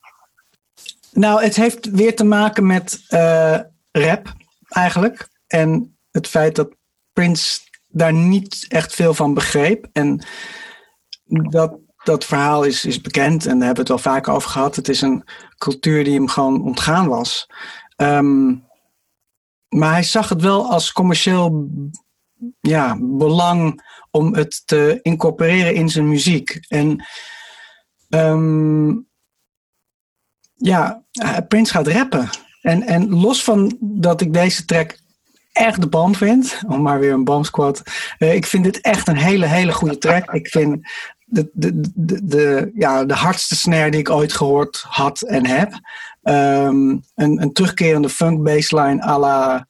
[1.12, 3.58] Nou, het heeft weer te maken met eh,
[3.92, 4.32] rap
[4.68, 5.28] eigenlijk.
[5.46, 6.68] En het feit dat
[7.12, 9.86] Prince daar niet echt veel van begreep.
[9.92, 10.24] En
[11.24, 11.72] dat,
[12.02, 14.76] dat verhaal is, is bekend en daar hebben we het wel vaker over gehad.
[14.76, 15.24] Het is een
[15.58, 17.46] cultuur die hem gewoon ontgaan was.
[17.96, 18.48] Ehm,
[19.68, 21.68] maar hij zag het wel als commercieel
[22.60, 26.58] ja, belang om het te incorporeren in zijn muziek.
[26.68, 27.04] En
[28.08, 28.88] ehm,
[30.54, 32.28] ja, eh, Prince gaat rappen.
[32.60, 34.98] En, en los van dat ik deze track
[35.52, 37.82] echt de bom vind, om maar weer een bombsquad.
[38.18, 40.32] Uh, ik vind dit echt een hele, hele goede track.
[40.32, 40.88] Ik vind
[41.30, 41.80] de, de,
[42.24, 45.72] de, ja, de hardste snare die ik ooit gehoord had en heb.
[46.22, 49.66] Um, een, een terugkerende funk bassline à la...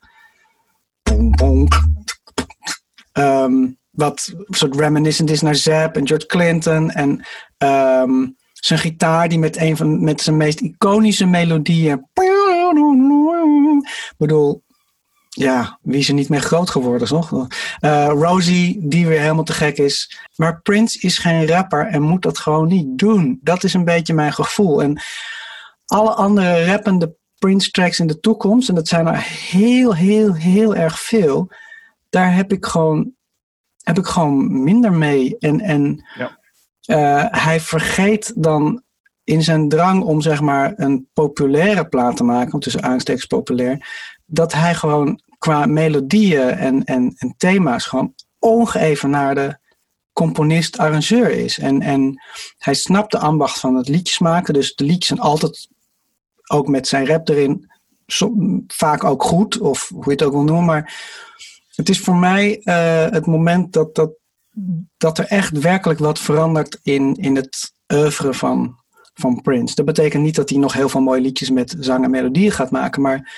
[3.13, 6.91] Um, wat soort reminiscent is naar Zapp en George Clinton.
[6.91, 7.25] En
[7.59, 12.07] um, zijn gitaar die met een van met zijn meest iconische melodieën.
[12.15, 14.63] Ik bedoel,
[15.31, 17.31] ja, wie is er niet meer groot geworden, toch?
[17.81, 20.19] Uh, Rosie, die weer helemaal te gek is.
[20.37, 23.39] Maar Prince is geen rapper en moet dat gewoon niet doen.
[23.43, 24.83] Dat is een beetje mijn gevoel.
[24.83, 25.01] En
[25.87, 30.75] alle andere rappende Prince tracks in de toekomst, en dat zijn er heel, heel, heel
[30.75, 31.51] erg veel.
[32.09, 33.13] Daar heb ik gewoon,
[33.83, 35.37] heb ik gewoon minder mee.
[35.39, 36.39] En, en ja.
[36.87, 38.83] uh, hij vergeet dan
[39.25, 43.87] in zijn drang om zeg maar een populaire plaat te maken, tussen aanstekens populair,
[44.31, 49.61] dat hij gewoon qua melodieën en, en, en thema's gewoon ongeëvenaarde
[50.13, 51.59] componist-arrangeur is.
[51.59, 52.23] En, en
[52.59, 55.69] hij snapt de ambacht van het liedjes maken, dus de liedjes zijn altijd
[56.51, 57.71] ook met zijn rap erin,
[58.67, 60.95] vaak ook goed, of hoe je het ook wil noemen, maar
[61.75, 64.11] het is voor mij uh, het moment dat, dat,
[64.97, 68.77] dat er echt werkelijk wat verandert in, in het oeuvre van,
[69.15, 69.75] van Prince.
[69.75, 72.71] Dat betekent niet dat hij nog heel veel mooie liedjes met zang en melodieën gaat
[72.71, 73.33] maken, maar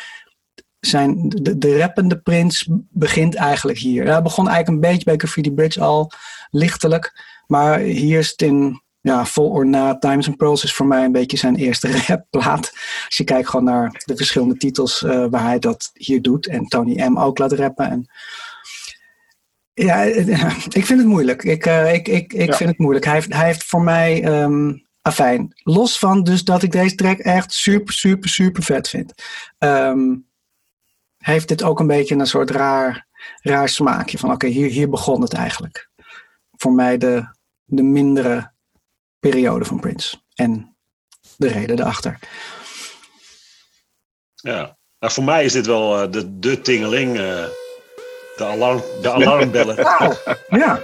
[0.86, 4.06] zijn, de, de rappende Prince begint eigenlijk hier.
[4.06, 6.12] Hij begon eigenlijk een beetje bij Graffiti Bridge al
[6.50, 10.86] lichtelijk, maar hier is het in ja, Vol or Not, Diamonds and Pearls is voor
[10.86, 12.72] mij een beetje zijn eerste rapplaat.
[13.06, 16.46] Als je kijkt gewoon naar de verschillende titels uh, waar hij dat hier doet.
[16.46, 17.90] En Tony M ook laat rappen.
[17.90, 18.10] En
[19.74, 20.02] ja,
[20.68, 21.42] ik vind het moeilijk.
[21.44, 22.56] Ik, uh, ik, ik, ik ja.
[22.56, 23.04] vind het moeilijk.
[23.04, 27.18] Hij heeft, hij heeft voor mij, um, afijn, los van dus dat ik deze track
[27.18, 29.14] echt super, super, super vet vind.
[29.58, 30.26] Um,
[31.22, 33.06] heeft dit ook een beetje een soort raar,
[33.42, 35.90] raar smaakje van oké, okay, hier, hier begon het eigenlijk.
[36.50, 38.52] Voor mij de, de mindere
[39.18, 40.16] periode van Prince.
[40.34, 40.76] En
[41.36, 42.18] de reden erachter.
[44.34, 47.16] Ja, nou, voor mij is dit wel uh, de, de tingeling.
[47.16, 47.46] Uh,
[48.36, 49.76] de, alarm, de alarmbellen.
[50.62, 50.82] ja.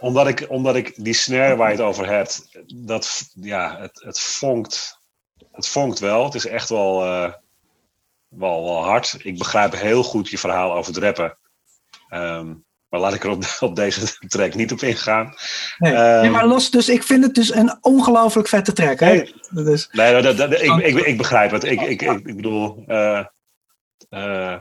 [0.00, 4.20] Omdat ik, omdat ik die snare waar je het over hebt, dat, ja, het, het
[4.20, 4.98] vonkt.
[5.52, 6.24] Het vonkt wel.
[6.24, 7.32] Het is echt wel, uh,
[8.28, 9.16] wel, wel hard.
[9.22, 11.38] Ik begrijp heel goed je verhaal over het rappen.
[12.14, 15.34] Um, maar laat ik er op, op, deze track niet op ingaan.
[15.78, 19.00] Nee, um, nee, maar los, dus ik vind het dus een ongelooflijk vette track.
[19.00, 19.12] Hè?
[19.12, 19.88] Nee, dus.
[19.92, 21.64] nee dat, dat, ik, ik, ik, begrijp het.
[21.64, 23.24] Ik, ik, ik, bedoel, uh,
[24.10, 24.56] uh,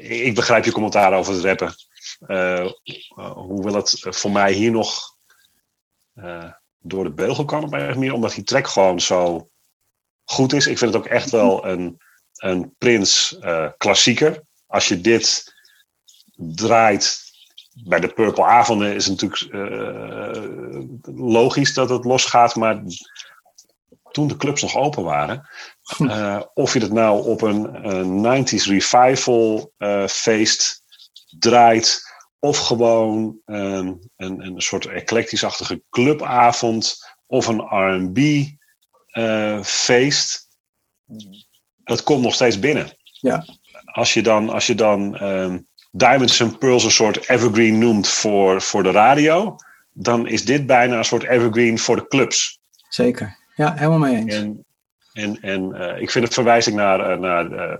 [0.00, 1.74] ik begrijp je commentaar over het rappen.
[2.26, 2.70] Uh,
[3.34, 5.16] hoewel het voor mij hier nog
[6.78, 9.50] door de beugel kan op manier, omdat die track gewoon zo
[10.24, 10.66] goed is.
[10.66, 12.00] Ik vind het ook echt wel een,
[12.36, 13.38] een Prins
[13.76, 14.42] klassieker.
[14.66, 15.52] Als je dit
[16.40, 17.28] draait.
[17.84, 20.82] Bij de Purple Avonden is het natuurlijk uh,
[21.16, 22.82] logisch dat het losgaat, maar
[24.10, 25.48] toen de clubs nog open waren,
[25.98, 30.82] uh, of je het nou op een, een 90s revival uh, feest
[31.38, 32.02] draait,
[32.38, 38.44] of gewoon um, een, een soort eclectisch-achtige clubavond, of een RB
[39.64, 40.48] feest,
[41.90, 42.96] het komt nog steeds binnen.
[43.02, 43.44] Ja.
[43.84, 48.62] Als je dan, als je dan um, Diamonds and Pearls een soort evergreen noemt voor,
[48.62, 49.56] voor de radio,
[49.92, 52.58] dan is dit bijna een soort evergreen voor de clubs.
[52.88, 54.34] Zeker, ja, helemaal mee eens.
[54.34, 54.64] En,
[55.12, 57.76] en, en uh, ik vind het verwijzing naar, uh, naar uh,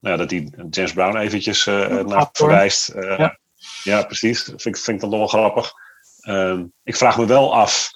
[0.00, 2.92] nou, dat die James Brown eventjes naar verwijst.
[2.94, 3.38] Ja.
[3.82, 4.02] ja.
[4.02, 4.44] precies.
[4.44, 5.72] Dat vind, vind ik dan nog wel grappig.
[6.20, 7.90] Ehm, ik vraag me wel af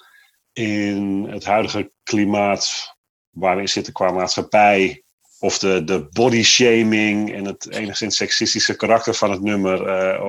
[0.53, 2.95] in het huidige klimaat
[3.29, 5.03] waar we zitten qua maatschappij
[5.39, 10.23] of de, de body shaming en het enigszins seksistische karakter van het nummer, uh,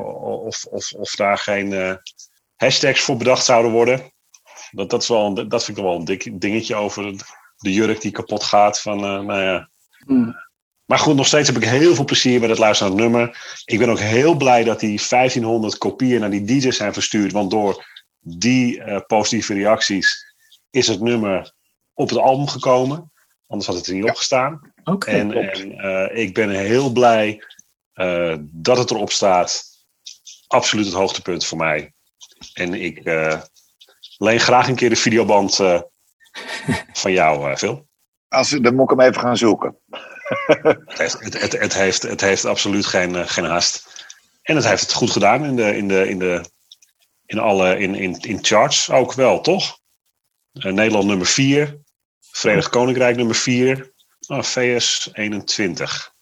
[0.45, 1.95] of, of, of daar geen uh,
[2.57, 4.13] hashtags voor bedacht zouden worden.
[4.71, 7.15] Dat, dat, is wel een, dat vind ik wel een dik dingetje over
[7.57, 8.81] de jurk die kapot gaat.
[8.81, 9.69] Van, uh, nou ja.
[10.07, 10.47] Mm.
[10.85, 13.61] Maar goed, nog steeds heb ik heel veel plezier met het luisteren naar het nummer.
[13.65, 17.33] Ik ben ook heel blij dat die 1500 kopieën naar die DJ's zijn verstuurd.
[17.33, 17.87] Want door
[18.21, 20.35] die positieve reacties
[20.71, 21.53] is het nummer
[21.95, 23.13] op het album gekomen.
[23.47, 24.11] Anders had het er niet ja.
[24.11, 24.73] opgestaan.
[24.89, 27.43] Okay, en en uh, ik ben heel blij
[27.95, 29.65] uh, dat het erop staat.
[30.47, 31.93] Absoluut het hoogtepunt voor mij.
[32.53, 33.41] En ik uh,
[34.17, 35.57] leen graag een keer de videoband
[37.03, 37.87] van jou, Phil.
[38.29, 39.77] Als, dan moet ik hem even gaan zoeken.
[40.87, 44.07] het, heeft, het, het, het, heeft, het heeft absoluut geen, geen haast.
[44.43, 46.45] En het heeft het goed gedaan in, de, in, de, in, de,
[47.27, 49.79] in alle in, in, in charts ook wel, toch?
[50.53, 51.79] Nederland nummer 4.
[52.21, 53.93] Verenigd Koninkrijk nummer 4.
[54.29, 56.15] Oh, VS 21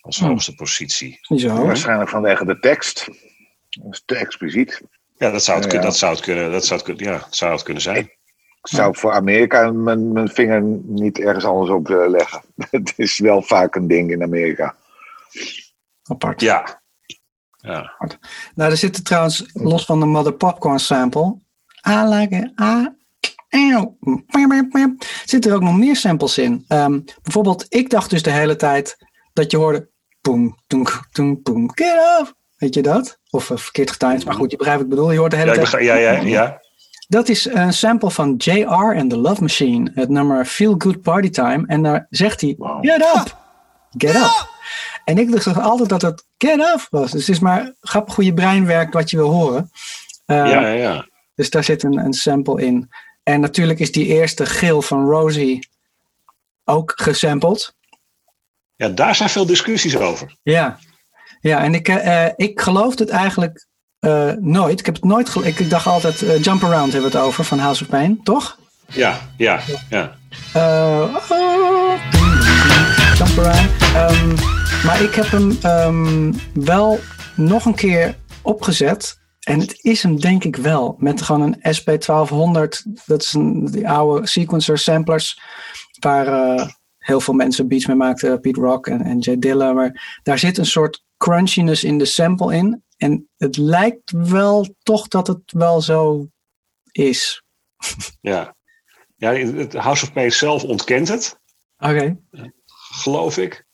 [0.00, 0.28] als oh.
[0.28, 1.18] hoogste positie.
[1.36, 1.66] Zo.
[1.66, 3.08] Waarschijnlijk vanwege de tekst.
[3.68, 4.82] Dat is te expliciet.
[5.16, 5.80] Ja, dat zou het, ja.
[5.80, 8.04] dat zou het, kunnen, dat zou het, ja, zou het kunnen zijn.
[8.64, 12.42] Ik zou voor Amerika mijn, mijn vinger niet ergens anders op uh, leggen.
[12.70, 14.76] Het is wel vaak een ding in Amerika.
[16.02, 16.40] Apart.
[16.40, 16.82] Ja.
[17.56, 17.92] ja.
[18.54, 21.36] Nou, er zitten trouwens, los van de Mother Popcorn sample,
[22.30, 22.88] it, I
[25.24, 26.64] Zitten er ook nog meer samples in?
[26.68, 28.96] Um, bijvoorbeeld, ik dacht dus de hele tijd
[29.32, 29.88] dat je hoorde.
[30.20, 32.34] Boom, boom, boom, boom, get off.
[32.56, 33.18] Weet je dat?
[33.30, 35.12] Of uh, verkeerd getimed, maar goed, je begrijpt wat ik bedoel.
[35.12, 35.84] Je hoort de hele ja, tijd.
[35.84, 36.62] Ja, ja, ja.
[37.08, 39.90] Dat is een sample van JR en The Love Machine.
[39.94, 41.64] Het nummer Feel Good Party Time.
[41.66, 42.86] En daar zegt hij: wow.
[42.86, 43.38] Get up!
[43.90, 44.48] Get up!
[45.04, 47.10] En ik dacht altijd dat het get up was.
[47.10, 49.70] Dus het is maar grappig hoe je brein werkt wat je wil horen.
[50.26, 51.06] Ja, ja, ja.
[51.34, 52.88] Dus daar zit een, een sample in.
[53.24, 55.68] En natuurlijk is die eerste gil van Rosie
[56.64, 57.74] ook gesampled.
[58.76, 60.36] Ja, daar zijn veel discussies over.
[60.42, 60.78] Ja,
[61.40, 63.66] ja en ik, uh, ik geloof het eigenlijk
[64.00, 64.80] uh, nooit.
[64.80, 67.58] Ik heb het nooit Ik dacht altijd, uh, Jump Around hebben we het over van
[67.58, 68.58] House of Pain, toch?
[68.86, 69.60] Ja, ja,
[69.90, 70.16] ja.
[70.54, 71.16] Oh,
[73.16, 73.70] jump Around.
[74.12, 74.34] Um,
[74.84, 77.00] maar ik heb hem um, wel
[77.34, 80.94] nog een keer opgezet en het is hem denk ik wel.
[80.98, 82.92] Met gewoon een SP1200.
[83.06, 85.40] Dat is een, die oude sequencer samplers.
[86.00, 86.68] Waar uh,
[86.98, 88.40] heel veel mensen beats mee maakten.
[88.40, 89.72] Pete Rock en, en Jay Dilla.
[89.72, 92.84] Maar daar zit een soort crunchiness in de sample in.
[92.96, 96.28] En het lijkt wel toch dat het wel zo
[96.92, 97.42] is.
[98.20, 98.54] Ja.
[99.16, 101.40] ja, het House of Pain zelf ontkent het,
[101.78, 102.18] Oké.
[103.02, 103.66] geloof ik.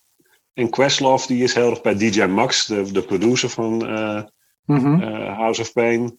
[0.53, 4.23] En Questlove die is heel erg bij DJ Max, de, de producer van eh,
[4.71, 5.03] Mhm.
[5.03, 6.18] eh, House of Pain.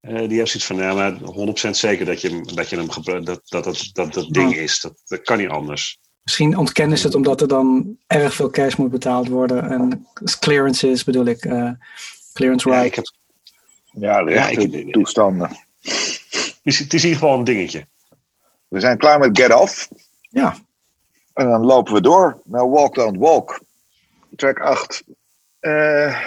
[0.00, 2.90] Eh, die heeft zoiets van, ja, maar 100% zeker dat je, hem- dat je hem
[2.90, 4.80] gebruikt, dat dat, dat, dat, dat ding is.
[4.80, 5.98] Dat, dat kan niet anders.
[6.22, 9.70] Misschien ontkennen ze het omdat er dan erg veel cash moet betaald worden.
[9.70, 10.06] En
[10.38, 11.44] clearances bedoel ik.
[11.44, 11.70] eh,
[12.32, 12.86] clearance Ja, right.
[12.86, 13.04] ik heb,
[14.02, 15.48] Ja, ik- toestanden.
[15.80, 17.86] het, is, het is in ieder geval een dingetje.
[18.68, 19.88] We zijn klaar met Get Off.
[20.28, 20.56] Ja.
[21.34, 23.60] En dan lopen we door naar Walk Don't Walk.
[24.36, 25.04] Track 8.
[25.60, 26.20] Eh,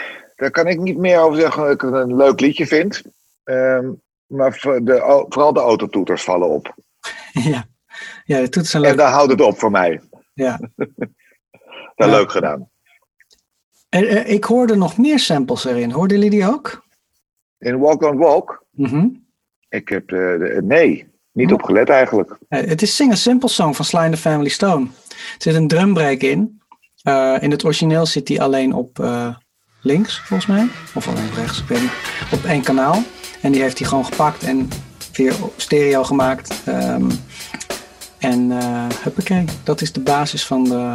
[0.43, 3.01] daar kan ik niet meer over zeggen dat ik het een leuk liedje vind.
[3.43, 3.91] Ehm,
[4.25, 4.51] maar
[4.83, 6.75] de, vooral de autotoeters vallen op.
[7.51, 7.65] ja.
[8.25, 8.97] Ja, de toetsen zijn En leuk.
[8.99, 10.01] daar houdt het op voor mij.
[10.33, 10.59] Ja.
[11.95, 12.15] Dat Ja.
[12.17, 12.69] leuk gedaan.
[13.89, 15.91] Er- er- ik hoorde nog meer samples erin.
[15.91, 16.85] Hoorden jullie die ook?
[17.57, 19.07] In Walk Don't Walk, Mhm.
[19.69, 21.53] ik heb de, de- nee, niet Hm.
[21.53, 22.37] op gelet eigenlijk.
[22.47, 24.85] Eh, Het is Sing a Simple Song van Sly and the Family Stone.
[25.09, 26.61] Er zit een drumbreak in.
[27.03, 29.35] Eh, in het origineel zit die alleen op eh,
[29.83, 30.67] links, volgens mij.
[30.93, 31.63] Of alleen rechts.
[32.31, 33.03] Op één kanaal.
[33.41, 34.69] En die heeft hij gewoon gepakt en
[35.13, 36.61] weer stereo gemaakt.
[36.65, 37.09] Ehm,
[38.17, 40.93] en eh huppakee, dat is de basis van de,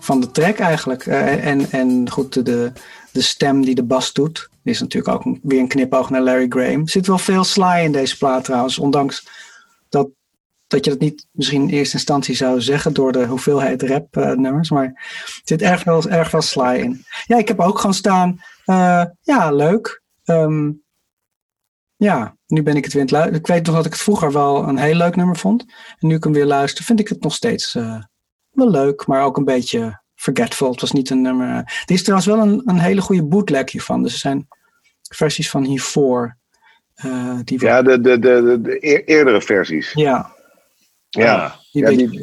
[0.00, 1.06] van de track eigenlijk.
[1.06, 2.72] Eh, en, en goed, de,
[3.12, 6.80] de, stem die de bas doet, is natuurlijk ook weer een knipoog naar Larry Graham.
[6.80, 9.26] Er zit wel veel Sly in deze plaat trouwens, ondanks
[9.88, 10.08] dat,
[10.68, 14.30] dat je dat niet misschien in eerste instantie zou zeggen door de hoeveelheid rap eh,
[14.32, 14.70] nummers.
[14.70, 17.04] Maar er zit erg veel, erg veel Sly in.
[17.24, 20.02] Ja, ik heb ook gewoon staan, eh, ja, leuk.
[20.24, 20.70] Ehm,
[21.96, 23.40] ja, nu ben ik het weer aan het luisteren.
[23.40, 25.64] Ik weet nog dat ik het vroeger wel een heel leuk nummer vond.
[25.98, 28.02] En nu ik hem weer luister, vind ik het nog steeds eh,
[28.50, 30.70] wel leuk, maar ook een beetje forgetful.
[30.70, 31.48] Het was niet een nummer.
[31.56, 34.02] Er is trouwens wel een, een hele goede bootleg hiervan.
[34.02, 34.48] Dus er zijn
[35.14, 36.36] versies van hiervoor.
[37.44, 39.92] die wel- Ja, de, de, de, de, de eer- eerdere versies.
[39.94, 40.36] ja,
[41.08, 42.20] Ja, die Ja, die,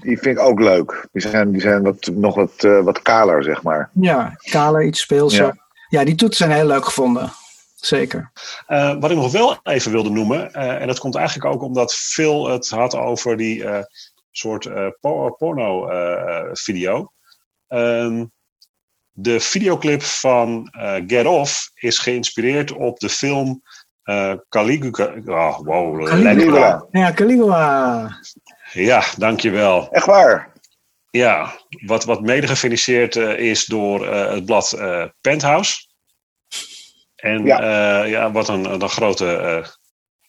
[0.00, 1.08] die, vind ik ook leuk.
[1.12, 3.90] Die zijn, die zijn wat, nog wat, eh, wat kaler, zeg maar.
[4.00, 5.44] Ja, kaler, iets speelser.
[5.44, 5.54] Ja.
[5.88, 6.04] Ja.
[6.04, 7.32] die toetsen zijn heel leuk gevonden.
[7.74, 8.30] Zeker.
[8.66, 11.94] Eh, wat ik nog wel even wilde noemen, eh, en dat komt eigenlijk ook omdat
[11.94, 13.84] Phil het had over die eh,
[14.30, 17.12] soort eh, po- porno-video.
[17.68, 18.24] Ehm,
[19.12, 23.62] de videoclip van eh, Get Off is geïnspireerd op de film
[24.02, 25.14] eh Caligula.
[25.26, 26.22] Oh, wow, Caligula.
[26.34, 26.86] Caligula.
[26.90, 28.10] Ja, Caligula.
[28.72, 29.90] Ja, dankjewel.
[29.90, 30.52] Echt waar.
[31.10, 31.52] Ja,
[31.86, 35.86] wat, wat mede gefinisseerd eh, is door eh, het blad eh, Penthouse.
[37.16, 37.62] En Ja.
[37.62, 39.66] ja, ja wat een, een grote eh,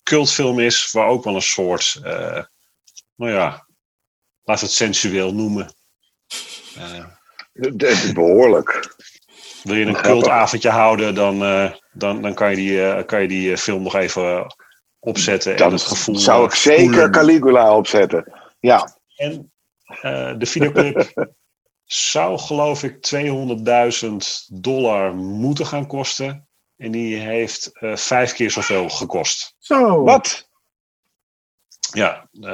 [0.03, 2.43] cultfilm is, waar ook wel een soort, eh,
[3.15, 3.67] nou ja,
[4.43, 5.74] laat het sensueel noemen.
[6.78, 7.05] Eh,
[7.53, 8.95] De- de- behoorlijk.
[9.64, 13.28] Wil je een cultavondje houden, dan, eh, dan, dan kan je die, eh, kan je
[13.28, 14.55] die eh, film nog even
[14.99, 15.51] opzetten.
[15.51, 17.11] en Dan het gevoel zou ik zeker voelen.
[17.11, 18.34] Caligula opzetten.
[18.59, 19.51] Ja, En
[19.86, 21.14] eh, de videoclip
[21.86, 24.16] zou geloof ik 200.000
[24.47, 26.47] dollar moeten gaan kosten.
[26.78, 29.56] En die heeft eh, vijf keer zoveel gekost.
[29.60, 30.03] Zo.
[30.03, 30.49] wat?
[31.94, 32.49] Ja, eh,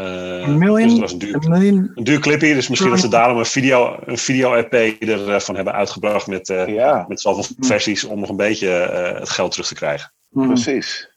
[0.47, 0.89] Een miljoen?
[0.89, 1.91] dus was een duur, Een miljoen.
[1.95, 2.53] een duur clipje.
[2.53, 7.05] Dus misschien dat ze daarom een video, een video-EP ervan hebben uitgebracht met, eh Ja,
[7.07, 10.13] met zoveel versies om nog een beetje eh, het geld terug te krijgen.
[10.29, 10.47] Mhm.
[10.47, 11.09] precies.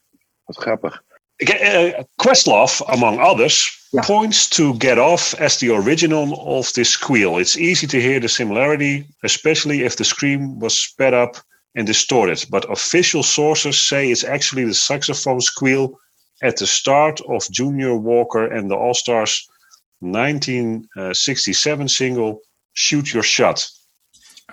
[0.45, 1.03] Wat grappig.
[1.37, 4.03] Ik, eh, Questlove, among others, Ja.
[4.07, 7.39] points to Get Off as the original of this squeal.
[7.39, 11.43] It's easy to hear the similarity, especially if the scream was sped up
[11.73, 12.47] and distorted.
[12.49, 16.01] But official sources say it's actually the saxophone squeal
[16.43, 19.51] at the start of Junior Walker and the All Stars
[19.99, 23.71] 1967 single Shoot Your Shot.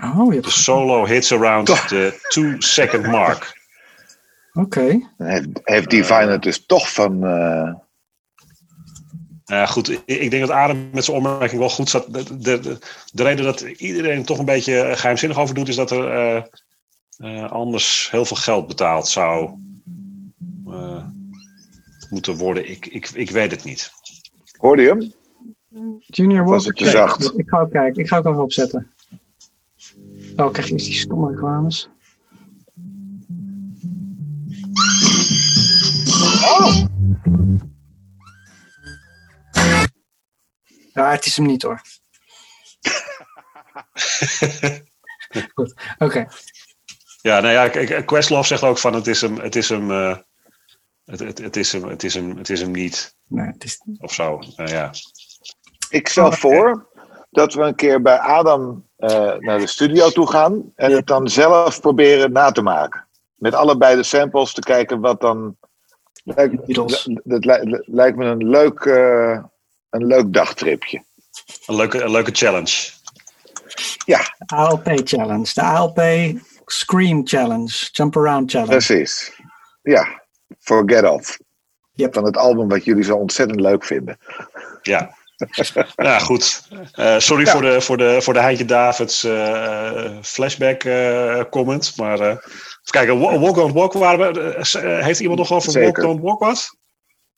[0.02, 0.44] Oh, je hebt...
[0.44, 3.58] The solo hits around the two second mark.
[4.54, 5.10] Oké.
[5.18, 7.24] Heeft, heeft Divine het dus toch van...
[7.26, 7.74] eh,
[9.50, 12.14] Nou goed, ik, ik denk dat Adam met zijn opmerking wel goed zat.
[12.14, 12.78] De, de, de,
[13.12, 16.44] de reden dat iedereen toch een beetje geheimzinnig over doet, is dat er eh,
[17.18, 19.50] eh, anders heel veel geld betaald zou
[20.68, 21.06] eh,
[22.10, 22.70] moeten worden.
[22.70, 23.92] Ik, ik, ik weet het niet.
[24.58, 25.14] hoorde je hem?
[26.00, 27.38] Junior Was het te zacht?
[27.38, 28.02] Ik ga ook kijken.
[28.02, 28.92] Ik ga ook even opzetten.
[30.36, 31.90] Oh, krijg je eens die stomme reclames.
[36.44, 36.88] Oh!
[40.94, 41.82] Ja, het is hem niet hoor.
[45.54, 46.28] Goed, oké.
[47.22, 50.18] Ja, nou ja, Questlove zegt ook van het is hem, het is hem, eh,
[51.10, 53.82] het, het, het is hem, het is hem, het is hem niet Nee, het is...
[54.00, 54.40] of zo.
[54.56, 54.92] Nou ja.
[55.90, 56.88] Ik stel voor
[57.30, 60.96] dat we een keer bij Adam eh, naar de studio toe gaan en Ja.
[60.96, 63.08] het dan zelf proberen na te maken.
[63.36, 65.58] Met allebei de samples te kijken wat dan
[66.24, 69.44] Lijkt, dat- dat li- lijkt me een leuk, eh,
[69.90, 71.04] een leuk dagtripje.
[71.66, 72.92] Een leuke, een leuke challenge.
[74.06, 75.52] De ALP Challenge.
[75.54, 76.00] De ALP
[76.66, 77.88] Scream Challenge.
[77.92, 78.72] Jump Around Challenge.
[78.72, 79.42] Precies.
[79.82, 80.19] Ja,
[80.60, 81.38] Forget Off.
[81.94, 82.14] Yep.
[82.14, 84.18] Van het album wat jullie zo ontzettend leuk vinden.
[84.82, 85.18] Ja.
[85.96, 86.68] ja, goed.
[86.92, 87.52] Eh, sorry Ja.
[87.52, 91.98] voor de, voor de, voor de Heintje Davids eh, flashback eh, comment.
[91.98, 92.42] Maar eh, even
[92.84, 93.94] kijken, Wa- Walk on Walk.
[93.94, 94.60] Waren we,
[95.04, 96.04] heeft iemand nog over Zeker.
[96.04, 96.78] Walk on Walk wat?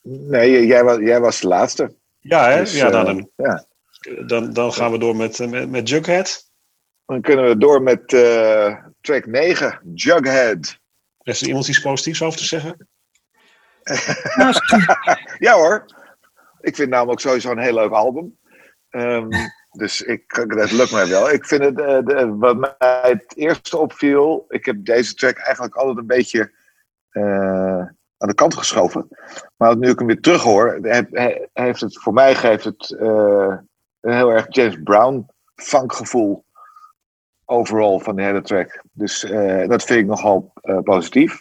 [0.02, 1.94] Nee, jij was, jij was de laatste.
[2.18, 2.58] Ja, hè?
[2.60, 3.64] Dus, ja, nou, dan, ja.
[4.26, 6.50] dan, dan gaan we door met, met, met Jughead.
[7.06, 10.78] Dan kunnen we door met eh, track 9, Jughead.
[11.22, 12.88] Is er iemand iets positiefs over te zeggen?
[15.38, 15.84] Ja hoor.
[16.60, 18.38] Ik vind namelijk sowieso een heel leuk album.
[18.90, 19.28] Ehm,
[19.70, 21.30] dus ik, dat lukt mij wel.
[21.30, 22.76] Ik vind het, eh, de, wat mij
[23.10, 26.52] het eerste opviel, ik heb deze track eigenlijk altijd een beetje
[27.10, 27.78] eh,
[28.16, 29.08] aan de kant geschoven.
[29.56, 32.96] Maar nu ik hem weer terug hoor, he- he- heeft het, voor mij geeft het
[32.98, 33.56] eh,
[34.00, 36.44] een heel erg James Brown funkgevoel
[37.44, 38.82] overal van de hele track.
[38.92, 39.20] Dus
[39.66, 40.52] dat vind ik nogal
[40.84, 41.40] positief.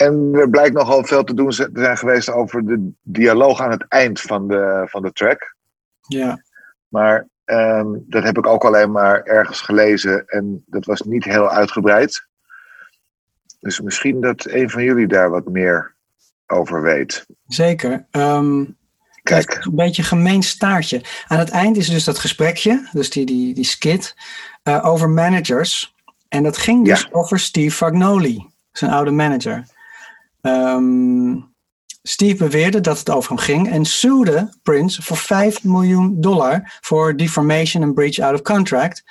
[0.00, 4.20] En er blijkt nogal veel te doen zijn geweest over de dialoog aan het eind
[4.20, 5.54] van de, van de track.
[6.00, 6.42] ja.
[6.88, 11.50] Maar ehm, dat heb ik ook alleen maar ergens gelezen en dat was niet heel
[11.50, 12.26] uitgebreid.
[13.60, 15.94] Dus misschien dat een van jullie daar wat meer
[16.46, 17.26] over weet.
[17.46, 18.06] Zeker.
[18.10, 21.02] Heeft Kijk, een beetje een gemeen staartje.
[21.26, 24.14] Aan het eind is dus dat gesprekje, dus die, die, die skit,
[24.62, 25.94] eh, over managers.
[26.28, 29.64] En dat ging dus over Steve Fagnoli, zijn oude manager.
[30.40, 31.36] Ehm,
[32.02, 37.16] Steve beweerde dat het over hem ging en suede Prince voor 5 miljoen dollar voor
[37.16, 39.02] defamation en breach out of contract.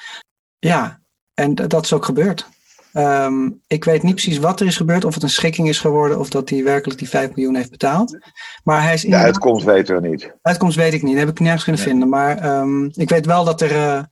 [0.60, 1.00] Ja,
[1.34, 2.48] en dat is ook gebeurd.
[2.94, 6.20] Ehm, ik weet niet precies wat er is gebeurd, of het een schikking is geworden
[6.20, 8.18] of dat hij werkelijk die 5 miljoen heeft betaald.
[8.64, 10.34] Maar hij is de uitkomst weten we niet.
[10.42, 11.92] Uitkomst weet ik niet, dat heb ik nergens kunnen Nee.
[11.92, 12.10] vinden.
[12.10, 14.04] Maar ehm, ik weet wel dat er, eh,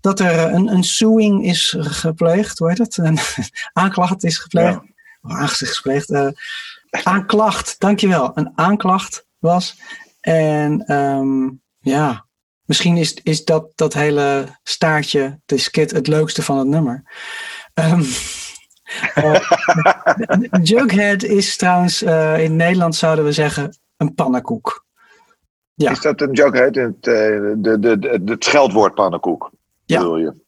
[0.00, 2.58] dat er een, een suing is gepleegd.
[2.58, 2.96] Hoe heet het?
[2.96, 3.18] Een
[3.82, 4.80] aanklacht is gepleegd.
[4.82, 4.91] Ja.
[5.26, 6.10] Is gepleegd.
[6.10, 6.28] eh,
[7.02, 8.30] aanklacht, dankjewel.
[8.34, 9.80] Een aanklacht was.
[10.20, 12.26] En ehm, ja,
[12.64, 17.02] misschien is, is dat, dat hele staartje, de skit, het leukste van het nummer.
[19.14, 19.40] Eh,
[20.62, 24.84] Jughead is trouwens, eh, in Nederland zouden we zeggen, een pannenkoek.
[25.74, 25.90] Ja.
[25.90, 27.12] Is dat een heet Het, eh,
[27.56, 29.50] de, de, de, het scheldwoord pannenkoek,
[29.84, 29.98] Ja.
[29.98, 30.24] bedoel je?
[30.24, 30.42] Want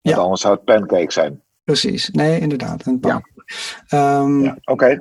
[0.00, 0.16] Ja.
[0.16, 1.42] anders zou het pancake zijn.
[1.64, 2.86] Precies, nee, inderdaad.
[2.86, 3.35] Een pannenkoek.
[3.86, 4.26] Ja.
[4.42, 5.00] Ja, oké.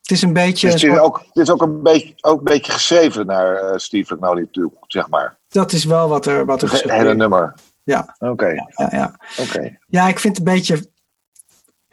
[0.00, 0.70] het is een beetje.
[0.70, 3.76] Dus het is ook, het is ook, een, beetje, ook een beetje geschreven naar eh,
[3.78, 5.38] Steve McNally natuurlijk, zeg maar.
[5.48, 7.54] Dat is wel wat er, wat er Het gezegd hele nummer.
[7.82, 8.16] Ja.
[8.18, 9.20] Oké, Ja, ja.
[9.40, 9.78] oké.
[9.86, 10.90] ja, ik vind het een beetje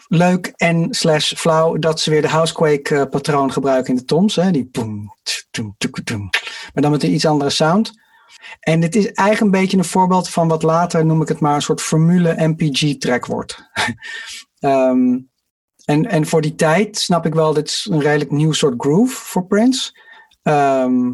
[0.07, 4.35] leuk en slash flauw dat ze weer de Housequake eh, patroon gebruiken in de toms.
[4.35, 4.51] Hè?
[4.51, 5.11] Die toem.
[6.73, 8.01] Maar dan met een iets andere sound.
[8.59, 11.55] En dit is eigenlijk een beetje een voorbeeld van wat later, noem ik het maar,
[11.55, 13.69] een soort formule MPG track wordt.
[14.59, 15.19] Ehm,
[15.85, 19.15] en, en voor die tijd snap ik wel, dit is een redelijk nieuw soort groove
[19.15, 19.91] voor Prince.
[20.43, 21.11] Ehm,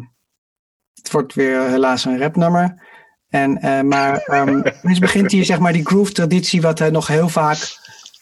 [0.94, 2.88] het wordt weer helaas een rapnummer.
[3.28, 7.06] En, eh, maar ehm Prince begint hier zeg maar die groove traditie wat hij nog
[7.06, 7.58] heel vaak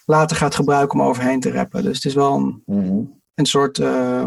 [0.05, 1.83] later gaat gebruiken om overheen te rappen.
[1.83, 3.01] Dus het is wel een, Mhm.
[3.35, 4.25] een soort, eh,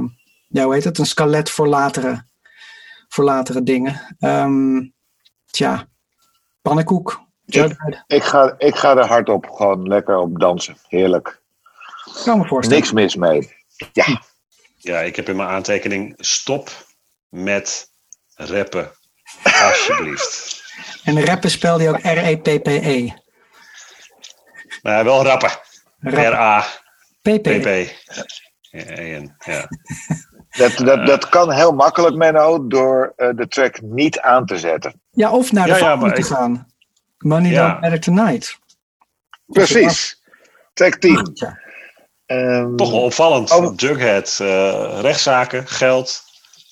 [0.49, 2.25] ja hoe heet het, een skelet voor latere,
[3.09, 4.01] voor latere dingen.
[4.19, 4.81] Ehm
[5.47, 5.87] tja,
[6.63, 7.21] pannenkoek.
[7.45, 8.03] Jughead.
[8.07, 10.77] Ik ga, ik ga er hard op, gewoon lekker op dansen.
[10.89, 11.42] Heerlijk.
[12.25, 12.81] Kan me voorstellen.
[12.81, 13.57] Niks mis mee.
[13.93, 14.23] Ja,
[14.77, 16.87] Ja, ik heb in mijn aantekening stop
[17.29, 17.91] met
[18.35, 18.91] rappen.
[19.63, 20.51] Alsjeblieft.
[21.05, 23.09] En rappen spel je ook R-E-P-P-E.
[24.83, 25.51] Maar ja, wel rappen.
[26.01, 27.43] R-A-P-P.
[27.43, 27.67] P-P.
[28.71, 29.69] En, ja.
[30.59, 35.01] dat, dat, dat kan heel makkelijk, Menno, door eh, de track niet aan te zetten.
[35.11, 36.67] Ja, of naar de Ja, ja, volgende maar te ik- gaan.
[37.19, 37.69] Money Ja.
[37.69, 38.59] Don't Matter Tonight.
[39.47, 40.23] Precies.
[40.73, 41.33] Track 10.
[42.33, 43.51] Ehm, Toch wel opvallend.
[43.51, 43.73] Oh.
[43.77, 46.23] Jughead, eh, rechtszaken, geld.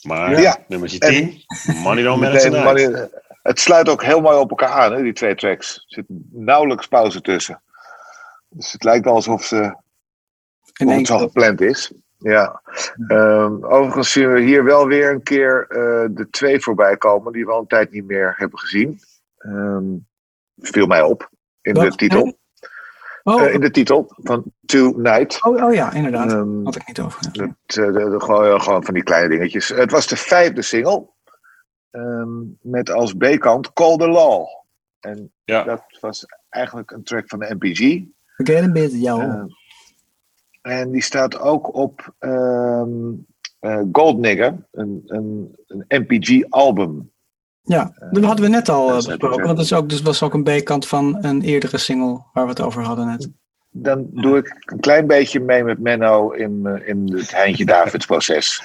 [0.02, 0.56] Maar Ja.
[0.68, 1.42] nummertje En- 10,
[1.82, 3.10] Money Don't Matter
[3.42, 5.74] het sluit ook heel mooi op elkaar aan, hè, die twee tracks.
[5.76, 7.62] Er zit nauwelijks pauze tussen.
[8.48, 9.76] Dus het lijkt alsof ze
[10.72, 11.92] één het zo gepland is.
[12.18, 12.62] Ja.
[13.08, 17.44] Ehm, overigens zien we hier wel weer een keer eh, de twee voorbij komen, die
[17.44, 19.00] we al een tijd niet meer hebben gezien.
[19.38, 19.84] Ehm
[20.60, 21.30] viel mij op
[21.60, 22.38] in de titel.
[23.22, 25.44] Oh, Eh, in de titel van Tonight.
[25.44, 26.32] oh, oh ja, inderdaad.
[26.32, 27.22] Ehm, Had ik niet over.
[27.22, 29.68] dat, eh, de- de- gewoon, gewoon van die kleine dingetjes.
[29.68, 31.06] Het was de vijfde single.
[31.90, 32.28] ehm,
[32.60, 34.46] met als B-kant Call the Law.
[35.00, 35.62] En Ja.
[35.64, 38.02] dat was eigenlijk een track van de MPG.
[38.36, 39.22] Forget a bit, jou.
[39.22, 39.42] Eh,
[40.80, 42.90] en die staat ook op ehm,
[43.58, 47.10] eh Gold Nigger, een, een, een MPG-album.
[47.62, 49.44] Ja, dat hadden we net al eh, besproken.
[49.44, 52.50] Want dat is ook, dus was ook een B-kant van een eerdere single waar we
[52.50, 53.28] het over hadden net.
[53.72, 58.06] Dan doe ik een klein beetje mee met Menno in, eh, in het Heintje Davids
[58.06, 58.62] proces.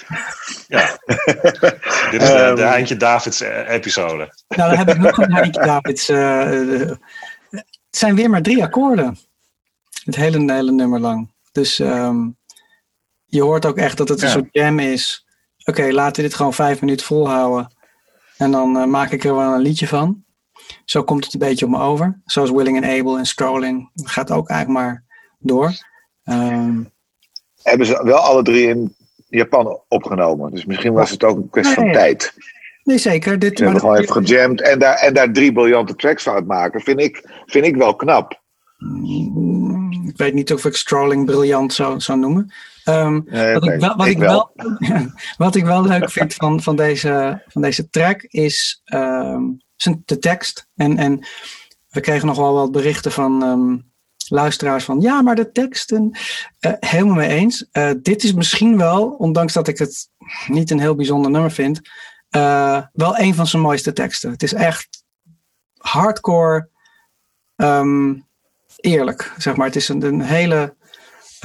[0.67, 0.97] Ja.
[2.11, 2.55] Dit is de, Ehm.
[2.55, 4.33] de Heintje Davids eh, episode.
[4.47, 6.09] Nou, dan heb ik nog een Heintje Davids.
[6.09, 6.89] eh, eh,
[7.49, 9.17] het zijn weer maar drie akkoorden.
[10.03, 11.31] Het hele, hele nummer lang.
[11.51, 12.29] Dus ehm,
[13.25, 14.33] je hoort ook echt dat het een Ja.
[14.33, 15.25] soort jam is.
[15.65, 17.74] Oké, laten we dit gewoon vijf minuten volhouden.
[18.37, 20.23] En dan eh, maak ik er wel een liedje van.
[20.85, 22.21] Zo komt het een beetje op me over.
[22.25, 23.89] Zoals Willing and Able en Strolling.
[23.93, 25.03] Dat gaat ook eigenlijk maar
[25.39, 25.71] door.
[26.23, 26.83] Ehm,
[27.63, 28.95] Hebben ze wel alle drie in
[29.29, 30.51] Japan opgenomen.
[30.51, 32.33] Dus misschien was het ook een kwestie van tijd.
[32.83, 33.39] nee, zeker.
[33.39, 36.81] Dit, Ze hebben gewoon even gejamd en daar, en daar drie briljante tracks van uitmaken.
[36.81, 38.41] Vind ik, vind ik wel knap.
[38.77, 42.53] Mm, Ik weet niet of ik Strolling briljant zou, zou noemen.
[42.85, 44.51] Ehm, Nee, Wat, ik wel, wat, ik wel,
[45.37, 48.81] wat ik wel leuk vind van, van, deze, van deze track is
[49.75, 50.67] zijn- de tekst.
[50.75, 51.27] En, en
[51.89, 53.77] we kregen nog wel wat berichten van ehm,
[54.27, 55.91] luisteraars van ja, maar de tekst.
[55.91, 56.17] En,
[56.59, 57.67] eh, helemaal mee eens.
[57.71, 60.09] Eh, dit is misschien wel, ondanks dat ik het
[60.47, 61.81] niet een heel bijzonder nummer vind,
[62.29, 64.31] eh, wel een van zijn mooiste teksten.
[64.31, 65.03] Het is echt
[65.77, 66.69] hardcore
[68.75, 69.65] eerlijk, zeg maar.
[69.65, 70.75] Het is een, een hele,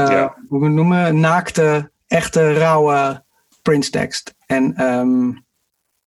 [0.09, 0.37] Ja.
[0.49, 3.25] hoe we het noemen, naakte, echte, rauwe
[3.63, 4.35] Prince tekst.
[4.47, 5.33] En ehm,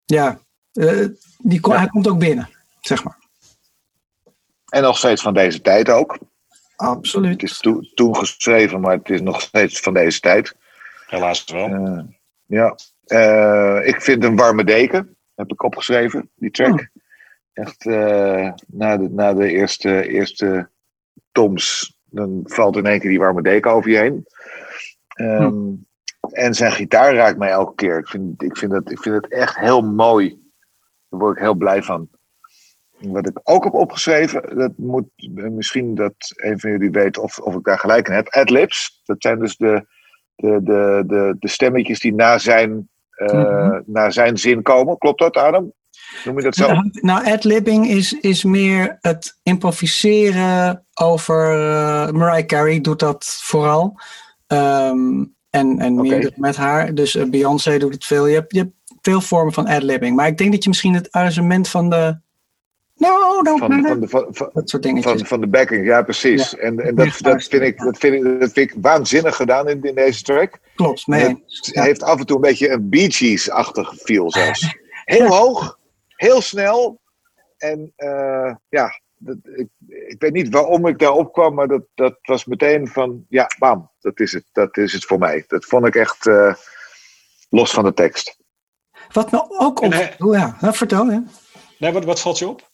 [0.05, 0.39] ja,
[0.73, 1.07] eh,
[1.39, 1.77] die Ja.
[1.77, 2.49] hij komt ook binnen,
[2.81, 3.19] zeg maar.
[4.69, 6.19] En nog steeds van deze tijd ook.
[6.77, 7.41] Absoluut.
[7.41, 10.55] Het is to- toen geschreven, maar het is nog steeds van deze tijd.
[11.07, 11.69] Helaas wel.
[11.69, 12.05] Eh,
[12.47, 12.77] ja.
[13.05, 15.17] Eh, ik vind een warme deken.
[15.35, 16.89] Heb ik opgeschreven, die track.
[17.53, 20.71] Echt eh, na, de, na de eerste, eerste
[21.33, 21.95] toms.
[22.11, 24.27] Dan valt in één keer die warme deken over je heen.
[25.09, 25.73] Ehm,
[26.31, 27.99] En zijn gitaar raakt mij elke keer.
[27.99, 30.29] Ik vind, ik, vind het, ik vind het echt heel mooi.
[31.09, 32.09] Daar word ik heel blij van.
[32.99, 37.55] Wat ik ook heb opgeschreven, dat moet misschien dat een van jullie weet of, of
[37.55, 38.29] ik daar gelijk in heb.
[38.29, 39.87] Adlibs, dat zijn dus de,
[40.35, 43.81] de, de, de, de stemmetjes die na zijn, eh, Mhm.
[43.87, 44.99] na zijn zin komen.
[44.99, 45.73] Klopt dat, Adam?
[46.25, 46.67] Noem je dat zo?
[46.67, 51.51] Nou, nou, ad-libbing is, is meer het improviseren over.
[51.53, 54.01] eh, Mariah Carey doet dat vooral.
[54.47, 56.95] Ehm, en en meerdere met haar.
[56.95, 58.27] Dus eh, Beyoncé doet het veel.
[58.27, 60.17] Je hebt, je hebt veel vormen van ad-libbing.
[60.17, 62.19] Maar ik denk dat je misschien het arrangement van de.
[62.97, 63.89] No, don't Van, matter.
[63.91, 65.13] van, de, van, van, dat soort dingetjes.
[65.19, 66.57] van, van de backing, ja precies.
[66.57, 69.69] En, en dat, Ja, dat, vind ik, dat, vind ik, dat vind ik waanzinnig gedaan
[69.69, 70.59] in, in deze track.
[70.75, 71.71] Klopt, mee Het.
[71.73, 71.83] Ja.
[71.83, 74.77] heeft af en toe een beetje een Bee Gees-achtig feel zelfs.
[75.05, 75.79] Heel hoog,
[76.21, 77.01] heel snel.
[77.57, 82.19] En eh, ja, dat, ik, ik weet niet waarom ik daarop kwam, maar dat, dat
[82.23, 85.45] was meteen van, ja, bam, dat is het, dat is het voor mij.
[85.47, 86.55] Dat vond ik echt eh,
[87.49, 88.37] los van de tekst.
[89.13, 89.93] Wat me ook op.
[89.93, 91.11] hij- Oh ja, vertel.
[91.11, 91.23] Ja.
[91.79, 92.69] Nee, wat, wat valt je op?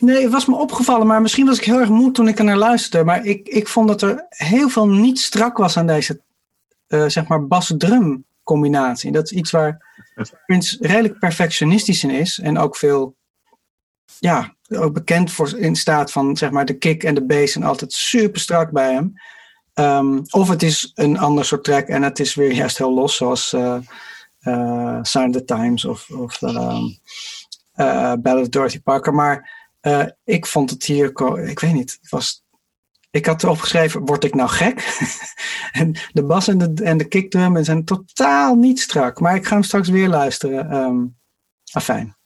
[0.00, 2.44] Nee, het was me opgevallen, maar misschien was ik heel erg moe toen ik er
[2.44, 3.04] naar luisterde.
[3.06, 6.22] Maar ik, ik vond dat er heel veel niet strak was aan deze,
[6.86, 9.12] eh, zeg maar, bas-drum combinatie.
[9.12, 9.87] Dat is iets waar
[10.46, 12.38] Prince redelijk perfectionistisch in is.
[12.38, 13.16] En ook veel,
[14.18, 17.64] ja, ook bekend voor in staat van, zeg maar, de kick en de bass zijn
[17.64, 19.12] altijd super strak bij hem.
[19.74, 23.16] Ehm, of het is een ander soort track en het is weer juist heel los,
[23.16, 26.82] zoals eh, Sign of the Times of, of eh,
[28.20, 29.14] Ballad of Dorothy Parker.
[29.14, 29.56] Maar
[30.24, 31.10] ik vond het hier,
[31.48, 32.44] ik weet niet, het was,
[33.10, 34.98] ik had erop geschreven, word ik nou gek?
[35.72, 39.20] en de bas en de, en de kickdrum zijn totaal niet strak.
[39.20, 40.70] Maar ik ga hem straks weer luisteren.
[40.70, 41.04] Ehm
[41.72, 42.16] afijn.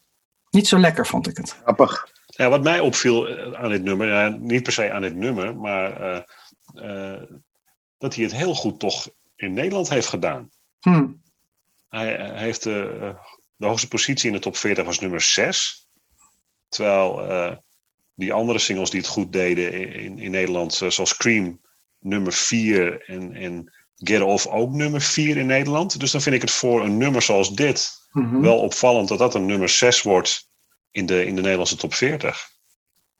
[0.49, 1.51] Niet zo lekker vond ik het.
[1.51, 2.11] Grappig.
[2.25, 5.57] Ja, wat mij opviel eh, aan dit nummer, ja, niet per se aan dit nummer,
[5.57, 6.21] maar eh,
[6.73, 7.21] eh,
[7.97, 10.49] dat hij het heel goed toch in Nederland heeft gedaan.
[10.79, 11.07] Hm.
[11.89, 13.15] Hij, hij heeft de,
[13.55, 15.87] de hoogste positie in de top 40 was nummer 6.
[16.69, 17.57] Terwijl eh,
[18.15, 21.61] die andere singles die het goed deden in, in, Nederland, eh, zoals Cream,
[21.99, 25.99] nummer 4 en, en Get Off ook nummer 4 in Nederland.
[25.99, 28.39] Dus dan vind ik het voor een nummer zoals dit Mhm.
[28.41, 30.47] wel opvallend dat dat een nummer 6 wordt
[30.91, 32.49] in de, in de Nederlandse top 40.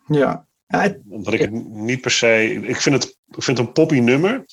[0.08, 0.48] Ja.
[0.68, 2.54] Ja, het- Omdat ik het niet per se.
[2.64, 4.46] Ik vind het, ik vind het een poppy nummer.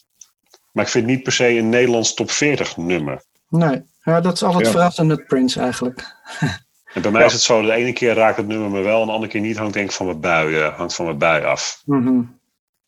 [0.72, 3.24] Maar ik vind het niet per se een Nederlands top 40 nummer.
[3.48, 3.82] nee.
[4.02, 4.70] Ja, dat is altijd Ja.
[4.70, 6.14] verrassend met Prince eigenlijk.
[6.94, 7.26] En bij mij Ja.
[7.26, 9.40] is het zo, de ene keer raakt het nummer me wel, en de andere keer
[9.40, 9.56] niet.
[9.56, 11.82] Hangt denk ik van mijn bui, eh, hangt van mijn bui af.
[11.84, 12.20] Mhm.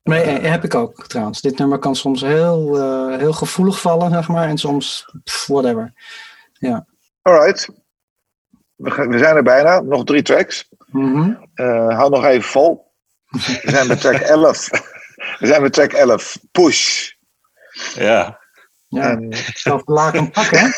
[0.03, 1.41] Nee, eh, heb ik ook trouwens.
[1.41, 4.49] Dit nummer kan soms heel, eh, heel gevoelig vallen, zeg maar.
[4.49, 5.93] En soms pff, whatever.
[7.23, 7.69] Alright.
[8.77, 9.81] We, gaan- we zijn er bijna.
[9.81, 10.69] Nog drie tracks.
[11.55, 12.93] Eh, hou nog even vol.
[13.31, 14.69] We zijn bij track 11.
[15.39, 16.39] We zijn bij track 11.
[16.53, 17.11] Push.
[17.95, 18.41] Ja,
[18.89, 20.73] Ja, En zelf de laken pakken.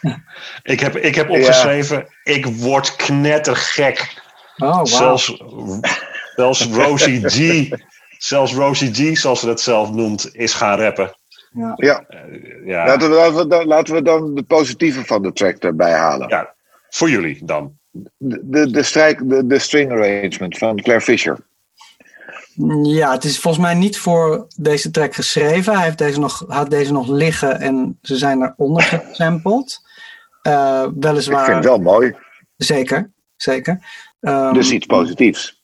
[0.62, 4.22] ik, heb, ik heb opgeschreven, ik word knettergek.
[4.56, 4.86] Oh, wow.
[4.86, 5.42] Zelfs,
[6.34, 7.68] zelfs Rosie G,
[8.18, 11.16] zelfs Rosie G, zoals ze dat zelf noemt, is gaan rappen.
[11.52, 11.72] Ja.
[11.76, 15.32] Ja, Uh, ja, laten, we, laten, we dan, laten we dan de positieve van de
[15.32, 16.28] track erbij halen.
[16.28, 16.54] ja,
[16.88, 17.76] voor jullie dan.
[18.16, 21.38] De, de, de, strijk, de, de string arrangement van Claire Fisher.
[22.82, 25.74] Ja, het is volgens mij niet voor deze track geschreven.
[25.74, 29.80] Hij heeft deze nog, had deze nog liggen en ze zijn eronder gesampled.
[30.48, 31.44] Eh, Ik weliswaar.
[31.44, 32.16] vind het wel mooi.
[32.56, 33.86] Zeker, zeker.
[34.20, 35.62] Ehm, Dus iets positiefs.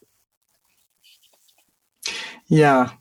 [2.44, 2.98] Ja.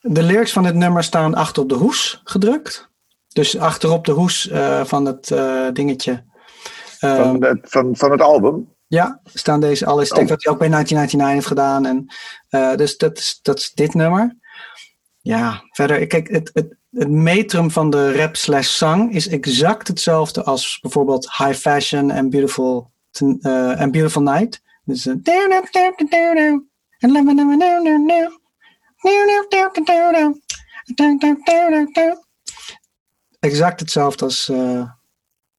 [0.00, 2.90] De lyrics van dit nummer staan achter op de hoes gedrukt.
[3.28, 6.24] Dus achterop de hoes eh, van het eh, dingetje.
[6.98, 8.76] Van, het- van, van het album.
[8.86, 10.08] Ja, staan deze alle Oh.
[10.28, 11.86] wat hij ook bij 1999 heeft gedaan.
[11.86, 14.36] En, dus dat is, dat is dit nummer.
[15.20, 20.44] Ja, verder, kijk, het, het, het metrum van de rap slash zang is exact hetzelfde
[20.44, 24.62] als bijvoorbeeld High Fashion en Beautiful, Ten- eh, and Beautiful Night.
[24.84, 25.14] Dus eh,
[33.40, 34.90] exact hetzelfde als, eh,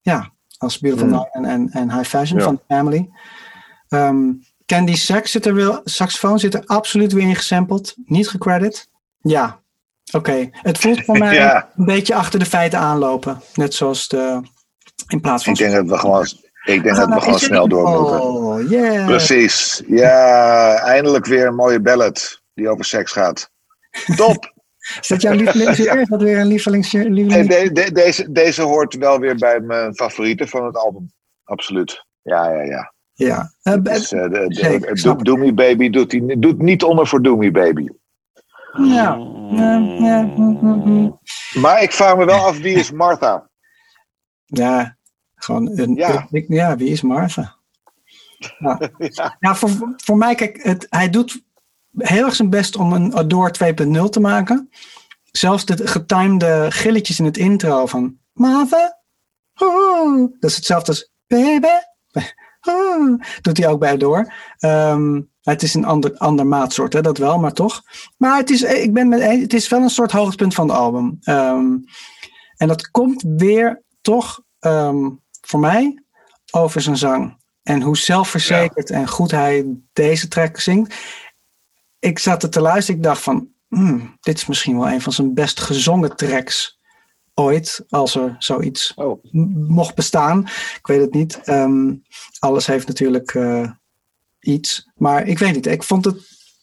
[0.02, 1.18] ja, als Beautiful Hmm.
[1.18, 2.46] Night en, en, en High Fashion Ja.
[2.46, 3.10] van Family.
[3.88, 4.34] Ehm,
[4.66, 7.96] Candy Sax zit er wel, saxofoon zit er absoluut weer in gesampled.
[8.06, 8.90] Niet gecredit.
[9.22, 9.59] Ja,
[10.12, 10.50] oké.
[10.52, 11.70] Het voelt voor mij Ja.
[11.78, 13.42] een beetje achter de feiten aanlopen.
[13.54, 14.42] Net zoals de,
[15.08, 15.54] in plaats van...
[15.54, 16.26] Ik denk dat we gewoon,
[16.66, 18.22] ik denk dat we gewoon snel door moeten.
[18.22, 19.06] Oh, yeah.
[19.06, 19.84] Precies.
[19.88, 23.50] Ja, eindelijk weer een mooie ballad die over seks gaat.
[24.16, 24.54] Top.
[25.02, 26.00] Is dat jouw lievelingsjaar?
[26.02, 26.92] Is dat weer een lievelings...
[26.92, 27.48] Nee, lievelings...
[27.56, 31.12] de- de- deze, deze hoort wel weer bij mijn favorieten van het album.
[31.44, 32.06] Absoluut.
[32.22, 32.94] Ja, ja, ja.
[33.14, 33.52] Ja.
[33.82, 34.30] Dus, de,
[35.24, 37.88] de, Me Baby doet, die, doet niet onder voor Do Me Baby.
[38.78, 39.18] Ja.
[39.52, 40.22] Ja, ja.
[41.54, 43.50] Maar ik vraag me wel af, wie is Martha?
[44.46, 44.98] Ja,
[45.36, 45.96] gewoon een.
[45.96, 46.28] Ja.
[46.32, 47.56] ik- ja, wie is Martha?
[48.60, 49.36] Ja, Ja.
[49.40, 51.44] ja voor, voor mij, kijk, het, hij doet
[51.98, 53.52] heel erg zijn best om een Adore
[54.04, 54.70] 2.0 te maken.
[55.32, 58.98] Zelfs de getimede gilletjes in het intro van Martha.
[60.40, 61.68] dat is hetzelfde als baby.
[63.42, 64.34] doet hij ook bij Adore.
[64.58, 67.82] Ehm, het is een ander, ander maatsoort, hè, dat wel, maar toch.
[68.18, 71.18] Maar het is, ik ben met, het is wel een soort hoogtepunt van het album.
[71.22, 71.78] Ehm,
[72.58, 75.10] en dat komt weer toch ehm,
[75.42, 76.04] voor mij
[76.52, 77.38] over zijn zang.
[77.64, 80.96] En hoe zelfverzekerd en goed hij deze track zingt.
[82.00, 83.00] Ik zat er te luisteren.
[83.00, 86.80] Ik dacht van, hmm, dit is misschien wel een van zijn best gezongen tracks
[87.34, 87.86] ooit.
[87.90, 89.24] Als er zoiets Oh.
[89.68, 90.40] mocht bestaan.
[90.78, 91.40] Ik weet het niet.
[91.44, 91.94] Ehm,
[92.40, 93.72] alles heeft natuurlijk eh,
[94.42, 94.88] iets.
[94.96, 95.66] Maar ik weet niet.
[95.68, 96.18] Ik vond het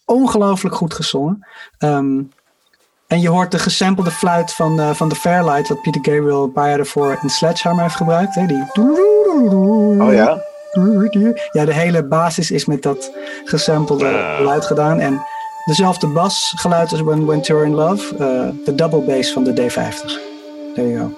[0.04, 1.46] ongelooflijk goed gezongen.
[1.78, 2.22] Ehm,
[3.06, 6.52] en je hoort de gesampelde fluit van, eh, van de Fairlight, wat Peter Gabriel een
[6.52, 8.34] paar jaar ervoor in Sledgehammer heeft gebruikt.
[8.34, 8.46] Hè?
[8.46, 8.64] Die...
[10.00, 10.42] Oh ja?
[11.52, 13.12] Ja, de hele basis is met dat
[13.44, 14.36] gesampelde Ah.
[14.36, 15.00] geluid gedaan.
[15.00, 15.22] En
[15.64, 18.14] dezelfde basgeluid als When, When You're in Love.
[18.16, 20.18] eh, de double bass van de D50.
[20.74, 21.12] There you go.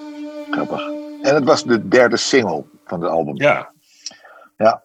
[0.51, 0.81] Grappig.
[1.21, 3.35] En het was de derde single van het album.
[4.57, 4.81] Ja,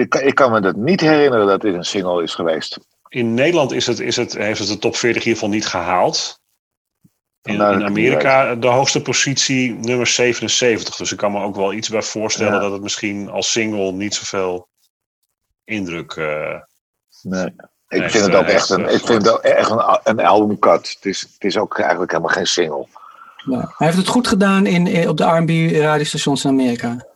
[0.00, 2.78] Ik, kan- ik kan me dat niet herinneren dat dit een single is geweest.
[3.08, 5.66] in Nederland is het, is het, heeft het de top 40 in ieder geval niet
[5.66, 6.40] gehaald.
[7.42, 10.96] In, in ik Amerika de hoogste positie nummer 77.
[10.96, 12.58] Dus ik kan me ook wel iets bij voorstellen Ja.
[12.60, 14.68] dat het misschien als single niet zoveel
[15.64, 16.12] indruk.
[16.12, 16.60] eh
[17.22, 17.44] Nee.
[17.88, 20.20] Ik Nee, vind het ook eh, echt een, ik vind het ook echt een, een
[20.26, 20.92] albumcut.
[20.94, 22.86] Het is, het is ook eigenlijk helemaal geen single.
[23.36, 23.72] Ja.
[23.76, 27.06] Hij heeft het goed gedaan in, op de R&B radiostations in Amerika.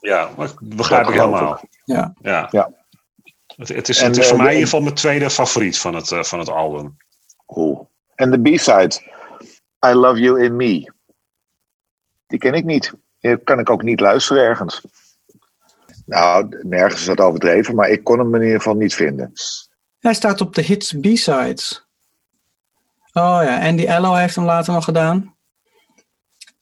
[0.00, 1.60] ja, maar ik begrijp Dat ik helemaal.
[1.86, 2.14] Ja.
[2.20, 2.48] Ja.
[2.50, 2.70] Ja.
[3.56, 5.30] Het, het is, En, het is voor eh, mij in de- ieder geval mijn tweede
[5.30, 6.96] favoriet van het, eh, van het album.
[7.46, 7.90] Cool.
[8.14, 9.00] En de B-side,
[9.86, 10.92] I Love You in Me.
[12.26, 12.92] Die ken ik niet.
[13.20, 14.82] Die kan ik ook niet luisteren ergens.
[16.06, 19.32] Nou, nergens is dat overdreven, maar ik kon hem in ieder geval niet vinden.
[19.98, 21.86] Hij staat op de hits B-sides.
[23.12, 25.36] Oh ja, Andy Ello heeft hem later nog gedaan.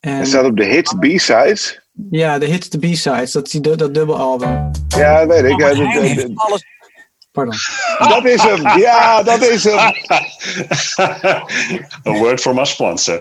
[0.01, 1.84] En, Hij staat op de hits B-sides.
[2.11, 3.33] Ja, de hits, de B-sides.
[3.33, 4.71] Dat is die, du- dat dubbelalbum.
[4.89, 5.59] Ja, weet ik.
[5.61, 6.65] Ja, Hij dat- dat- heeft alles
[7.33, 7.55] Pardon.
[7.99, 8.79] dat is hem.
[8.79, 9.79] Ja, dat is hem.
[12.07, 13.21] A word from our sponsor.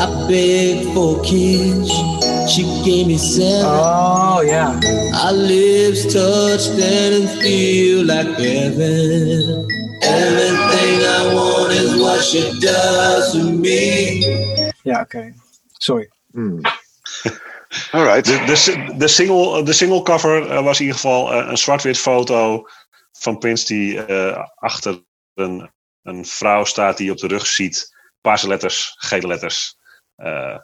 [0.00, 1.88] I begged for a kiss.
[2.52, 3.64] She gave me seven.
[3.66, 4.78] Oh yeah.
[5.24, 9.66] Our lips touched and it feel like heaven.
[10.02, 14.72] Everything I want is what she does to me.
[14.82, 15.34] Ja, oké.
[15.72, 16.10] Sorry.
[16.30, 16.60] Hmm.
[17.92, 18.24] All right.
[18.24, 22.68] De, de, de, single, de singlecover eh, was in ieder geval eh, een zwart-wit foto
[23.12, 25.04] van Prince die eh, achter
[25.34, 25.70] een,
[26.02, 29.76] een vrouw staat die op de rug ziet paarse letters, gele letters.
[30.16, 30.58] Eh,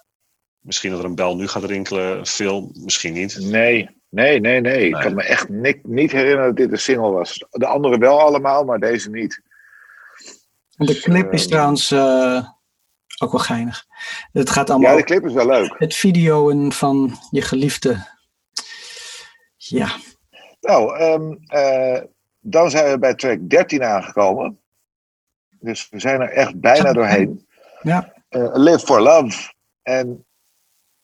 [0.59, 3.39] misschien dat er een bel nu gaat rinkelen, Phil, misschien niet.
[3.39, 4.87] Nee, nee, nee, nee.
[4.87, 7.45] Ik kan me echt ni- niet herinneren dat dit een single was.
[7.51, 9.43] De andere wel allemaal, maar deze niet.
[10.77, 12.49] En de clip is Eh, trouwens eh,
[13.23, 13.85] ook wel geinig.
[14.33, 15.75] Het gaat allemaal Ja, de clip is wel leuk.
[15.79, 18.07] het videoen van je geliefde.
[19.57, 19.89] Ja,
[20.61, 22.03] Nou, ehm, eh,
[22.41, 24.61] dan zijn we bij track 13 aangekomen.
[25.61, 27.47] Dus we zijn er echt bijna doorheen.
[27.83, 28.13] ja.
[28.29, 29.53] Eh, Live for Love.
[29.83, 30.27] En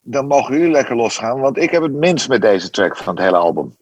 [0.07, 3.23] dan mogen jullie lekker losgaan, want ik heb het minst met deze track van het
[3.23, 3.77] hele album.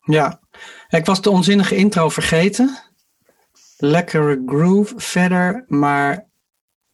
[0.00, 0.40] Ja,
[0.88, 2.78] ik was de onzinnige intro vergeten.
[3.76, 6.26] Lekkere groove verder, maar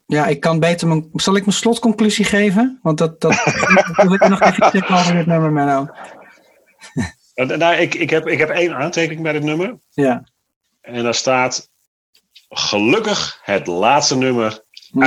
[0.06, 1.08] ja, ik kan beter mijn.
[1.12, 2.78] Zal ik mijn slotconclusie geven?
[2.82, 3.34] Want dat, dat
[3.96, 5.88] wil ik nog even checken over dit nummer, Menno.
[7.34, 9.78] Eh, nou, ik, ik, heb, ik heb één aantekening bij dit nummer.
[9.90, 10.24] Ja.
[10.80, 11.70] En daar staat
[12.48, 15.06] gelukkig het laatste nummer, Mhm.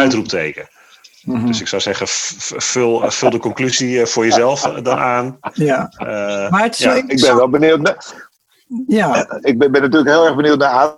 [1.26, 1.46] Mhm.
[1.46, 4.98] Dus ik zou zeggen, v- v- vul, vul de conclusie eh, voor jezelf eh, dan
[4.98, 5.38] aan.
[5.54, 7.82] Ja, Eh, maar het is ja, wel Ik ben wel benieuwd.
[7.82, 8.30] Naar,
[8.88, 10.98] Ja, ik ben, ben natuurlijk heel erg benieuwd naar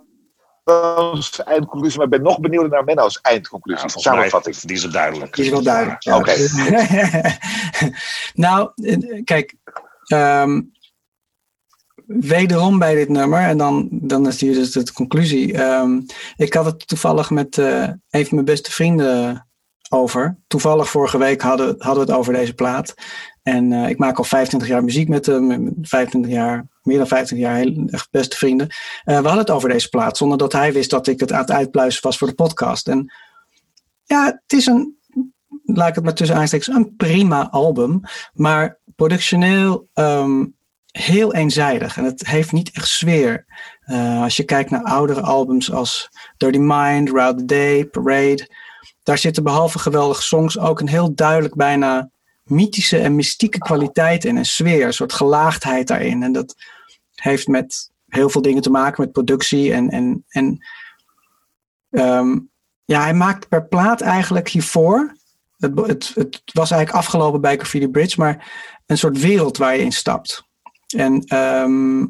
[0.65, 3.89] Adam's eindconclusie, maar ik ben nog benieuwd naar Menno's ja, eindconclusie.
[3.93, 4.56] mij, Samenvatting.
[4.56, 5.35] die is het duidelijk.
[5.35, 6.03] die is wel duidelijk.
[6.03, 6.18] Ja.
[6.18, 6.34] Oké.
[8.34, 9.56] nou, eh, kijk.
[10.06, 10.61] ehm,
[12.06, 15.53] wederom bij dit nummer, en dan, dan is hier dus de conclusie.
[15.53, 16.02] Ehm,
[16.35, 19.47] ik had het toevallig met eh, een van mijn beste vrienden
[19.90, 20.38] over.
[20.48, 22.94] Toevallig vorige week hadden, hadden we het over deze plaat.
[23.44, 25.74] En eh, ik maak al 25 jaar muziek met hem.
[25.82, 28.68] 25 jaar, meer dan 25 jaar, heel, echt beste vrienden.
[28.68, 28.76] Eh,
[29.06, 31.52] we hadden het over deze plaat, zonder dat hij wist dat ik het aan het
[31.52, 32.88] uitpluizen was voor de podcast.
[32.88, 33.14] En
[34.03, 34.98] ja, het is een,
[35.66, 38.02] laat ik het maar tussen aanstekens, een prima album.
[38.34, 40.45] Maar productioneel ehm,
[40.91, 41.98] heel eenzijdig.
[41.98, 43.45] En het heeft niet echt sfeer.
[43.80, 48.49] Eh, als je kijkt naar oudere albums als Dirty Mind, Route the Day, Parade.
[49.06, 52.10] Daar zitten behalve geweldige songs ook een heel duidelijk bijna
[52.44, 54.36] mythische en mystieke kwaliteit in.
[54.36, 56.23] Een sfeer, een soort gelaagdheid daarin.
[56.23, 56.56] En dat
[57.15, 59.73] heeft met heel veel dingen te maken met productie.
[59.73, 60.65] En, en, en
[61.90, 62.40] ehm,
[62.86, 65.15] ja, hij maakt per plaat eigenlijk hiervoor.
[65.57, 68.52] Het, het, het was eigenlijk afgelopen bij Graffiti Bridge, maar
[68.86, 70.44] een soort wereld waar je in stapt.
[70.95, 72.06] En ehm,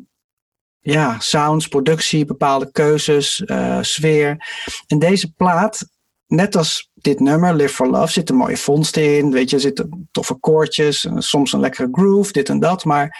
[0.80, 4.48] ja, sounds, productie, bepaalde keuzes, eh, sfeer.
[4.88, 5.88] En deze plaat,
[6.28, 9.32] net als dit nummer, Live for Love, zitten mooie vondsten in.
[9.32, 12.86] Weet je, zitten toffe koortjes, en soms een lekkere groove, dit en dat.
[12.86, 13.18] Maar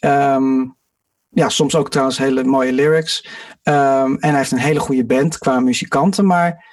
[0.00, 0.64] ehm,
[1.28, 3.28] ja, soms ook trouwens hele mooie lyrics.
[3.62, 6.26] Ehm, en hij heeft een hele goede band qua muzikanten.
[6.26, 6.64] Maar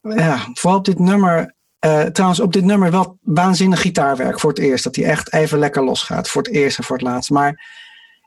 [0.00, 1.54] ja, vooral op dit nummer.
[1.78, 4.84] eh, trouwens, op dit nummer wel waanzinnig gitaarwerk voor het eerst.
[4.84, 6.28] Dat hij echt even lekker losgaat.
[6.28, 7.30] Voor het eerst en voor het laatst.
[7.30, 7.83] Maar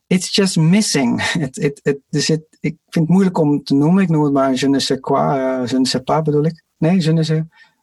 [0.07, 1.31] it's just missing.
[1.31, 4.03] Het, het, het, er zit, ik vind het moeilijk om te noemen.
[4.03, 5.39] Ik noem het maar je ne sais quoi.
[5.39, 6.63] eh, je ne sais pas bedoel ik.
[6.77, 7.41] Nee, je ne sais,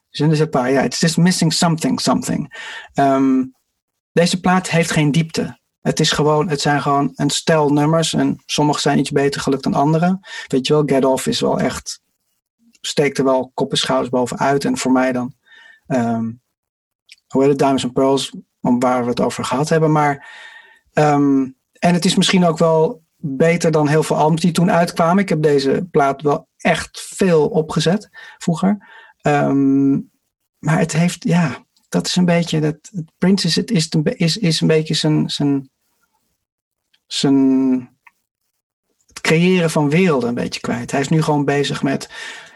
[0.09, 0.69] je ne sais pas.
[0.69, 2.63] Ja, it's just missing something, something.
[2.93, 3.43] Ehm,
[4.11, 5.59] deze plaat heeft geen diepte.
[5.81, 8.13] Het, is gewoon, het zijn gewoon een stel nummers.
[8.13, 10.19] En sommige zijn iets beter gelukt dan andere.
[10.47, 12.03] Weet je wel, Get Off is wel echt...
[12.81, 14.65] Steekt er wel kop en schouders bovenuit.
[14.65, 15.33] En voor mij dan...
[15.87, 16.31] ehm
[17.27, 17.57] hoe heet het?
[17.59, 18.35] Diamonds and Pearls.
[18.59, 19.91] Waar we het over gehad hebben.
[19.91, 20.27] Maar...
[20.93, 21.47] ehm,
[21.79, 25.23] en het is misschien ook wel beter dan heel veel albums die toen uitkwamen.
[25.23, 28.77] Ik heb deze plaat wel echt veel opgezet vroeger.
[29.21, 29.91] Ehm,
[30.59, 34.61] maar het heeft, ja, dat is een beetje, dat, Prince is, het is, is, is
[34.61, 35.69] een beetje zijn, zijn,
[37.05, 37.97] zijn,
[39.07, 40.91] het creëren van werelden een beetje kwijt.
[40.91, 42.09] Hij is nu gewoon bezig met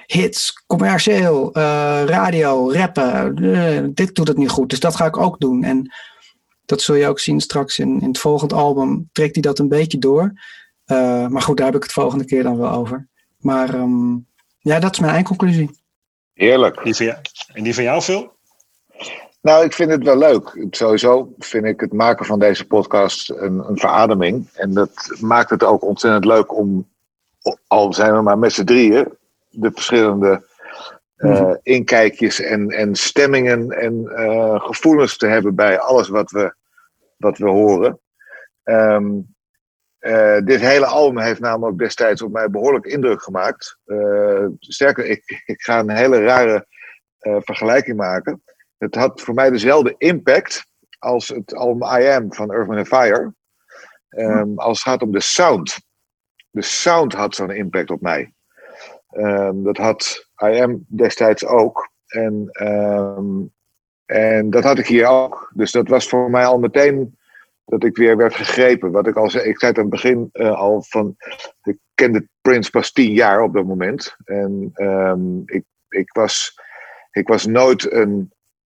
[0.06, 3.38] hits, commercieel, eh, radio, rappen.
[3.54, 5.64] Eh, dit doet het nu goed, dus dat ga ik ook doen.
[5.64, 5.92] En
[6.70, 9.10] dat zul je ook zien straks in, in het volgende album.
[9.12, 10.34] Trekt hij dat een beetje door.
[10.86, 13.08] Eh, maar goed, daar heb ik het volgende keer dan wel over.
[13.38, 14.16] Maar ehm,
[14.60, 15.70] ja, dat is mijn eindconclusie.
[16.34, 16.84] Heerlijk.
[16.84, 17.18] Die van jou,
[17.54, 18.32] en die van jou, Phil?
[19.42, 20.66] Nou, ik vind het wel leuk.
[20.72, 24.50] Sowieso vind ik het maken van deze podcast een, een verademing.
[24.54, 26.88] En dat maakt het ook ontzettend leuk om,
[27.68, 29.08] al zijn we maar met z'n drieën,
[29.50, 30.48] de verschillende
[31.16, 31.56] eh, Mhm.
[31.64, 36.54] inkijkjes en, en stemmingen en eh, gevoelens te hebben bij alles wat we,
[37.20, 38.00] wat we horen.
[38.64, 39.20] Ehm,
[40.00, 43.80] eh, dit hele album heeft namelijk destijds op mij behoorlijk indruk gemaakt.
[43.86, 45.24] Eh, sterker, ik,
[45.54, 46.68] ik ga een hele rare
[47.20, 48.44] eh, vergelijking maken.
[48.78, 50.66] Het had voor mij dezelfde impact
[51.00, 53.34] als het album I Am van Wind Fire.
[54.10, 55.80] Ehm, Als het gaat om de sound.
[56.50, 58.34] De sound had zo'n impact op mij.
[59.10, 61.92] Ehm, dat had I Am destijds ook.
[62.08, 62.50] En,
[64.10, 65.52] en dat had ik hier ook.
[65.54, 67.18] Dus dat was voor mij al meteen
[67.66, 68.92] dat ik weer werd gegrepen.
[68.92, 71.16] Wat ik al zei, ik zei het aan het begin eh, al van.
[71.64, 74.16] Ik kende Prince pas tien jaar op dat moment.
[74.26, 76.60] En ehm, ik ik, was,
[77.12, 78.32] ik was nooit een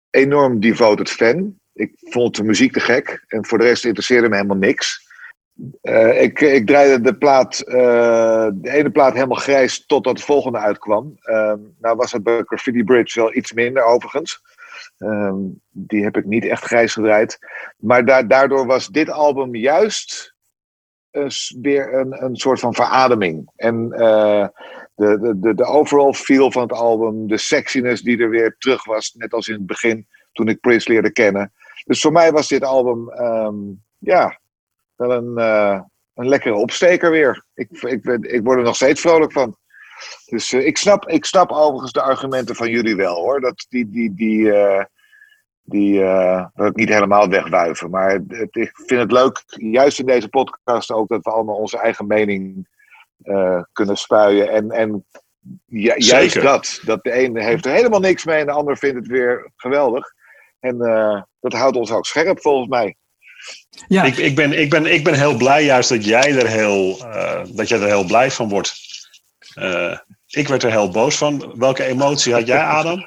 [0.10, 1.58] enorm devoted fan.
[1.74, 3.24] Ik vond de muziek te gek.
[3.28, 5.08] En voor de rest interesseerde me helemaal niks.
[5.82, 10.58] Eh, ik, ik draaide de plaat, eh, de ene plaat helemaal grijs totdat de volgende
[10.58, 11.18] uitkwam.
[11.24, 14.42] Uh, nou was het bij Graffiti Bridge wel iets minder overigens.
[15.00, 15.36] Ehm,
[15.70, 17.40] die heb ik niet echt grijs gedraaid.
[17.78, 20.34] Maar da daardoor was dit album juist
[21.62, 23.52] weer een, een soort van verademing.
[23.56, 24.48] En uh,
[24.96, 29.14] de, de, de, overall feel van het album, de sexiness die er weer terug was,
[29.14, 31.54] net als in het begin toen ik Prince leerde kennen.
[31.86, 34.40] Dus voor mij was dit album, um, ja,
[34.96, 35.82] wel een, uh,
[36.14, 37.46] een lekkere opsteker weer.
[37.54, 39.58] Ik, ik, ik word er nog steeds vrolijk van.
[40.26, 43.42] Dus uh, ik, snap, ik snap overigens de argumenten van jullie wel hoor.
[43.42, 44.84] Dat die, die, die, uh,
[45.62, 47.90] die uh, wil ik niet helemaal wegwuiven.
[47.90, 51.78] Maar het, ik vind het leuk, juist in deze podcast ook, dat we allemaal onze
[51.78, 52.68] eigen mening
[53.72, 54.50] kunnen spuien.
[54.50, 55.06] En, en
[55.66, 56.82] ja, juist dat.
[56.86, 60.14] Dat de een heeft er helemaal niks mee en de ander vindt het weer geweldig.
[60.60, 60.78] En
[61.40, 62.96] dat houdt ons ook scherp volgens mij.
[63.88, 64.04] Ja.
[64.04, 67.42] Ik, ik, ben, ik, ben, ik ben heel blij juist dat jij er heel, uh,
[67.48, 68.89] dat jij er heel blij van wordt.
[69.60, 71.54] Uh, ik werd er heel boos van.
[71.56, 73.04] Welke emotie had jij, Adam?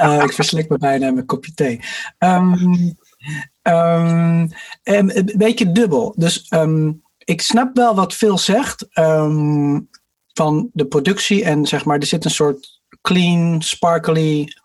[0.00, 1.80] Uh, ik verslik me bijna mijn kopje thee.
[2.18, 2.96] Um,
[4.82, 6.14] een beetje dubbel.
[6.16, 8.86] Dus um, ik snap wel wat Phil zegt
[10.32, 11.44] van de productie.
[11.44, 14.56] En zeg maar, er zit een soort clean, sparkly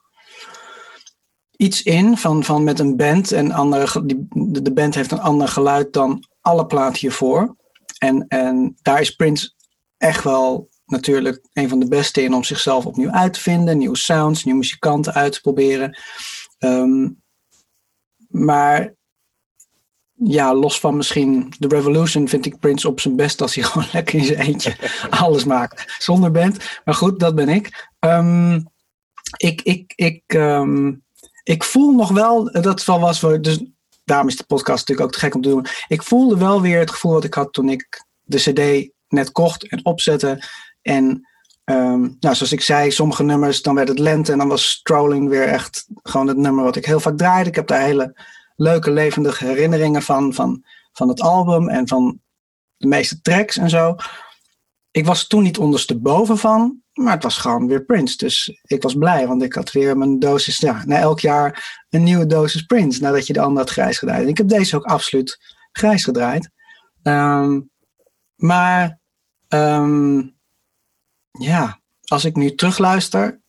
[1.58, 3.32] iets in van, van met een band.
[3.32, 4.28] En andere, die,
[4.62, 7.56] de band heeft een ander geluid dan alle platen hiervoor.
[7.98, 9.54] En, en daar is Prince
[10.00, 13.78] echt wel natuurlijk een van de beste in om zichzelf opnieuw uit te vinden.
[13.78, 15.98] Nieuwe sounds, nieuwe muzikanten uit te proberen.
[16.60, 17.22] Um,
[18.28, 18.94] maar
[20.14, 23.88] ja, los van misschien The Revolution vind ik Prince op zijn best als hij gewoon
[23.92, 24.76] lekker in zijn eentje
[25.10, 26.58] alles maakt zonder band.
[26.86, 27.90] Maar goed, dat ben ik.
[28.00, 28.68] Um,
[29.38, 31.04] ik, ik, ik um,
[31.44, 33.64] ik voel nog wel, dat wel was, dus
[34.04, 35.66] daarom is de podcast natuurlijk ook te gek om te doen.
[35.88, 39.68] Ik voelde wel weer het gevoel dat ik had toen ik de CD net kocht
[39.68, 40.44] en opzette.
[40.82, 41.28] En
[41.66, 45.30] um, nou, zoals ik zei, sommige nummers, dan werd het lente en dan was Strolling
[45.30, 47.50] weer echt gewoon het nummer wat ik heel vaak draaide.
[47.50, 48.22] Ik heb daar hele
[48.56, 52.20] leuke, levendige herinneringen van, van, van het album en van
[52.78, 53.96] de meeste tracks en zo.
[54.92, 58.18] Ik was toen niet ondersteboven van, maar het was gewoon weer Prince.
[58.18, 60.58] Dus ik was blij, want ik had weer mijn dosis.
[60.58, 63.02] Ja, na elk jaar een nieuwe dosis Prince.
[63.02, 64.28] Nadat je de ander had grijs gedraaid.
[64.28, 66.50] Ik heb deze ook absoluut grijs gedraaid.
[67.04, 67.70] Um,
[68.36, 68.99] maar
[69.50, 70.36] um,
[71.32, 73.42] ja, als ik nu terugluister.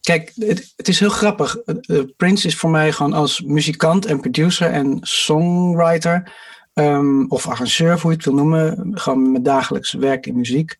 [0.00, 1.56] Kijk, het, is heel grappig.
[1.66, 6.32] Uh, Prince is voor mij gewoon als muzikant en producer en songwriter.
[6.74, 8.90] Um, of arrangeur, hoe je het wil noemen.
[8.98, 10.76] Gewoon mijn dagelijks werk in muziek.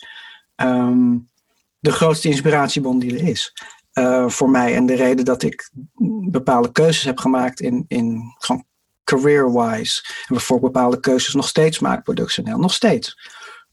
[0.56, 1.30] Um,
[1.78, 3.52] de grootste inspiratiebron die er is.
[3.92, 4.74] Uh, voor mij.
[4.74, 5.70] En de reden dat ik
[6.30, 8.64] bepaalde keuzes heb gemaakt in, in gewoon
[9.04, 10.04] career-wise.
[10.28, 12.58] En voor bepaalde keuzes nog steeds maak, productioneel.
[12.58, 13.16] Nog steeds.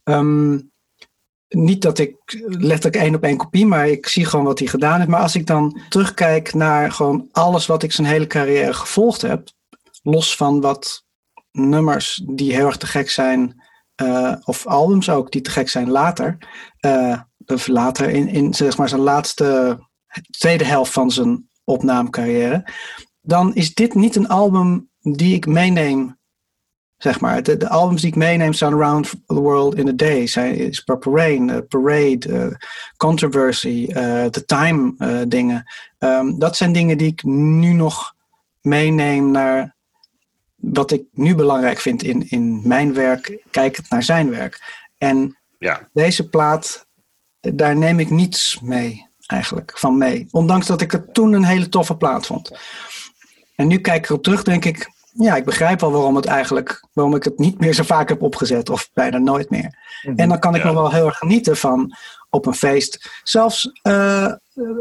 [0.10, 0.72] Um,
[1.48, 2.16] niet dat ik
[2.46, 5.10] letterlijk één op één kopie, maar ik zie gewoon wat hij gedaan heeft.
[5.10, 9.50] Maar als ik dan terugkijk naar gewoon alles wat ik zijn hele carrière gevolgd heb,
[10.02, 11.04] los van wat
[11.52, 13.64] nummers die heel erg te gek zijn,
[14.02, 16.38] uh, of albums ook die te gek zijn later,
[16.86, 19.80] uh, of later in, in zeg maar zijn laatste
[20.38, 22.72] tweede helft van zijn opnamecarrière,
[23.22, 26.19] dan is dit niet een album die ik meeneem.
[27.00, 30.28] Zeg maar, de, de albums die ik meeneem zijn Around the World in a Day,
[30.28, 32.48] zijn is Purple Rain, uh, Parade, uh,
[32.98, 34.96] Controversy, uh, The Time
[35.28, 35.72] dingen.
[36.00, 38.16] Um, dat zijn dingen die ik nu nog
[38.62, 39.76] meeneem naar
[40.56, 44.84] wat ik nu belangrijk vind in, in mijn werk, kijkend naar zijn werk.
[44.98, 45.90] En ja.
[45.94, 46.88] deze plaat
[47.40, 50.28] daar neem ik niets mee eigenlijk van mee.
[50.32, 52.52] Ondanks dat ik het toen een hele toffe plaat vond.
[53.56, 56.88] En nu kijk ik erop terug, denk ik, ja, ik begrijp wel waarom het eigenlijk,
[56.94, 59.78] waarom ik het niet meer zo vaak heb opgezet of bijna nooit meer.
[60.02, 60.16] Mhm.
[60.16, 61.96] En dan kan ik nog wel heel erg genieten van
[62.30, 63.10] op een feest.
[63.24, 64.34] Zelfs, uh,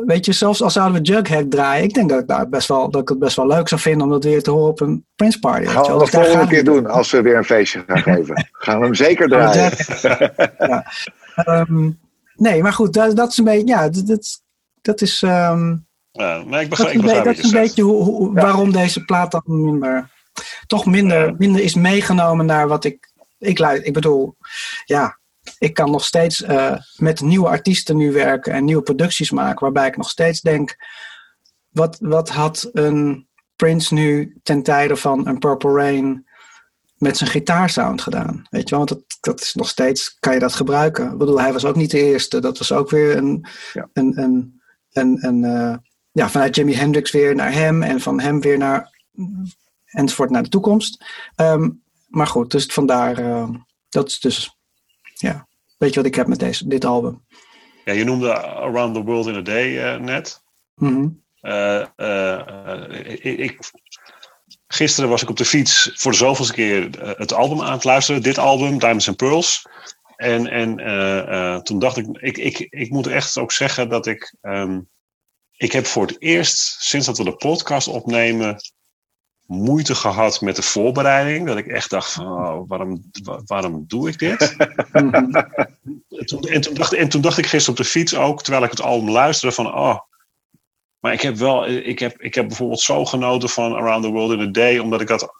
[0.06, 2.90] weet je, zelfs als zouden we Jughead draaien, ik denk dat ik, daar best wel,
[2.90, 5.06] dat ik het best wel leuk zou vinden om dat weer te horen op een
[5.16, 5.66] Prince Party.
[5.66, 8.48] Gaan we de volgende keer doen als we weer een feestje gaan geven.
[8.52, 9.72] gaan we hem zeker draaien.
[10.58, 10.86] ja.
[11.46, 11.98] Um,
[12.38, 14.42] Nee, maar goed, dat, dat is een beetje, ja, dat,
[14.82, 15.22] dat is.
[15.22, 19.30] Um, ja, maar ik begrijp, dat, dat is een beetje hoe, hoe, waarom deze plaat
[19.30, 20.10] dan minder,
[20.66, 23.12] toch minder, minder is meegenomen naar wat ik.
[23.38, 24.36] Ik, ik bedoel,
[24.84, 25.18] ja,
[25.58, 29.86] ik kan nog steeds uh, met nieuwe artiesten nu werken en nieuwe producties maken, waarbij
[29.86, 30.76] ik nog steeds denk:
[31.68, 36.26] wat, wat had een Prince nu ten tijde van een Purple Rain
[36.96, 38.46] met zijn gitaarsound gedaan.
[38.50, 41.12] Weet je wel, want dat, dat is nog steeds, kan je dat gebruiken.
[41.12, 42.40] Ik bedoel, hij was ook niet de eerste.
[42.40, 43.88] Dat was ook weer een, Ja.
[43.92, 44.60] een, een,
[44.92, 45.76] een, een eh,
[46.12, 48.90] ja, vanuit Jimi Hendrix weer naar hem en van hem weer naar,
[49.90, 51.04] enzovoort naar de toekomst.
[51.34, 51.70] Ehm,
[52.06, 53.48] maar goed, dus vandaar, eh,
[53.88, 54.56] dat is dus,
[55.14, 55.48] ja,
[55.78, 57.24] weet je wat ik heb met deze, dit album.
[57.84, 60.42] Ja, je noemde Around the World in a Day eh, net.
[61.40, 61.86] Eh,
[63.38, 63.58] ik,
[64.66, 66.88] gisteren was ik op de fiets voor de zoveelste keer
[67.18, 68.22] het album aan het luisteren.
[68.22, 69.66] Dit album, Diamonds and Pearls.
[70.16, 74.36] En, en toen dacht ik, ik, ik, ik moet echt ook zeggen dat ik...
[74.40, 74.80] ehm,
[75.58, 78.56] ik heb voor het eerst, sinds dat we de podcast opnemen,
[79.48, 81.46] moeite gehad met de voorbereiding.
[81.46, 84.56] Dat ik echt dacht van, oh, waarom, wa- waarom doe ik dit?
[86.08, 88.64] En toen, en, toen dacht, en toen dacht ik gisteren op de fiets ook, terwijl
[88.64, 89.98] ik het album luisterde, van oh.
[91.00, 94.32] Maar ik heb wel, ik heb, ik heb bijvoorbeeld zo genoten van Around the World
[94.32, 95.32] in a Day, omdat ik dat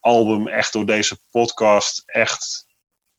[0.00, 2.66] album echt door deze podcast echt,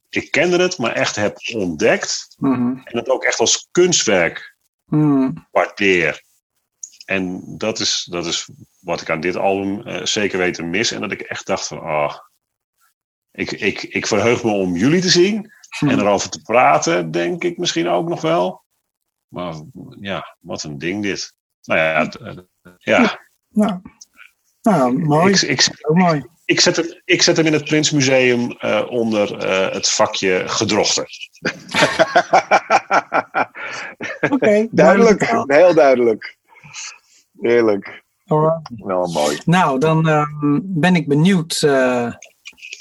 [0.10, 2.36] ik kende het, maar echt heb ontdekt.
[2.38, 2.78] Mhm.
[2.84, 4.56] En het ook echt als kunstwerk
[5.52, 6.22] waardeer.
[7.08, 10.92] En dat is, dat is wat ik aan dit album eh, zeker weten mis.
[10.92, 12.18] En dat ik echt dacht van, ah,
[13.32, 15.52] ik, ik, ik verheug me om jullie te zien.
[15.80, 18.64] En erover te praten, denk ik misschien ook nog wel.
[19.28, 19.56] Maar
[20.00, 21.34] ja, wat een ding dit.
[21.64, 22.38] Nou ja, eh,
[22.78, 23.20] ja.
[23.50, 23.82] Nou,
[24.62, 25.34] nou mooi.
[25.34, 26.26] Ik, mooi.
[26.46, 29.38] ik, zet hem, ik zet hem in het Prinsmuseum eh onder
[29.74, 31.06] het vakje gedrochten.
[34.30, 36.37] Oké, duidelijk, heel duidelijk.
[37.42, 38.04] Heerlijk.
[38.28, 38.70] Alright.
[38.76, 39.40] Nou, mooi.
[39.46, 41.72] Nou, dan ehm, ben ik benieuwd eh,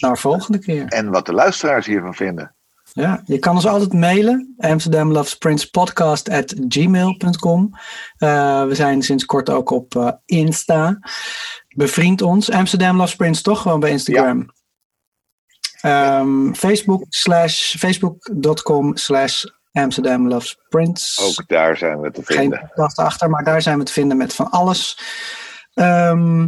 [0.00, 0.86] naar de volgende keer.
[0.86, 2.54] En wat de luisteraars hiervan vinden.
[2.92, 4.54] Ja, je kan ons altijd mailen.
[4.58, 7.70] Amsterdam Loves Prince podcast at gmail.com.
[8.16, 10.98] Eh, we zijn sinds kort ook op eh, Insta.
[11.68, 12.50] Bevriend ons.
[12.50, 14.50] Amsterdam Loves Prince toch gewoon bij Instagram.
[15.80, 19.44] Ehm, Facebook slash facebook.com slash
[19.82, 21.22] Amsterdam Loves Prince.
[21.22, 22.58] Ook daar zijn we te Geen vinden.
[22.60, 24.98] podcast achter, maar daar zijn we te vinden met van alles.
[25.74, 26.46] Ehm,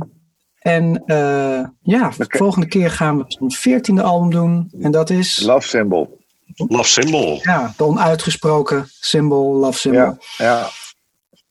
[0.59, 4.73] en eh, ja, de volgende keer gaan we een veertiende album doen.
[4.81, 6.17] En dat is Love symbol.
[6.55, 7.39] Love Symbol.
[7.43, 10.01] ja, de onuitgesproken symbol, love symbol.
[10.01, 10.69] Ja, ja.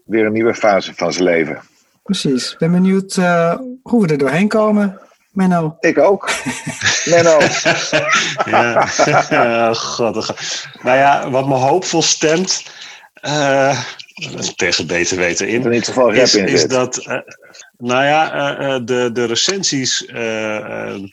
[0.06, 1.62] Weer een nieuwe fase van zijn leven.
[2.04, 2.56] Precies.
[2.58, 5.00] Ben benieuwd eh, hoe we er doorheen komen.
[5.38, 5.78] Menno.
[5.80, 6.30] Ik ook.
[7.12, 7.40] Menno.
[8.46, 8.86] Ja,
[9.74, 10.18] god.
[10.18, 10.34] oh god.
[10.82, 12.64] Nou ja, wat me hoopvol stemt,
[13.14, 13.80] eh,
[14.56, 17.20] tegen beter weten in, zoveel rap is, in is dat, eh,
[17.78, 21.04] nou ja, eh, eh, de, de recensies eh, eh,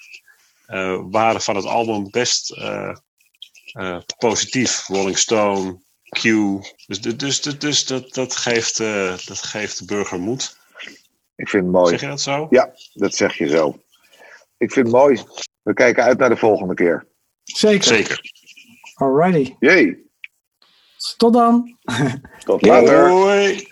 [0.67, 2.97] eh, waren van het album best eh,
[3.73, 4.87] eh, positief.
[4.87, 5.79] Rolling Stone,
[6.09, 6.23] Q.
[6.87, 10.57] Dus, dus, dus, dus dat, dat, geeft, eh, dat geeft de burger moed.
[11.37, 11.91] Ik vind het mooi.
[11.91, 12.47] Zeg je dat zo?
[12.51, 13.79] Ja, dat zeg je zo.
[14.65, 15.23] Ik vind het mooi.
[15.63, 17.07] We kijken uit naar de volgende keer.
[17.43, 17.85] Zeker.
[17.85, 18.21] Zeker.
[18.95, 19.55] Alrighty.
[19.59, 20.03] Jee,
[21.17, 21.77] Tot dan.
[22.45, 23.09] tot later.
[23.09, 23.67] Hoi.